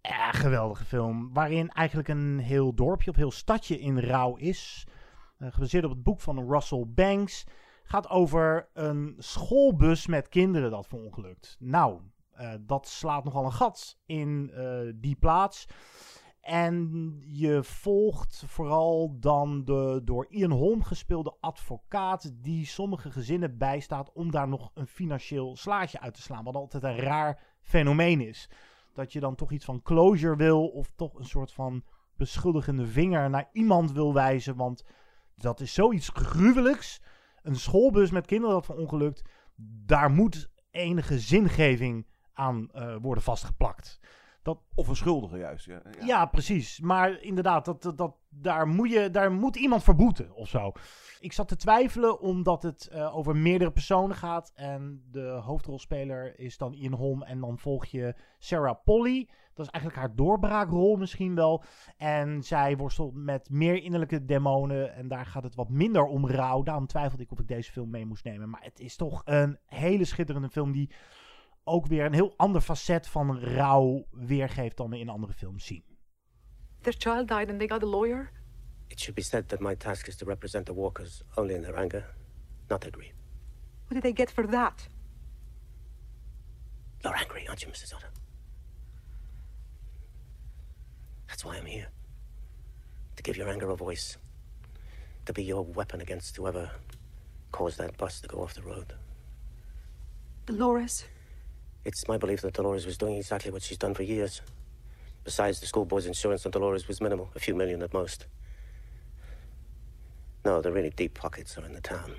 [0.00, 1.32] Ja, geweldige film.
[1.32, 4.86] Waarin eigenlijk een heel dorpje of heel stadje in rouw is.
[5.38, 7.44] Uh, gebaseerd op het boek van Russell Banks
[7.82, 11.56] gaat over een schoolbus met kinderen dat verongelukt.
[11.58, 12.00] Nou,
[12.32, 15.66] Eh, dat slaat nogal een gat in eh, die plaats.
[16.40, 24.12] En je volgt vooral dan de door Ian Holm gespeelde advocaat die sommige gezinnen bijstaat
[24.12, 26.44] om daar nog een financieel slaatje uit te slaan.
[26.44, 28.50] Wat altijd een raar fenomeen is.
[28.92, 31.84] Dat je dan toch iets van closure wil of toch een soort van
[32.16, 34.56] beschuldigende vinger naar iemand wil wijzen.
[34.56, 34.84] Want
[35.36, 37.00] dat is zoiets gruwelijks.
[37.42, 39.22] Een schoolbus met kinderen dat verongelukt.
[39.86, 44.00] Daar moet enige zingeving aan uh, worden vastgeplakt.
[44.42, 45.66] Dat, of een schuldige juist.
[45.66, 46.06] Ja, ja.
[46.06, 46.80] ja precies.
[46.80, 50.72] Maar inderdaad, dat, dat, dat, daar, moet je, daar moet iemand voor boeten of zo.
[51.20, 54.52] Ik zat te twijfelen omdat het uh, over meerdere personen gaat.
[54.54, 57.22] En de hoofdrolspeler is dan Ian Holm.
[57.22, 59.28] En dan volg je Sarah Polly.
[59.54, 61.64] Dat is eigenlijk haar doorbraakrol misschien wel.
[61.96, 64.94] En zij worstelt met meer innerlijke demonen.
[64.94, 66.62] En daar gaat het wat minder om rouw.
[66.62, 68.50] Daarom twijfelde ik of ik deze film mee moest nemen.
[68.50, 70.90] Maar het is toch een hele schitterende film die
[71.64, 75.84] ook weer een heel ander facet van rouw weergeeft dan we in andere films zien.
[76.80, 78.30] Their child died and they got a lawyer?
[78.88, 81.76] It should be said that my task is to represent the walkers only in their
[81.76, 82.04] anger,
[82.68, 83.14] not their grief.
[83.86, 84.88] What did they get for that?
[87.04, 87.94] You're angry, aren't you, Mrs.
[87.94, 88.10] Otter?
[91.28, 91.88] That's why I'm here.
[93.16, 94.18] To give your anger a voice.
[95.24, 96.70] To be your weapon against whoever
[97.50, 98.94] caused that bus to go off the road.
[100.46, 101.04] Dolores?
[101.84, 104.40] It's my belief that Dolores was doing exactly what she's done for years.
[105.24, 108.26] Besides, the school board's insurance on Dolores was minimal, a few million at most.
[110.44, 112.16] No, the really deep pockets are in the town,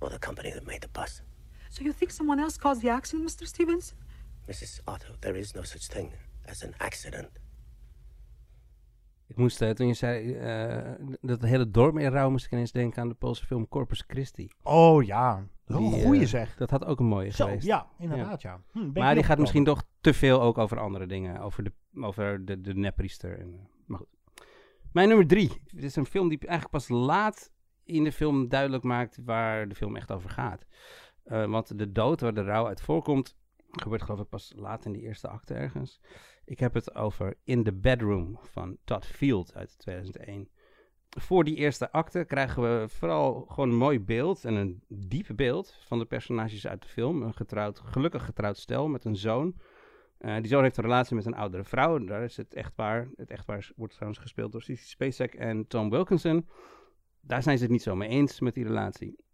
[0.00, 1.22] or the company that made the bus.
[1.70, 3.46] So you think someone else caused the accident, Mr.
[3.46, 3.94] Stevens?
[4.48, 4.80] Mrs.
[4.86, 6.12] Otto, there is no such thing
[6.48, 7.28] as an accident.
[9.28, 12.52] Ik moest, uh, toen je zei uh, dat het hele dorp in rouw, moest ik
[12.52, 14.48] ineens denken aan de Poolse film Corpus Christi.
[14.62, 16.56] Oh ja, dat is een goeie uh, zeg.
[16.56, 17.66] Dat had ook een mooie Zo, geweest.
[17.66, 18.60] ja, inderdaad ja.
[18.72, 21.40] Hm, maar die gaat misschien toch te veel ook over andere dingen.
[21.40, 23.38] Over de, over de, de neppriester.
[23.38, 24.08] En, maar goed.
[24.92, 25.62] Mijn nummer drie.
[25.64, 27.52] Dit is een film die eigenlijk pas laat
[27.84, 30.66] in de film duidelijk maakt waar de film echt over gaat.
[31.24, 33.36] want de dood waar de rouw uit voorkomt,
[33.70, 36.00] gebeurt geloof ik pas laat in de eerste acte ergens.
[36.44, 40.48] Ik heb het over In the Bedroom van Todd Field uit 2001.
[41.08, 45.78] Voor die eerste acte krijgen we vooral gewoon een mooi beeld en een diep beeld
[45.86, 47.22] van de personages uit de film.
[47.22, 49.54] Een getrouwd, gelukkig getrouwd stel met een zoon.
[50.20, 52.04] Uh, die zoon heeft een relatie met een oudere vrouw.
[52.04, 53.08] Daar is het echtpaar.
[53.16, 56.48] Het echtpaar wordt trouwens gespeeld door Sissy Spacek en Tom Wilkinson.
[57.20, 59.24] Daar zijn ze het niet zo mee eens met die relatie.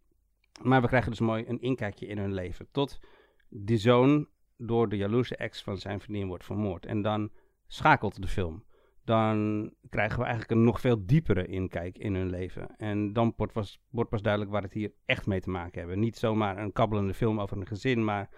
[0.63, 2.69] Maar we krijgen dus mooi een inkijkje in hun leven.
[2.71, 3.01] Tot
[3.49, 6.87] die zoon door de jaloerse ex van zijn vriendin wordt vermoord.
[6.87, 7.31] En dan
[7.67, 8.65] schakelt de film.
[9.05, 12.77] Dan krijgen we eigenlijk een nog veel diepere inkijk in hun leven.
[12.77, 15.99] En dan wordt pas, wordt pas duidelijk waar het hier echt mee te maken hebben.
[15.99, 18.31] Niet zomaar een kabbelende film over een gezin, maar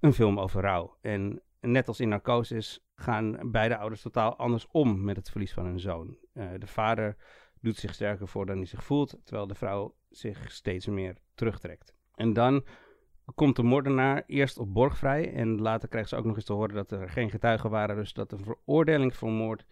[0.00, 0.98] een film over rouw.
[1.00, 5.64] En net als in Narcosis gaan beide ouders totaal anders om met het verlies van
[5.64, 6.16] hun zoon.
[6.34, 7.16] Uh, de vader
[7.60, 11.94] doet zich sterker voor dan hij zich voelt, terwijl de vrouw zich steeds meer terugtrekt.
[12.14, 12.64] En dan
[13.34, 15.32] komt de moordenaar eerst op borg vrij.
[15.32, 17.96] En later krijgt ze ook nog eens te horen dat er geen getuigen waren.
[17.96, 19.66] Dus dat een veroordeling voor moord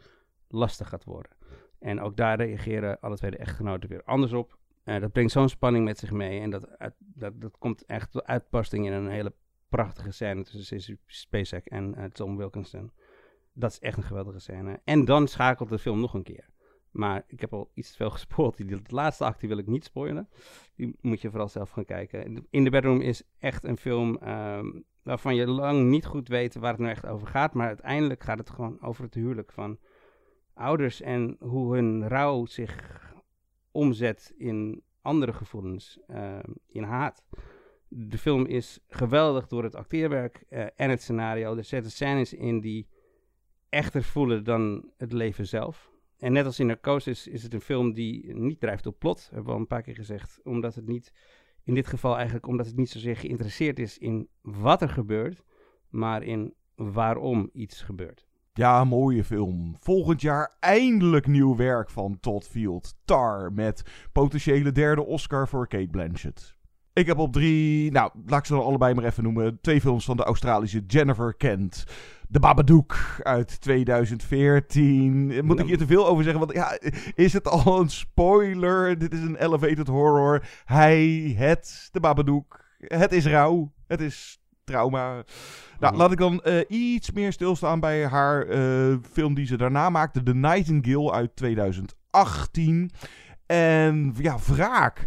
[0.49, 1.33] lastig gaat worden.
[1.79, 4.59] En ook daar reageren alle twee de echtgenoten weer anders op.
[4.85, 6.41] Uh, dat brengt zo'n spanning met zich mee.
[6.41, 6.69] En dat,
[6.99, 9.33] dat, dat komt echt tot uitbarsting in een hele
[9.69, 12.93] prachtige scène tussen Spacek en uh, Tom Wilkinson.
[13.53, 14.81] Dat is echt een geweldige scène.
[14.85, 16.52] En dan schakelt de film nog een keer.
[16.93, 18.57] Maar ik heb al iets te veel gespoord.
[18.57, 20.29] Die laatste actie wil ik niet spoilen.
[20.77, 22.47] Die moet je vooral zelf gaan kijken.
[22.51, 26.73] In the Bedroom is echt een film um, waarvan je lang niet goed weet waar
[26.73, 27.55] het nou echt over gaat.
[27.55, 29.79] Maar uiteindelijk gaat het gewoon over het huwelijk van
[30.55, 33.01] ouders en hoe hun rouw zich
[33.71, 37.25] omzet in andere gevoelens, uh, in haat.
[37.89, 41.57] De film is geweldig door het acteerwerk uh, en het scenario.
[41.57, 42.89] Er zitten scènes in die
[43.69, 45.92] echter voelen dan het leven zelf.
[46.23, 49.45] En net als in Narcosis is het een film die niet drijft op plot, hebben
[49.45, 50.41] we al een paar keer gezegd.
[50.45, 51.13] Omdat het niet,
[51.65, 55.45] in dit geval eigenlijk, omdat het niet zozeer geïnteresseerd is in wat er gebeurt,
[55.89, 58.27] maar in waarom iets gebeurt.
[58.53, 59.77] Ja, mooie film.
[59.81, 62.95] Volgend jaar eindelijk nieuw werk van Todd Field.
[63.05, 63.83] Tar, met
[64.13, 66.57] potentiële derde Oscar voor Kate Blanchett.
[66.93, 69.59] Ik heb op drie, nou, laat ik ze dan allebei maar even noemen.
[69.61, 71.85] Twee films van de Australische Jennifer Kent.
[72.33, 75.45] De Babadook uit 2014.
[75.45, 76.41] Moet ik hier te veel over zeggen?
[76.41, 76.79] Want ja,
[77.15, 78.99] is het al een spoiler?
[78.99, 80.45] Dit is een elevated horror.
[80.65, 82.65] Hij, het, de Babadook.
[82.79, 83.73] Het is rouw.
[83.87, 85.25] Het is trauma.
[85.79, 89.91] Nou, laat ik dan uh, iets meer stilstaan bij haar uh, film die ze daarna
[89.91, 90.23] maakte.
[90.23, 92.91] The Nightingale uit 2018.
[93.47, 95.07] En ja, wraak.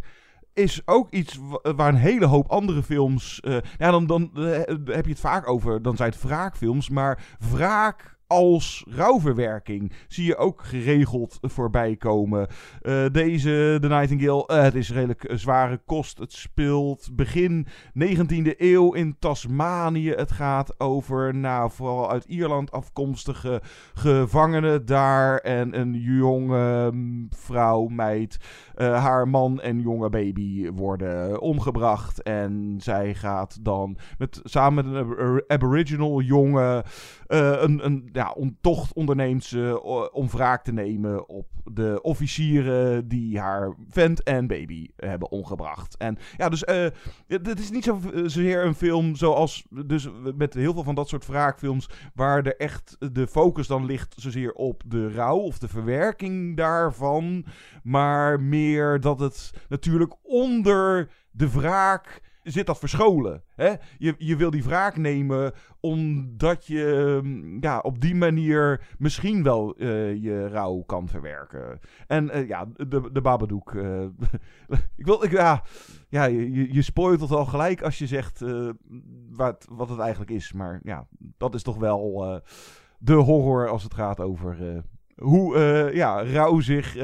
[0.56, 3.40] Is ook iets wa- waar een hele hoop andere films.
[3.40, 4.44] eh, ja, dan, dan eh,
[4.86, 5.82] heb je het vaak over.
[5.82, 6.90] Dan zijn het wraakfilms.
[6.90, 12.48] Maar wraak als rouwverwerking zie je ook geregeld voorbij komen.
[12.82, 16.18] Eh, deze, The Nightingale, eh, het is redelijk eh, zware kost.
[16.18, 20.10] Het speelt begin 19e eeuw in Tasmanië.
[20.10, 23.62] Het gaat over, nou, vooral uit Ierland afkomstige
[23.94, 25.38] gevangenen daar.
[25.38, 28.38] En een jonge mm, vrouw, meid.
[28.76, 32.22] haar man en jonge baby worden omgebracht.
[32.22, 36.84] En zij gaat dan met, samen met een ab- aboriginal jongen
[37.28, 39.82] een, een ja, tocht onderneemt ze
[40.14, 45.98] om wraak te nemen op de officieren die haar vent en baby hebben omgebracht.
[45.98, 46.88] En ja, dus eh,
[47.28, 51.28] het is niet zo, zozeer een film zoals dus met heel veel van dat soort
[51.28, 56.58] wraakfilms waar er echt de focus dan ligt zozeer op de rouw of de verwerking
[56.58, 57.46] daarvan,
[57.84, 63.44] maar meer dat het natuurlijk onder de wraak zit dat verscholen.
[63.56, 63.74] Hè?
[63.98, 69.76] Je, je wil die wraak nemen omdat je mm, ja, op die manier misschien wel
[69.76, 71.80] eh, je rouw kan verwerken.
[72.08, 73.76] En eh, ja, de, de Babadook.
[73.76, 74.02] eh,
[74.98, 75.64] ik wil, ik, ja,
[76.10, 78.44] ja, je, je spoilt het al gelijk als je zegt
[79.30, 80.54] wat, wat het eigenlijk is.
[80.54, 81.08] Maar ja,
[81.38, 82.42] dat is toch wel
[83.00, 84.84] de horror als het gaat over
[85.16, 85.58] hoe
[85.94, 86.98] ja, rouw zich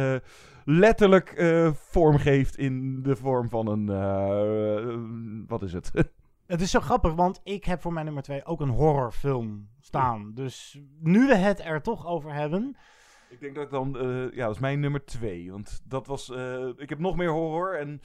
[0.65, 3.89] letterlijk eh, vormgeeft in de vorm van een.
[3.89, 5.91] eh, wat is het?
[6.45, 10.31] Het is zo grappig, want ik heb voor mijn nummer 2 ook een horrorfilm staan.
[10.33, 12.75] Dus nu we het er toch over hebben.
[13.29, 13.97] Ik denk dat ik dan.
[13.97, 15.51] eh, ja, dat is mijn nummer twee.
[15.51, 16.29] Want dat was.
[16.77, 17.79] ik heb nog meer horror.
[17.79, 18.01] En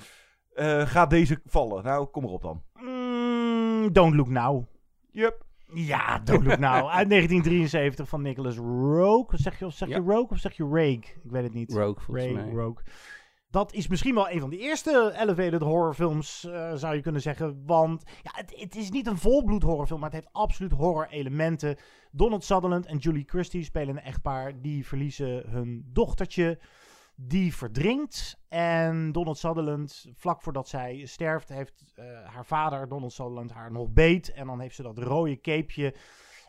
[0.88, 1.84] gaat deze vallen?
[1.84, 2.62] Nou, kom erop dan.
[2.80, 4.64] Mm, Don't Look Now.
[5.10, 5.45] Yep.
[5.74, 6.88] Ja, Don't Look Now.
[6.88, 9.38] Uit 1973 van Nicholas Rogue.
[9.38, 9.94] Zeg je, of zeg je.
[9.94, 11.06] Rogue of zeg je Rake?
[11.24, 11.72] Ik weet het niet.
[11.72, 12.50] Rogue, volgens mij.
[12.50, 12.84] Rogue.
[13.50, 17.62] Dat is misschien wel een van de eerste elevated horrorfilms, eh, zou je kunnen zeggen.
[17.66, 21.76] Want ja, het, het is niet een volbloed horrorfilm, maar het heeft absoluut horror-elementen.
[22.10, 24.60] Donald Sutherland en Julie Christie spelen een echtpaar.
[24.60, 26.58] Die verliezen hun dochtertje.
[27.18, 28.38] Die verdrinkt.
[28.48, 33.90] En Donald Sutherland, vlak voordat zij sterft, heeft eh, haar vader, Donald Sutherland, haar nog
[33.90, 34.32] beet.
[34.32, 35.94] En dan heeft ze dat rode capeje.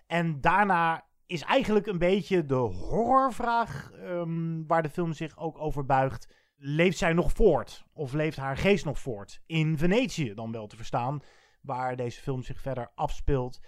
[0.07, 5.85] En daarna is eigenlijk een beetje de horrorvraag ehm, waar de film zich ook over
[5.85, 6.33] buigt.
[6.55, 7.85] Leeft zij nog voort?
[7.93, 9.41] Of leeft haar geest nog voort?
[9.45, 11.21] In Venetië dan wel te verstaan,
[11.61, 13.59] waar deze film zich verder afspeelt.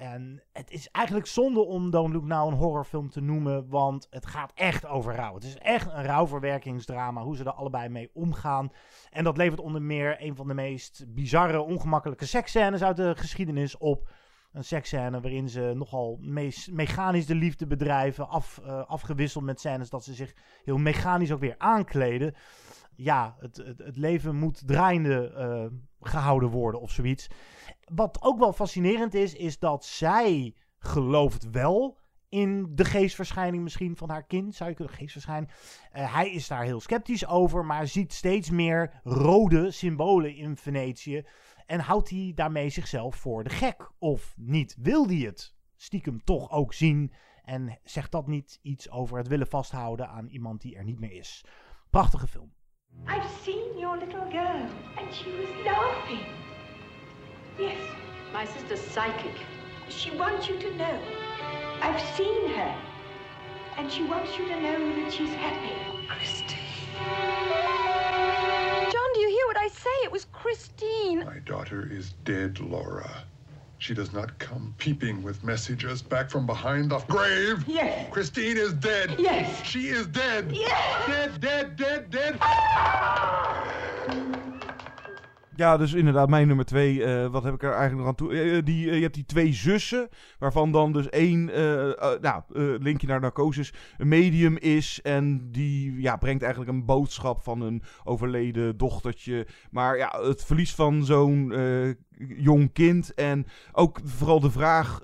[0.00, 4.26] En het is eigenlijk zonde om Don't Look Now een horrorfilm te noemen, want het
[4.26, 5.34] gaat echt over rouw.
[5.34, 8.72] Het is echt een rouwverwerkingsdrama, hoe ze er allebei mee omgaan.
[9.10, 13.78] En dat levert onder meer een van de meest bizarre, ongemakkelijke seksscènes uit de geschiedenis
[13.78, 14.08] op.
[14.52, 19.90] Een seksscène waarin ze nogal me- mechanisch de liefde bedrijven, af, eh, afgewisseld met scènes
[19.90, 22.34] dat ze zich heel mechanisch ook weer aankleden.
[23.02, 25.66] Ja, het, het, het leven moet draaiende eh,
[26.00, 27.28] gehouden worden of zoiets.
[27.84, 31.98] Wat ook wel fascinerend is, is dat zij gelooft wel
[32.28, 34.54] in de geestverschijning misschien van haar kind.
[34.54, 35.52] Zou je kunnen geestverschijning.
[35.90, 41.24] Eh, hij is daar heel sceptisch over, maar ziet steeds meer rode symbolen in Venetië.
[41.66, 43.90] En houdt hij daarmee zichzelf voor de gek?
[43.98, 44.76] Of niet?
[44.78, 47.12] Wil hij het stiekem toch ook zien?
[47.44, 51.12] En zegt dat niet iets over het willen vasthouden aan iemand die er niet meer
[51.12, 51.44] is?
[51.90, 52.52] Prachtige film.
[53.20, 56.24] I've seen your little girl, and she was laughing.
[57.58, 57.78] Yes,
[58.32, 59.34] my sister's psychic.
[59.88, 61.00] She wants you to know.
[61.82, 62.76] I've seen her,
[63.76, 65.74] and she wants you to know that she's happy.
[66.08, 66.58] Christine.
[68.90, 69.90] John, do you hear what I say?
[70.04, 71.24] It was Christine.
[71.24, 73.24] My daughter is dead, Laura.
[73.80, 77.64] She does not come peeping with messages back from behind the grave.
[77.66, 78.12] Yes.
[78.12, 79.16] Christine is dead.
[79.18, 79.64] Yes.
[79.64, 80.52] She is dead.
[80.52, 81.06] Yes.
[81.06, 82.38] Dead, dead, dead, dead.
[82.42, 83.40] Ah!
[85.60, 87.04] Ja, dus inderdaad, mijn nummer twee.
[87.04, 88.32] eh, wat heb ik er eigenlijk nog aan toe?
[88.32, 90.08] Eh, die, eh, je hebt die twee zussen,
[90.38, 91.44] waarvan dan dus één,
[92.20, 92.42] nou,
[92.78, 95.00] linkje naar narcosis, een medium is.
[95.02, 99.46] En die ja, brengt eigenlijk een boodschap van een overleden dochtertje.
[99.70, 101.54] Maar ja, het verlies van zo'n
[102.18, 103.14] jong kind.
[103.14, 105.00] En ook vooral de vraag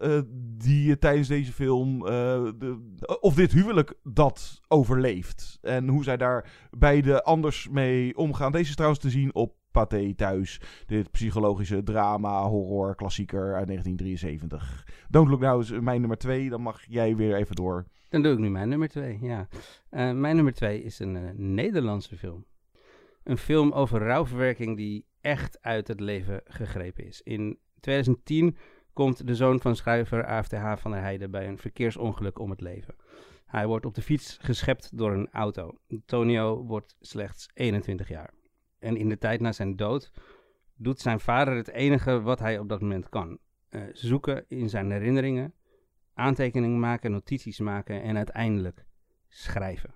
[0.59, 1.99] die je tijdens deze film.
[1.99, 2.79] de,
[3.21, 5.59] of dit huwelijk dat overleeft.
[5.63, 8.53] En hoe zij daar beide anders mee omgaan.
[8.53, 10.61] Deze is trouwens te zien op Pathé thuis.
[10.87, 14.87] Dit psychologische drama, horror, klassieker uit 1973.
[15.09, 16.49] Don't Look Now is mijn nummer twee.
[16.49, 17.87] Dan mag jij weer even door.
[18.09, 19.49] Dan doe ik nu mijn nummer twee, ja.
[19.91, 22.45] Eh, mijn nummer twee is een eh, Nederlandse film.
[23.23, 27.23] Een film over rouwverwerking die echt uit het leven gegrepen is.
[27.23, 28.57] In 2010
[28.93, 32.95] komt de zoon van schrijver AFTH van der Heijden bij een verkeersongeluk om het leven.
[33.47, 35.79] Hij wordt op de fiets geschept door een auto.
[36.05, 38.36] Tonio wordt slechts 21 jaar.
[38.87, 40.13] En in de tijd na zijn dood
[40.77, 43.39] doet zijn vader het enige wat hij op dat moment kan.
[43.69, 45.55] Eh, zoeken in zijn herinneringen,
[46.15, 48.87] aantekeningen maken, notities maken en uiteindelijk
[49.29, 49.95] schrijven.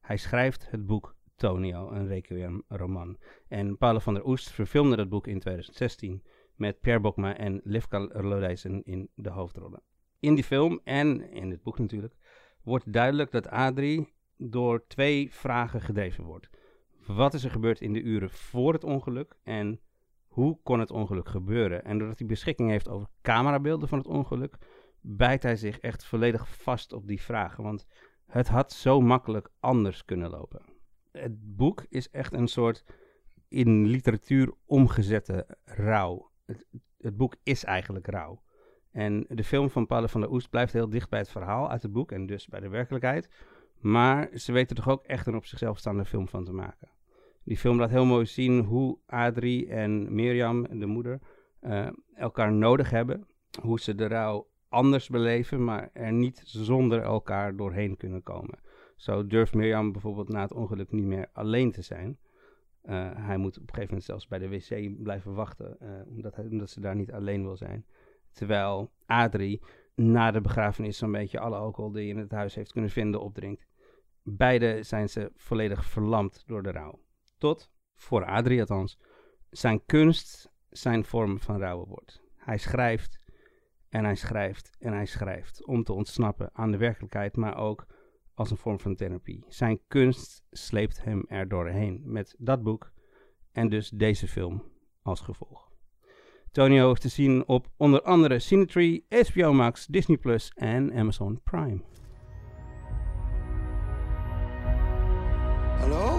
[0.00, 3.18] Hij schrijft het boek Tonio, een requiem-roman.
[3.48, 6.22] En Paolo van der Oest verfilmde dat boek in 2016
[6.54, 9.82] met Pierre Bokma en Livka Lodijsen in de hoofdrollen.
[10.20, 12.14] In die film en in het boek natuurlijk
[12.62, 16.48] wordt duidelijk dat Adrie door twee vragen gedreven wordt.
[17.06, 19.80] Wat is er gebeurd in de uren voor het ongeluk en
[20.26, 21.84] hoe kon het ongeluk gebeuren?
[21.84, 24.56] En doordat hij beschikking heeft over camerabeelden van het ongeluk,
[25.00, 27.64] bijt hij zich echt volledig vast op die vragen.
[27.64, 27.86] Want
[28.26, 30.62] het had zo makkelijk anders kunnen lopen.
[31.12, 32.84] Het boek is echt een soort
[33.48, 36.30] in literatuur omgezette rouw.
[36.98, 38.42] Het, boek is eigenlijk rouw.
[38.90, 41.82] En de film van Paul van der Oest blijft heel dicht bij het verhaal uit
[41.82, 43.28] het boek en dus bij de werkelijkheid.
[43.80, 46.93] Maar ze weten toch ook echt een op zichzelf staande film van te maken.
[47.44, 51.20] Die film laat heel mooi zien hoe Adrie en Mirjam, de moeder,
[51.62, 53.26] uh, elkaar nodig hebben.
[53.60, 58.58] Hoe ze de rouw anders beleven, maar er niet zonder elkaar doorheen kunnen komen.
[58.96, 62.18] Zo durft Mirjam bijvoorbeeld na het ongeluk niet meer alleen te zijn.
[62.84, 66.36] Uh, hij moet op een gegeven moment zelfs bij de wc blijven wachten, uh, omdat,
[66.36, 67.86] hij, omdat ze daar niet alleen wil zijn.
[68.32, 69.62] Terwijl Adrie
[69.94, 73.20] na de begrafenis zo'n beetje alle alcohol die hij in het huis heeft kunnen vinden
[73.20, 73.66] opdrinkt.
[74.22, 77.03] Beide zijn ze volledig verlamd door de rouw.
[77.44, 78.98] Tot, voor Adrie althans,
[79.50, 82.22] zijn kunst zijn vorm van rouwen wordt.
[82.36, 83.20] Hij schrijft
[83.88, 87.86] en hij schrijft en hij schrijft om te ontsnappen aan de werkelijkheid, maar ook
[88.34, 89.44] als een vorm van therapie.
[89.48, 92.92] Zijn kunst sleept hem er doorheen met dat boek
[93.52, 94.62] en dus deze film
[95.02, 95.72] als gevolg.
[96.50, 101.82] Tonio is te zien op onder andere Cinetree, HBO Max, Disney Plus en Amazon Prime.
[105.78, 106.13] Hallo?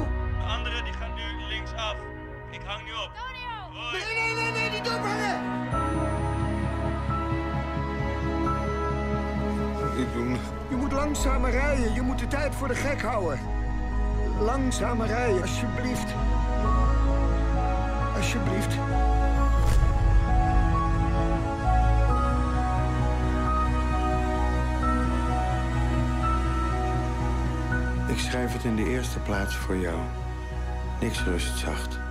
[11.06, 11.94] Langzamer rijden.
[11.94, 13.40] Je moet de tijd voor de gek houden.
[14.40, 16.14] Langzamer rijden, alsjeblieft.
[18.16, 18.74] Alsjeblieft.
[28.08, 30.00] Ik schrijf het in de eerste plaats voor jou.
[31.00, 32.05] Niks rust zacht.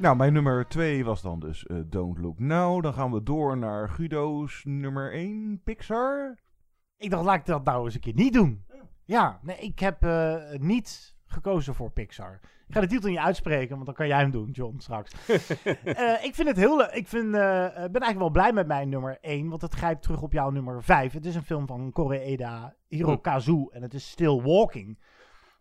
[0.00, 2.82] Nou, mijn nummer 2 was dan dus eh, Don't Look Now.
[2.82, 6.38] Dan gaan we door naar Guido's nummer 1, Pixar.
[6.96, 8.64] Ik dacht, laat ik dat nou eens een keer niet doen.
[9.04, 12.40] Ja, nee, ik heb eh, niet gekozen voor Pixar.
[12.68, 15.12] Ik ga de titel niet uitspreken, want dan kan jij hem doen, John, straks.
[15.84, 16.90] Eh, ik vind het heel leuk.
[16.90, 20.32] Ik vind, ben eigenlijk wel blij met mijn nummer 1, want het grijpt terug op
[20.32, 21.12] jouw nummer 5.
[21.12, 24.98] Het is een film van Koreeda Hirokazu en het is Still Walking.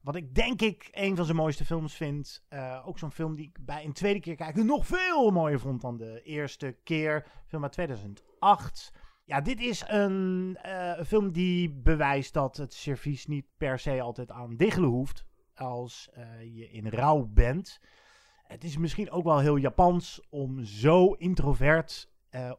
[0.02, 2.46] Wat ik denk ik een van zijn mooiste films vind.
[2.50, 5.82] Uh, ook zo'n film die ik bij een tweede keer kijken nog veel mooier vond
[5.82, 7.26] dan de eerste keer.
[7.48, 8.94] Film uit 2008.
[9.26, 14.32] Ja, dit is een uh, film die bewijst dat het servies niet per se altijd
[14.32, 15.26] aan diggelen hoeft.
[15.54, 17.80] Als uh, je in rouw bent.
[18.44, 22.10] Het is misschien ook wel heel Japans om zo introvert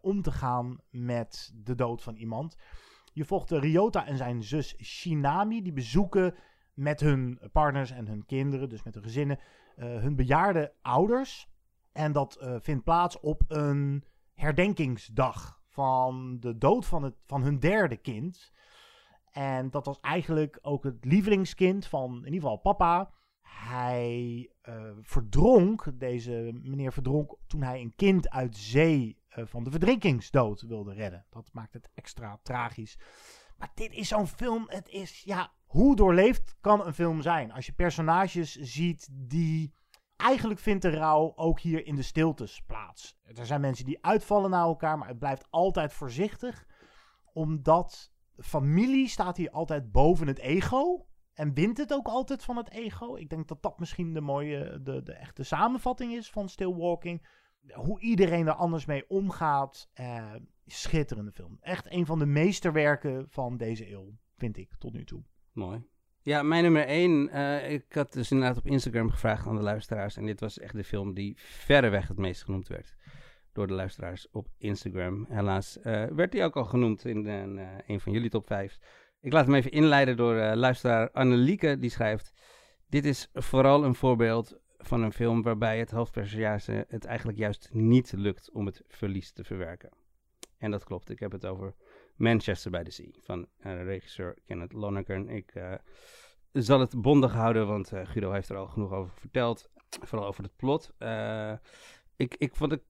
[0.00, 2.56] om te gaan met de dood van iemand.
[3.12, 5.62] Je volgt Ryota en zijn zus Shinami.
[5.62, 6.34] Die bezoeken
[6.80, 9.38] met hun partners en hun kinderen, dus met hun gezinnen,
[9.76, 11.48] uh, hun bejaarde ouders.
[11.92, 14.04] En dat uh, vindt plaats op een
[14.34, 18.52] herdenkingsdag van de dood van, het, van hun derde kind.
[19.30, 23.10] En dat was eigenlijk ook het lievelingskind van in ieder geval papa.
[23.42, 30.60] Hij uh, verdronk, deze meneer verdronk toen hij een kind uit zee van de verdrinkingsdood
[30.60, 31.26] wilde redden.
[31.30, 32.98] Dat maakt het extra tragisch.
[33.60, 37.52] Maar dit is zo'n film, het is, ja, hoe doorleefd kan een film zijn?
[37.52, 39.74] Als je personages ziet die.
[40.16, 43.18] Eigenlijk vindt de rouw ook hier in de stiltes plaats.
[43.34, 46.66] Er zijn mensen die uitvallen naar elkaar, maar het blijft altijd voorzichtig.
[47.32, 51.06] Omdat familie staat hier altijd boven het ego.
[51.34, 53.16] En wint het ook altijd van het ego.
[53.16, 57.26] Ik denk dat dat misschien de mooie, de, de echte samenvatting is van Still Walking.
[57.72, 59.90] Hoe iedereen er anders mee omgaat.
[59.92, 60.34] Eh,
[60.66, 61.58] schitterende film.
[61.60, 65.22] Echt een van de meesterwerken van deze eeuw, vind ik, tot nu toe.
[65.52, 65.82] Mooi.
[66.22, 67.28] Ja, mijn nummer 1.
[67.32, 70.16] Uh, ik had dus inderdaad op Instagram gevraagd aan de luisteraars.
[70.16, 72.94] En dit was echt de film die verreweg het meest genoemd werd.
[73.52, 75.26] Door de luisteraars op Instagram.
[75.28, 77.26] Helaas uh, werd die ook al genoemd in
[77.86, 78.78] een, van jullie top 5.
[79.20, 81.78] Ik laat hem even inleiden door luisteraar Annelieke.
[81.78, 82.32] Die schrijft:
[82.88, 88.12] Dit is vooral een voorbeeld van een film waarbij het hoofdpersonage het eigenlijk juist niet
[88.12, 89.90] lukt om het verlies te verwerken.
[90.58, 91.10] En dat klopt.
[91.10, 91.74] Ik heb het over
[92.16, 95.28] Manchester by the Sea van uh, regisseur Kenneth Lonergan.
[95.28, 95.74] Ik uh,
[96.52, 99.70] zal het bondig houden, want eh, Guido heeft er al genoeg over verteld.
[100.00, 100.92] Vooral over het plot.
[100.98, 101.52] Eh,
[102.16, 102.82] ik, ik, wat ik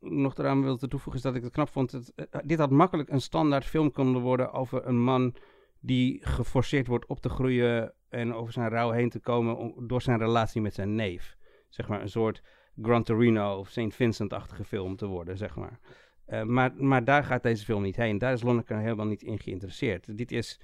[0.00, 2.12] nog eraan wilde toevoegen is dat ik het knap vond.
[2.14, 5.34] Eh, dit had makkelijk een standaard film kunnen worden over een man
[5.80, 10.02] die geforceerd wordt op te groeien en over zijn rouw heen te komen om- door
[10.02, 11.36] zijn relatie met zijn neef.
[11.68, 12.42] Zeg maar een soort
[12.82, 13.94] Gran Torino of St.
[13.94, 15.78] Vincent-achtige film te worden, zeg maar.
[16.26, 18.18] Eh, maar, maar daar gaat deze film niet heen.
[18.18, 20.16] Daar is Lonergan helemaal niet in geïnteresseerd.
[20.16, 20.60] Dit is,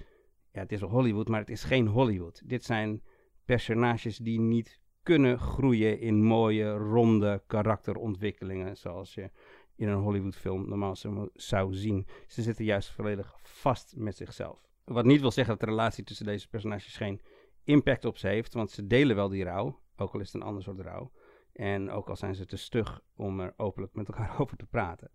[0.53, 2.43] ja, het is wel Hollywood, maar het is geen Hollywood.
[2.45, 3.03] Dit zijn
[3.45, 8.77] personages die niet kunnen groeien in mooie, ronde karakterontwikkelingen.
[8.77, 9.31] Zoals je
[9.77, 12.07] in een Hollywoodfilm normaal zo- zou zien.
[12.27, 14.69] Ze zitten juist volledig vast met zichzelf.
[14.85, 17.21] Wat niet wil zeggen dat de relatie tussen deze personages geen
[17.65, 20.49] impact op ze heeft, want ze delen wel die rouw, ook al is het een
[20.49, 21.13] ander soort rouw.
[21.53, 25.11] En ook al zijn ze te stug om er openlijk met elkaar over te praten.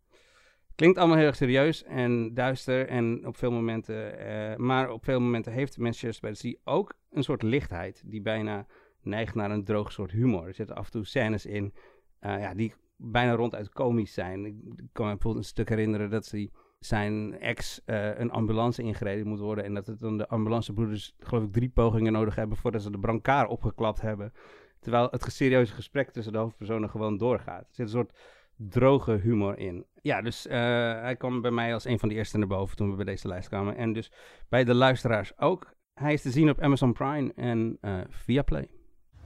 [0.75, 5.19] Klinkt allemaal heel erg serieus en duister en op veel momenten, eh, maar op veel
[5.19, 8.65] momenten heeft Manchester by the Sea ook een soort lichtheid die bijna
[9.01, 10.47] neigt naar een droog soort humor.
[10.47, 11.73] Er zitten af en toe scènes in
[12.19, 14.45] eh, ja, die bijna ronduit komisch zijn.
[14.45, 14.53] Ik
[14.91, 16.49] kan me bijvoorbeeld een stuk herinneren dat ze
[16.85, 21.43] zijn ex eh, een ambulance ingereden moet worden en dat het dan de ambulancebroeders geloof
[21.43, 24.33] ik drie pogingen nodig hebben voordat ze de brancard opgeklapt hebben.
[24.79, 27.61] Terwijl het serieuze gesprek tussen de hoofdpersonen gewoon doorgaat.
[27.61, 28.13] Er zit een soort
[28.55, 29.85] droge humor in.
[30.01, 30.57] Ja, dus eh,
[31.01, 33.27] hij kwam bij mij als een van de eerste naar boven toen we bij deze
[33.27, 33.75] lijst kwamen.
[33.75, 34.11] En dus
[34.49, 35.73] bij de luisteraars ook.
[35.93, 38.69] Hij is te zien op Amazon Prime en eh Viaplay.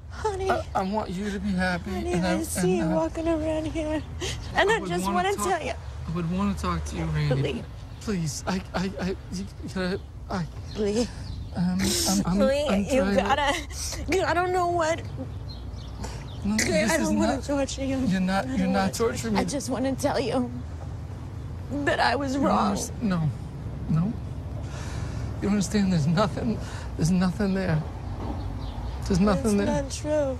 [0.09, 1.89] Honey, I, want you to be happy.
[1.89, 4.01] honey, and I see you walking around here,
[4.55, 5.73] and I, would just want to tell you.
[6.09, 7.35] I would want to talk to you, Randy.
[7.35, 7.63] Lee.
[8.01, 9.45] Please, I, I, I, you
[9.75, 9.99] gotta,
[10.29, 10.43] I,
[10.75, 11.07] Lee.
[11.55, 11.77] um,
[12.09, 14.27] I'm, I'm, Lee, I'm you trying to- gotta.
[14.29, 15.01] I don't know what.
[16.43, 17.97] No, I don't want not- to torture you.
[18.07, 19.41] You're not, you're wanna torturing me.
[19.41, 20.49] I just want to tell you
[21.85, 22.75] that I was wrong.
[22.75, 23.29] underst- No,
[23.89, 24.11] no.
[25.43, 25.91] You understand?
[25.93, 26.57] There's nothing.
[26.97, 27.83] There's nothing there.
[29.05, 30.13] There's nothing That's there.
[30.15, 30.37] not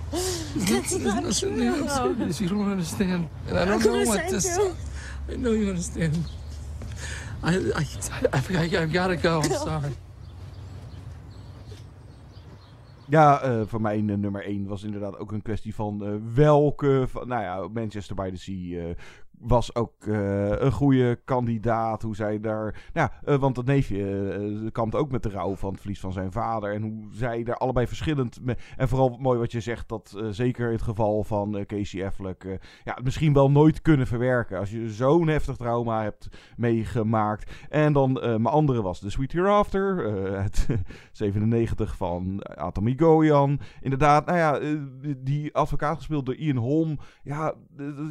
[0.56, 1.72] That's not nothing there.
[1.72, 2.26] I'm true.
[2.40, 3.28] You don't understand.
[3.48, 4.58] And I don't know what I this.
[5.30, 6.18] I know you understand.
[7.42, 7.86] I, I,
[8.32, 9.40] I, I, I've got to go.
[9.40, 9.92] I'm sorry.
[13.10, 17.04] Ja, eh, voor mij eh, nummer 1 was inderdaad ook een kwestie van eh, welke.
[17.08, 18.94] Van, nou ja, Manchester by the Sea eh,
[19.40, 22.02] was ook eh, een goede kandidaat.
[22.02, 22.88] Hoe zij daar.
[22.92, 26.12] Nou, eh, want dat neefje eh, kampt ook met de rouw van het verlies van
[26.12, 26.74] zijn vader.
[26.74, 28.38] En hoe zij daar allebei verschillend.
[28.42, 32.58] me- en vooral mooi wat je zegt, dat zeker het geval van Casey Affleck.
[32.84, 34.58] ja, het misschien wel nooit kunnen verwerken.
[34.58, 37.52] Als je zo'n heftig trauma hebt meegemaakt.
[37.68, 40.04] En dan mijn andere was The Sweet Hereafter.
[40.42, 40.66] het
[41.12, 43.60] 97 van Atomy Goyan.
[43.80, 44.78] Inderdaad, nou ja,
[45.16, 46.98] die advocaat gespeeld door Ian Holm.
[47.22, 47.54] Ja,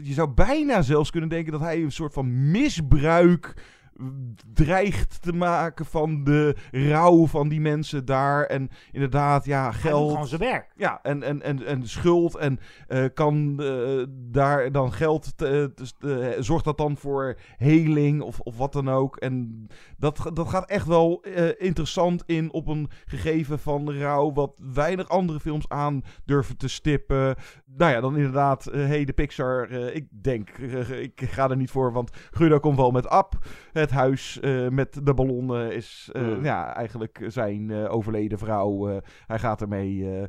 [0.02, 3.54] je zou bijna zelfs kunnen denken dat hij een soort van misbruik
[4.00, 4.06] eh,
[4.54, 8.44] dreigt te maken van de rouw van die mensen daar.
[8.46, 10.12] En inderdaad, ja, geld.
[10.12, 10.68] gewoon zijn werk.
[10.76, 12.36] Ja, en, en, en, en schuld.
[12.36, 15.38] En eh, kan eh, daar dan geld.
[15.38, 19.18] te- te- te- zorgt dat dan voor heling of, of wat dan ook.
[19.18, 19.68] En
[19.98, 21.26] dat, dat gaat echt wel
[21.58, 24.34] interessant in op een gegeven van rouw.
[24.34, 27.36] Wat weinig andere films aan durven te stippen.
[27.78, 28.68] Nou ja, dan inderdaad.
[28.68, 29.70] eh hey, de Pixar.
[29.70, 31.92] eh, ik denk, eh, ik ga er niet voor.
[31.94, 33.34] Want Guido komt wel met Ab.
[33.72, 34.40] Het huis
[34.70, 36.44] met de ballonnen is Hmm.
[36.44, 39.02] ja, eigenlijk zijn overleden vrouw.
[39.28, 40.28] hij gaat ermee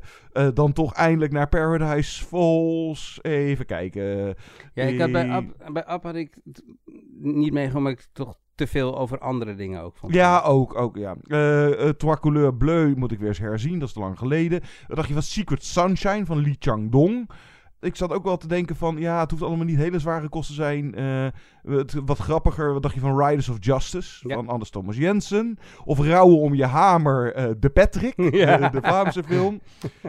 [0.53, 3.19] dan toch eindelijk naar Paradise Falls.
[3.21, 4.35] Even kijken.
[4.73, 5.43] Ja, ik had bij Ab,
[5.73, 6.37] bij Ab had ik
[7.21, 10.13] niet meegemaakt, maar ik toch te veel over andere dingen ook vond.
[10.13, 11.15] Ja, ook, ook, ja.
[11.27, 13.79] Eh, Trois Couleurs Bleu moet ik weer eens herzien.
[13.79, 14.61] Dat is te lang geleden.
[14.87, 17.29] Dacht je van Secret Sunshine van Lee Chang-dong?
[17.79, 20.55] Ik zat ook wel te denken van, ja, het hoeft allemaal niet hele zware kosten
[20.55, 20.95] te zijn.
[20.95, 21.27] Eh,
[21.77, 25.57] het, wat grappiger, wat dacht je van Riders of Justice van Anders Thomas Jensen?
[25.85, 28.57] Of Rouwen om je hamer, eh, De Patrick, Ja.
[28.57, 29.61] de, de Vlaamse film.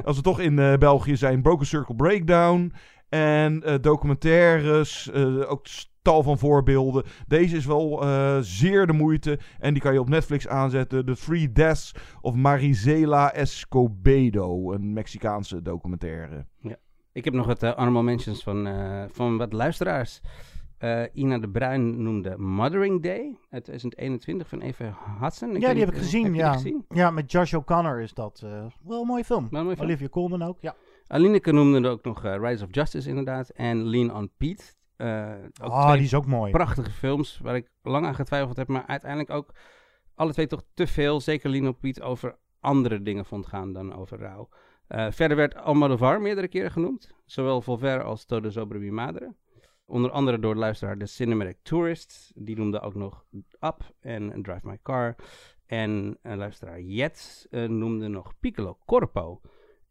[0.05, 2.73] Als we toch in België zijn, Broken Circle Breakdown.
[3.12, 5.66] En eh, documentaires, eh, ook
[6.02, 7.05] tal van voorbeelden.
[7.26, 9.39] Deze is wel eh, zeer de moeite.
[9.59, 11.05] En die kan je op Netflix aanzetten.
[11.05, 14.72] The Three Deaths of Marisela Escobedo.
[14.72, 16.47] Een Mexicaanse documentaire.
[16.59, 16.76] Ja.
[17.12, 20.20] Ik heb nog wat honorable mentions van, eh, van wat luisteraars.
[20.78, 25.48] Eh, Ina de Bruin noemde Mothering Day uit 2021 van Eva Hudson.
[25.48, 26.24] ja, weet die heb ik gezien.
[26.24, 26.52] heb ja.
[26.52, 26.84] gezien?
[26.89, 29.48] ja, met Josh O'Connor is dat eh, wel een mooie film.
[29.51, 29.89] Een mooie film.
[29.89, 30.74] Olivia Colman ook, ja.
[31.12, 33.48] Alineke noemde ook nog eh, Rise of Justice inderdaad.
[33.48, 34.64] En Lean on Pete.
[34.97, 36.52] Ah, twee die is ook mooi.
[36.52, 38.68] Prachtige films waar ik lang aan getwijfeld heb.
[38.68, 39.55] Maar uiteindelijk ook
[40.14, 43.94] alle twee toch te veel, zeker Lean on Pete, over andere dingen vond gaan dan
[43.94, 44.48] over rouw.
[44.86, 47.12] Eh, verder werd Almodovar meerdere keren genoemd.
[47.24, 49.34] Zowel Volver als Todo sobre mi madre.
[49.84, 52.32] Onder andere door de luisteraar The Cinematic Tourist.
[52.34, 53.24] Die noemde ook nog
[53.60, 55.16] Up en Drive My Car.
[55.66, 59.40] En uh, luisteraar Jets uh, noemde nog Piccolo Corpo.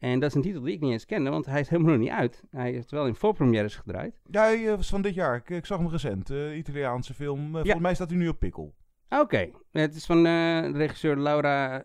[0.02, 2.02] En dat is een titel die ik niet eens kende, want hij is helemaal nog
[2.02, 2.44] niet uit.
[2.52, 4.22] Hij heeft wel in voorpremières gedraaid.
[4.30, 5.36] Ja, hij uh, was van dit jaar.
[5.36, 6.30] Ik, ik zag hem recent.
[6.56, 7.46] Italiaanse film.
[7.46, 7.52] Ja.
[7.52, 8.74] Volgens mij staat hij nu op Pikkel.
[9.12, 9.54] Oké, okay.
[9.72, 11.84] het is van de regisseur Laura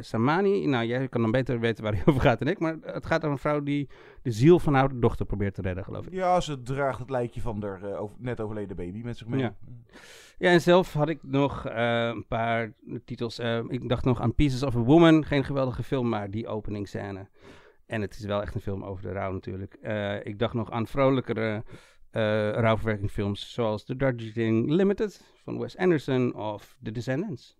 [0.00, 0.66] Samani.
[0.66, 2.58] Nou, jij kan dan beter weten waar hij over gaat dan ik.
[2.58, 3.88] Maar het gaat om een vrouw die
[4.22, 6.12] de ziel van haar dochter probeert te redden, geloof ik.
[6.12, 7.80] Ja, ze draagt het lijkje van haar
[8.18, 9.40] net overleden baby met zich mee.
[9.40, 9.54] Ja.
[10.40, 12.72] Ja, en zelf had ik nog uh, een paar
[13.04, 13.40] titels.
[13.40, 15.24] Uh, ik dacht nog aan Pieces of a Woman.
[15.24, 17.28] Geen geweldige film, maar die openingsscène.
[17.86, 19.76] En het is wel echt een film over de rouw natuurlijk.
[19.82, 21.62] Uh, ik dacht nog aan vrolijkere
[22.10, 23.52] rouwverwerkingfilms.
[23.52, 27.58] Zoals The Darjeeling Limited van Wes Anderson of The Descendants.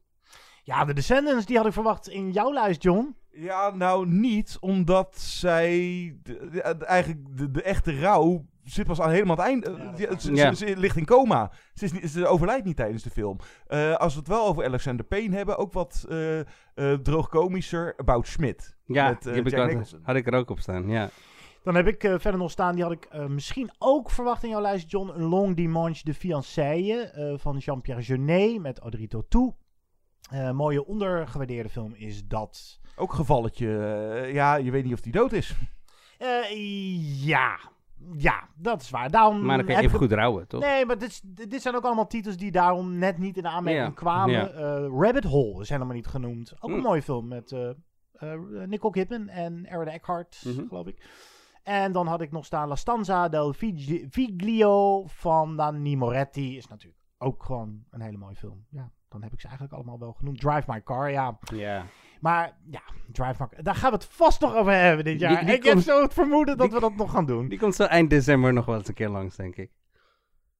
[0.63, 3.17] Ja, The Descendants, die had ik verwacht in jouw lijst, John.
[3.33, 5.71] Ja, nou niet, omdat zij
[6.23, 9.93] de, de, eigenlijk de, de echte rouw zit pas aan helemaal het einde.
[9.97, 10.55] Ja, ze, ja.
[10.55, 11.53] ze, ze, ligt in coma.
[11.75, 13.39] Ze, is niet, ze overlijdt niet tijdens de film.
[13.69, 16.45] Uh, als we het wel over Alexander Payne hebben, ook wat uh, uh,
[17.03, 17.95] droogkomischer.
[17.97, 18.77] About Schmidt.
[18.87, 21.11] Ja, met, die heb ik had, had ik er ook op staan, ja.
[21.63, 24.91] Dan heb ik verder nog staan, die had ik misschien ook verwacht in jouw lijst,
[24.91, 25.11] John.
[25.15, 29.53] Een Long Dimanche de Fiancée van Jean-Pierre Jeunet met Audrey Tautou.
[30.53, 32.81] mooie ondergewaardeerde film is dat.
[32.97, 33.69] Ook gevalletje,
[34.33, 35.55] ja, je weet niet of die dood is.
[37.25, 37.59] ja,
[38.17, 39.11] ja, dat is waar.
[39.11, 40.61] Daarom maar dan kan je even goed rouwen, toch?
[40.61, 41.21] Nee, maar dit,
[41.51, 43.93] dit zijn ook allemaal titels die daarom net niet in de aanmerking ja.
[43.93, 44.35] kwamen.
[44.35, 44.53] Ja.
[44.53, 46.55] Uh, Rabbit Hole is helemaal niet genoemd.
[46.61, 46.77] Ook mm.
[46.77, 47.71] een mooie film met uh,
[48.21, 50.69] uh, Nicole Kidman en Aaron Eckhart, mm -hmm.
[50.69, 51.09] geloof ik.
[51.63, 53.53] En dan had ik nog staan La Stanza del
[54.11, 56.57] Figlio van Nanni Moretti.
[56.57, 58.67] Is natuurlijk ook gewoon een hele mooie film.
[58.71, 60.41] Ja, dan heb ik ze eigenlijk allemaal wel genoemd.
[60.41, 61.39] Drive My Car, ja.
[61.55, 61.87] Ja.
[62.21, 62.83] Maar ja,
[63.13, 65.37] Drive My Daar gaan we het vast nog over hebben dit jaar.
[65.37, 67.49] Die, die ik komt, heb zo het vermoeden dat we dat nog gaan doen.
[67.49, 69.71] Die komt zo eind december nog wel eens een keer langs, denk ik.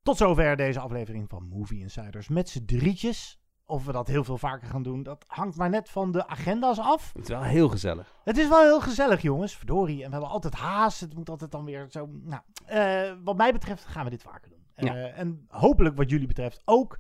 [0.03, 3.40] Tot zover deze aflevering van Movie Insiders met z'n drietjes.
[3.71, 6.79] Of we dat heel veel vaker gaan doen, dat hangt maar net van de agenda's
[6.79, 7.13] af.
[7.13, 8.15] Het is wel heel gezellig.
[8.25, 9.57] Het is wel heel gezellig, jongens.
[9.57, 10.03] Verdorie.
[10.03, 11.01] En we hebben altijd haast.
[11.01, 12.09] Het moet altijd dan weer zo...
[12.23, 14.89] Nou, uh, wat mij betreft gaan we dit vaker doen.
[14.89, 15.09] Uh, ja.
[15.09, 16.99] En hopelijk wat jullie betreft ook.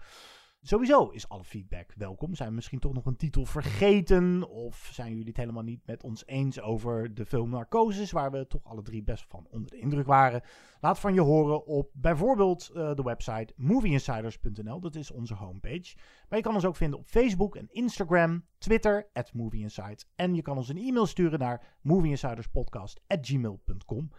[0.62, 2.34] Sowieso is alle feedback welkom.
[2.34, 4.48] Zijn we misschien toch nog een titel vergeten?
[4.48, 8.46] Of zijn jullie het helemaal niet met ons eens over de film Narcosis, waar we
[8.46, 10.42] toch alle drie best van onder de indruk waren?
[10.80, 14.80] Laat van je horen op bijvoorbeeld uh, de website movieinsiders.nl.
[14.80, 15.96] Dat is onze homepage.
[16.28, 20.06] Maar je kan ons ook vinden op Facebook en Instagram, Twitter, at movieinsights.
[20.14, 24.10] En je kan ons een e-mail sturen naar movieinsiderspodcast.gmail.com.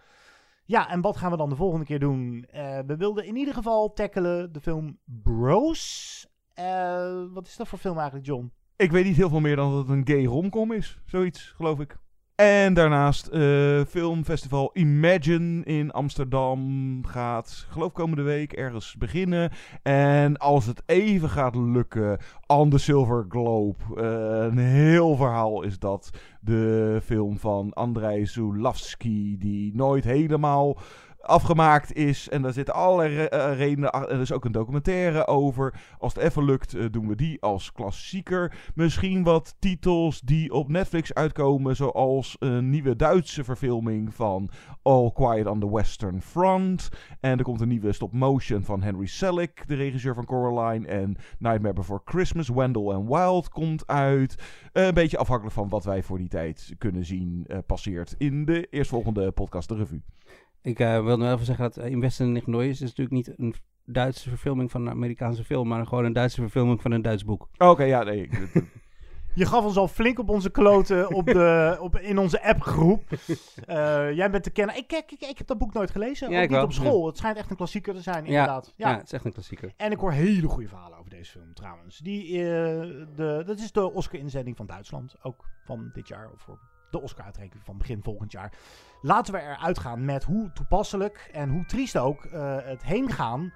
[0.66, 2.48] Ja, en wat gaan we dan de volgende keer doen?
[2.54, 6.30] Uh, we wilden in ieder geval tackelen de film Bros.
[6.62, 8.52] Uh, wat is dat voor film eigenlijk, John?
[8.76, 11.00] Ik weet niet heel veel meer dan dat het een gay romcom is.
[11.06, 11.98] Zoiets, geloof ik.
[12.36, 19.52] En daarnaast uh, filmfestival Imagine in Amsterdam gaat, geloof komende week, ergens beginnen.
[19.84, 22.18] En als het even gaat lukken,
[22.48, 23.78] On the Silver Globe.
[23.96, 24.04] Uh,
[24.50, 26.10] een heel verhaal is dat.
[26.42, 30.78] De film van Andrei Zulawski, die nooit helemaal
[31.22, 32.30] afgemaakt is.
[32.30, 33.92] En daar zitten allerlei re uh, redenen.
[33.92, 35.82] Er is ook een documentaire over.
[36.00, 38.72] Als het even lukt, uh, doen we die als klassieker.
[38.76, 41.76] Misschien wat titels die op Netflix uitkomen.
[41.76, 44.50] Zoals een nieuwe Duitse verfilming van
[44.82, 46.90] All Quiet on the Western Front.
[47.20, 50.88] En er komt een nieuwe stop-motion van Henry Selick, de regisseur van Coraline.
[50.88, 54.36] En Nightmare Before Christmas, Wendell and Wild komt uit.
[54.74, 58.68] Uh, een beetje afhankelijk van wat wij voor die tijd kunnen zien passeert in de
[58.70, 60.02] eerstvolgende podcast, de revue.
[60.62, 63.56] Ik uh, wil nog even zeggen dat In Westen nooit is natuurlijk niet een
[63.86, 67.50] Duitse verfilming van een Amerikaanse film, maar gewoon een Duitse verfilming van een Duits boek.
[67.54, 68.30] Oké, okay, ja, nee.
[69.34, 73.04] Je gaf ons al flink op onze kloten op de, op, in onze appgroep.
[73.10, 74.76] Uh, jij bent te kennen.
[74.78, 76.30] Ik, ik, ik, ik, heb dat boek nooit gelezen.
[76.30, 76.64] Ja, ook niet wel.
[76.64, 77.00] op school.
[77.00, 77.08] Ja.
[77.08, 78.74] Het schijnt echt een klassieker te zijn, inderdaad.
[78.76, 78.96] Ja, ja.
[78.96, 79.74] het is echt een klassieker.
[79.78, 81.98] En ik hoor hele goede verhalen over deze film trouwens.
[81.98, 82.40] Die, uh,
[83.16, 85.16] de, dat is de Oscar-inzending van Duitsland.
[85.22, 86.32] Ook van dit jaar.
[86.34, 86.60] Of voor
[86.92, 88.54] de Oscar-uitreiking van begin volgend jaar.
[89.02, 93.54] Laten we eruit gaan met hoe toepasselijk en hoe triest ook uh, het heengaan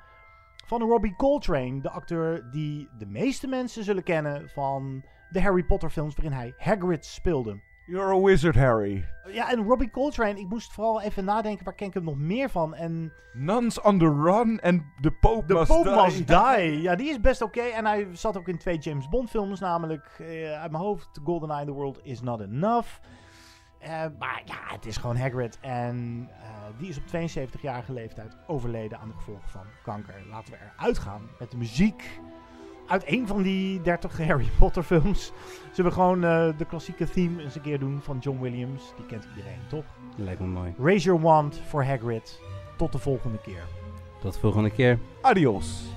[0.65, 1.81] van Robbie Coltrane.
[1.81, 6.53] De acteur die de meeste mensen zullen kennen van de Harry Potter films waarin hij
[6.57, 7.59] Hagrid speelde.
[7.87, 9.05] You're a wizard, Harry.
[9.31, 12.49] Ja, en Robbie Coltrane, ik moest vooral even nadenken, waar ken ik hem nog meer
[12.49, 12.75] van?
[12.75, 13.13] En...
[13.33, 16.01] Nuns on the Run en The Pope, the Must, Pope die.
[16.01, 16.81] Must Die.
[16.81, 17.59] Ja, die is best oké.
[17.59, 17.71] Okay.
[17.71, 21.59] En hij zat ook in twee James Bond films, namelijk uh, uit mijn hoofd GoldenEye
[21.59, 22.87] in the World Is Not Enough.
[23.85, 25.57] Uh, maar ja, het is gewoon Hagrid.
[25.61, 26.45] En uh,
[26.77, 30.15] die is op 72-jarige leeftijd overleden aan de gevolgen van kanker.
[30.29, 32.19] Laten we eruit gaan met de muziek
[32.87, 35.31] uit een van die 30 Harry Potter films.
[35.71, 38.93] Zullen we gewoon uh, de klassieke theme eens een keer doen van John Williams.
[38.95, 39.85] Die kent iedereen, toch?
[40.15, 40.73] Lijkt me mooi.
[40.79, 42.39] Raise your wand voor Hagrid.
[42.77, 43.63] Tot de volgende keer.
[44.21, 44.99] Tot de volgende keer.
[45.21, 45.94] Adios.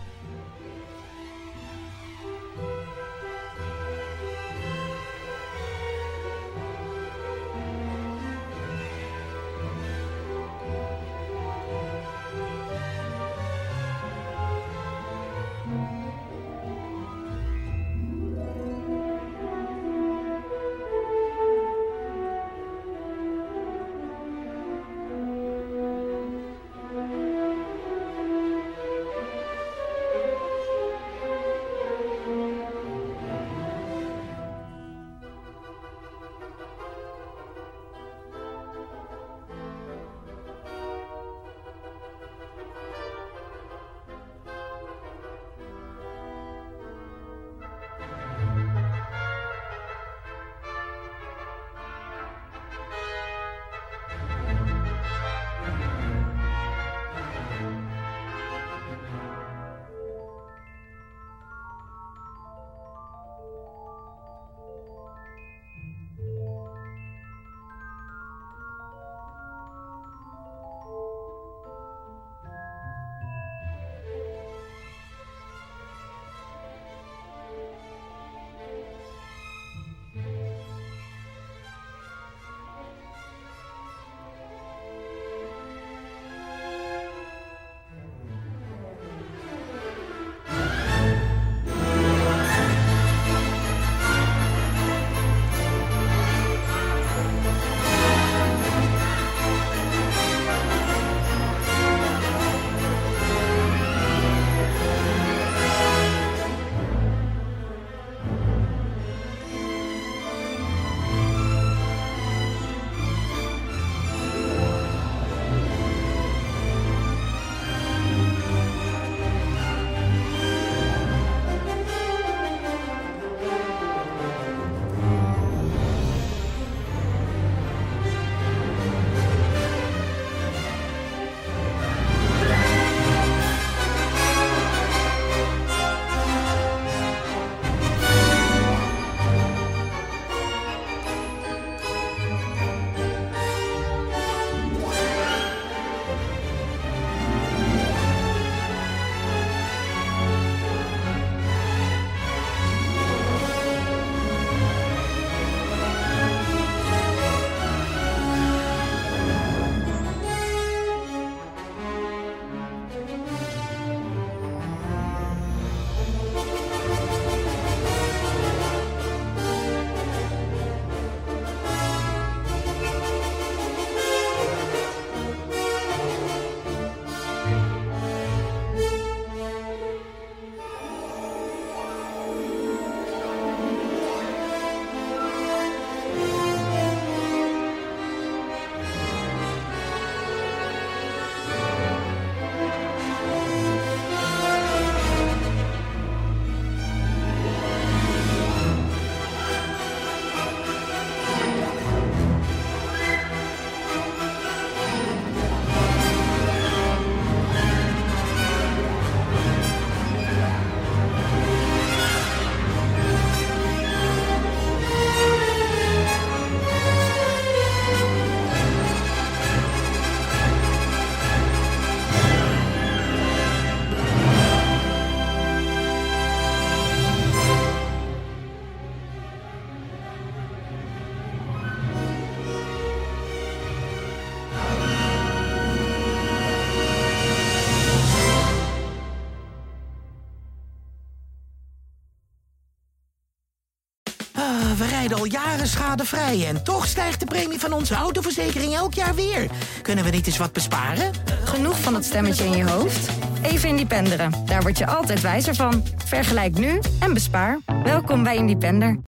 [245.14, 249.51] Al jaren schadevrij en toch stijgt de premie van onze autoverzekering elk jaar weer.
[249.82, 251.12] Kunnen we niet eens wat besparen?
[251.44, 253.10] Genoeg van dat stemmetje in je hoofd?
[253.43, 254.32] Even Independeren.
[254.47, 255.85] Daar word je altijd wijzer van.
[256.05, 257.59] Vergelijk nu en bespaar.
[257.85, 258.98] Welkom bij Independer.